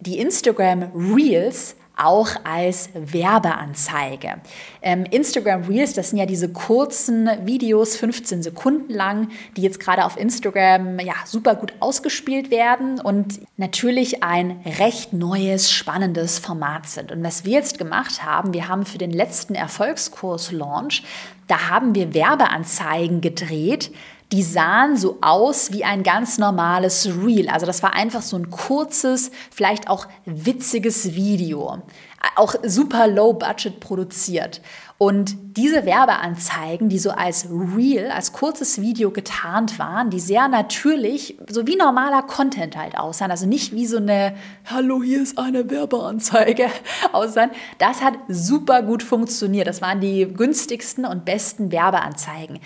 die 0.00 0.18
Instagram 0.18 0.90
Reels 0.94 1.76
auch 1.96 2.30
als 2.44 2.90
Werbeanzeige. 2.94 4.40
Ähm, 4.80 5.04
Instagram 5.10 5.64
Reels, 5.64 5.92
das 5.92 6.10
sind 6.10 6.18
ja 6.18 6.26
diese 6.26 6.48
kurzen 6.48 7.28
Videos, 7.44 7.96
15 7.96 8.42
Sekunden 8.42 8.92
lang, 8.92 9.28
die 9.56 9.62
jetzt 9.62 9.80
gerade 9.80 10.04
auf 10.04 10.16
Instagram 10.16 10.98
ja 11.00 11.14
super 11.24 11.54
gut 11.54 11.72
ausgespielt 11.80 12.50
werden 12.50 13.00
und 13.00 13.40
natürlich 13.56 14.22
ein 14.22 14.60
recht 14.78 15.12
neues, 15.12 15.70
spannendes 15.70 16.38
Format 16.38 16.88
sind. 16.88 17.12
Und 17.12 17.22
was 17.22 17.44
wir 17.44 17.52
jetzt 17.52 17.78
gemacht 17.78 18.24
haben, 18.24 18.52
wir 18.52 18.68
haben 18.68 18.86
für 18.86 18.98
den 18.98 19.12
letzten 19.12 19.54
Erfolgskurs-Launch, 19.54 21.02
da 21.46 21.68
haben 21.68 21.94
wir 21.94 22.14
Werbeanzeigen 22.14 23.20
gedreht, 23.20 23.90
die 24.32 24.42
sahen 24.42 24.96
so 24.96 25.18
aus 25.20 25.72
wie 25.72 25.84
ein 25.84 26.02
ganz 26.02 26.38
normales 26.38 27.06
Reel. 27.06 27.50
Also 27.50 27.66
das 27.66 27.82
war 27.82 27.92
einfach 27.92 28.22
so 28.22 28.36
ein 28.36 28.50
kurzes, 28.50 29.30
vielleicht 29.50 29.88
auch 29.88 30.06
witziges 30.24 31.14
Video. 31.14 31.82
Auch 32.36 32.54
super 32.62 33.08
low 33.08 33.34
budget 33.34 33.78
produziert. 33.78 34.62
Und 34.96 35.36
diese 35.56 35.84
Werbeanzeigen, 35.84 36.88
die 36.88 37.00
so 37.00 37.10
als 37.10 37.48
Reel, 37.50 38.12
als 38.12 38.32
kurzes 38.32 38.80
Video 38.80 39.10
getarnt 39.10 39.80
waren, 39.80 40.10
die 40.10 40.20
sehr 40.20 40.46
natürlich, 40.46 41.36
so 41.50 41.66
wie 41.66 41.74
normaler 41.74 42.22
Content 42.22 42.76
halt 42.76 42.96
aussahen, 42.96 43.32
also 43.32 43.44
nicht 43.44 43.74
wie 43.74 43.86
so 43.86 43.96
eine 43.96 44.36
Hallo, 44.64 45.02
hier 45.02 45.20
ist 45.20 45.38
eine 45.38 45.68
Werbeanzeige 45.68 46.68
aussahen, 47.12 47.50
das 47.78 48.00
hat 48.00 48.14
super 48.28 48.82
gut 48.82 49.02
funktioniert. 49.02 49.66
Das 49.66 49.82
waren 49.82 50.00
die 50.00 50.24
günstigsten 50.24 51.04
und 51.04 51.24
besten 51.24 51.72
Werbeanzeigen. 51.72 52.60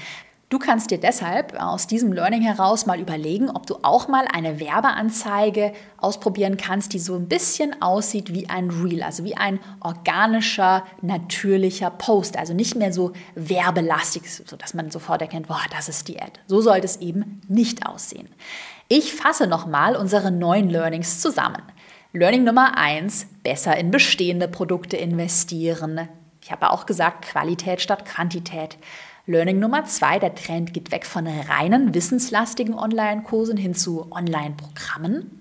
Du 0.49 0.61
kannst 0.61 0.92
dir 0.92 0.99
deshalb 0.99 1.61
aus 1.61 1.88
diesem 1.88 2.12
Learning 2.12 2.40
heraus 2.40 2.86
mal 2.86 3.01
überlegen, 3.01 3.51
ob 3.51 3.66
du 3.66 3.78
auch 3.82 4.07
mal 4.07 4.26
eine 4.32 4.61
Werbeanzeige 4.61 5.72
ausprobieren 5.97 6.57
kannst, 6.57 6.92
die 6.92 7.01
so 7.01 7.16
ein 7.16 7.26
bisschen 7.26 7.82
aussieht 7.82 8.32
wie 8.32 8.49
ein 8.49 8.70
Reel, 8.70 9.03
also 9.03 9.24
wie 9.24 9.36
ein 9.36 9.59
organischer, 9.80 10.84
natürlicher 11.03 11.90
Post. 11.90 12.38
Also 12.38 12.55
nicht 12.55 12.76
mehr 12.76 12.92
so 12.92 13.12
werbelastig, 13.34 14.22
sodass 14.30 14.72
man 14.72 14.92
sofort 14.92 15.20
erkennt, 15.20 15.49
boah, 15.49 15.62
das 15.72 15.88
ist 15.88 16.07
die 16.07 16.22
Ad. 16.22 16.38
So 16.47 16.61
sollte 16.61 16.86
es 16.86 16.99
eben 16.99 17.42
nicht 17.49 17.84
aussehen. 17.84 18.28
Ich 18.86 19.14
fasse 19.14 19.49
nochmal 19.49 19.97
unsere 19.97 20.30
neuen 20.30 20.70
Learnings 20.70 21.20
zusammen. 21.20 21.62
Learning 22.12 22.44
Nummer 22.44 22.78
eins: 22.78 23.26
besser 23.42 23.76
in 23.76 23.90
bestehende 23.90 24.47
Produkte 24.47 24.97
investieren. 24.97 26.09
Ich 26.40 26.53
habe 26.53 26.70
auch 26.70 26.86
gesagt, 26.86 27.24
Qualität 27.24 27.80
statt 27.80 28.05
Quantität. 28.05 28.78
Learning 29.29 29.59
Nummer 29.59 29.85
zwei, 29.85 30.20
der 30.20 30.37
Trend 30.37 30.72
geht 30.72 30.93
weg 30.93 31.05
von 31.05 31.27
reinen 31.27 31.93
wissenslastigen 31.95 32.74
Online-Kursen 32.74 33.57
hin 33.57 33.74
zu 33.74 34.07
Online-Programmen. 34.12 35.41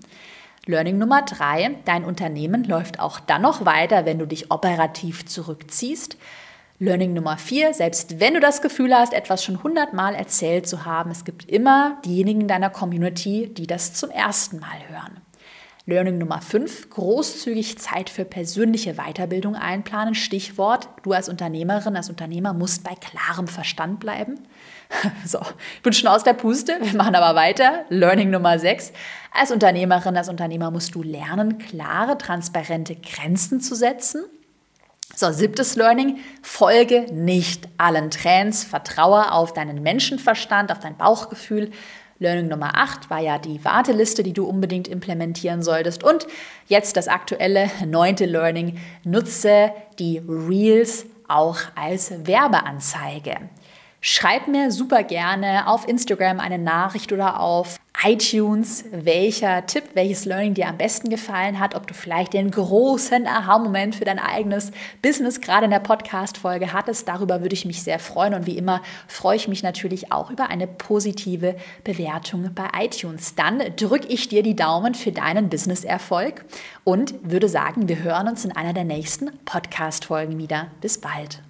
Learning 0.64 0.98
Nummer 0.98 1.22
drei, 1.22 1.76
dein 1.84 2.04
Unternehmen 2.04 2.64
läuft 2.64 2.98
auch 2.98 3.20
dann 3.20 3.42
noch 3.42 3.64
weiter, 3.64 4.04
wenn 4.04 4.18
du 4.18 4.26
dich 4.26 4.50
operativ 4.50 5.24
zurückziehst. 5.26 6.16
Learning 6.80 7.14
Nummer 7.14 7.38
vier, 7.38 7.74
selbst 7.74 8.18
wenn 8.18 8.34
du 8.34 8.40
das 8.40 8.60
Gefühl 8.60 8.92
hast, 8.92 9.12
etwas 9.12 9.44
schon 9.44 9.62
hundertmal 9.62 10.16
erzählt 10.16 10.66
zu 10.66 10.84
haben, 10.84 11.12
es 11.12 11.24
gibt 11.24 11.48
immer 11.48 11.98
diejenigen 12.04 12.40
in 12.40 12.48
deiner 12.48 12.70
Community, 12.70 13.54
die 13.54 13.68
das 13.68 13.94
zum 13.94 14.10
ersten 14.10 14.58
Mal 14.58 14.80
hören. 14.88 15.20
Learning 15.88 16.18
Nummer 16.18 16.40
5, 16.40 16.90
großzügig 16.90 17.78
Zeit 17.78 18.10
für 18.10 18.24
persönliche 18.24 18.94
Weiterbildung 18.94 19.54
einplanen. 19.54 20.16
Stichwort, 20.16 20.88
du 21.04 21.12
als 21.12 21.28
Unternehmerin, 21.28 21.96
als 21.96 22.10
Unternehmer 22.10 22.52
musst 22.52 22.82
bei 22.82 22.96
klarem 22.96 23.46
Verstand 23.46 24.00
bleiben. 24.00 24.40
So, 25.24 25.40
ich 25.76 25.82
bin 25.82 25.92
schon 25.92 26.08
aus 26.08 26.22
der 26.22 26.32
Puste, 26.32 26.78
wir 26.80 26.94
machen 26.94 27.16
aber 27.16 27.34
weiter. 27.34 27.84
Learning 27.88 28.30
Nummer 28.30 28.58
6, 28.58 28.92
als 29.32 29.50
Unternehmerin, 29.50 30.16
als 30.16 30.28
Unternehmer 30.28 30.70
musst 30.70 30.94
du 30.94 31.02
lernen, 31.02 31.58
klare, 31.58 32.16
transparente 32.18 32.94
Grenzen 32.94 33.60
zu 33.60 33.74
setzen. 33.74 34.24
So, 35.14 35.32
siebtes 35.32 35.74
Learning, 35.74 36.18
folge 36.42 37.12
nicht 37.12 37.68
allen 37.78 38.10
Trends, 38.10 38.62
vertraue 38.62 39.32
auf 39.32 39.52
deinen 39.52 39.82
Menschenverstand, 39.82 40.70
auf 40.70 40.78
dein 40.78 40.96
Bauchgefühl, 40.96 41.72
Learning 42.18 42.48
Nummer 42.48 42.76
8 42.76 43.10
war 43.10 43.20
ja 43.20 43.38
die 43.38 43.64
Warteliste, 43.64 44.22
die 44.22 44.32
du 44.32 44.44
unbedingt 44.46 44.88
implementieren 44.88 45.62
solltest. 45.62 46.02
Und 46.02 46.26
jetzt 46.66 46.96
das 46.96 47.08
aktuelle 47.08 47.70
neunte 47.86 48.26
Learning, 48.26 48.78
nutze 49.04 49.72
die 49.98 50.18
Reels 50.26 51.06
auch 51.28 51.58
als 51.74 52.12
Werbeanzeige. 52.26 53.36
Schreib 54.08 54.46
mir 54.46 54.70
super 54.70 55.02
gerne 55.02 55.66
auf 55.66 55.88
Instagram 55.88 56.38
eine 56.38 56.60
Nachricht 56.60 57.10
oder 57.10 57.40
auf 57.40 57.80
iTunes, 58.04 58.84
welcher 58.92 59.66
Tipp, 59.66 59.82
welches 59.94 60.24
Learning 60.26 60.54
dir 60.54 60.68
am 60.68 60.78
besten 60.78 61.10
gefallen 61.10 61.58
hat, 61.58 61.74
ob 61.74 61.88
du 61.88 61.92
vielleicht 61.92 62.32
den 62.32 62.52
großen 62.52 63.26
Aha-Moment 63.26 63.96
für 63.96 64.04
dein 64.04 64.20
eigenes 64.20 64.70
Business 65.02 65.40
gerade 65.40 65.64
in 65.64 65.72
der 65.72 65.80
Podcast-Folge 65.80 66.72
hattest. 66.72 67.08
Darüber 67.08 67.40
würde 67.40 67.54
ich 67.54 67.64
mich 67.64 67.82
sehr 67.82 67.98
freuen 67.98 68.34
und 68.34 68.46
wie 68.46 68.56
immer 68.56 68.80
freue 69.08 69.34
ich 69.34 69.48
mich 69.48 69.64
natürlich 69.64 70.12
auch 70.12 70.30
über 70.30 70.50
eine 70.50 70.68
positive 70.68 71.56
Bewertung 71.82 72.54
bei 72.54 72.68
iTunes. 72.84 73.34
Dann 73.34 73.60
drücke 73.74 74.06
ich 74.06 74.28
dir 74.28 74.44
die 74.44 74.54
Daumen 74.54 74.94
für 74.94 75.10
deinen 75.10 75.48
Business-Erfolg 75.48 76.44
und 76.84 77.28
würde 77.28 77.48
sagen, 77.48 77.88
wir 77.88 78.04
hören 78.04 78.28
uns 78.28 78.44
in 78.44 78.52
einer 78.52 78.72
der 78.72 78.84
nächsten 78.84 79.36
Podcast-Folgen 79.44 80.38
wieder. 80.38 80.68
Bis 80.80 81.00
bald. 81.00 81.42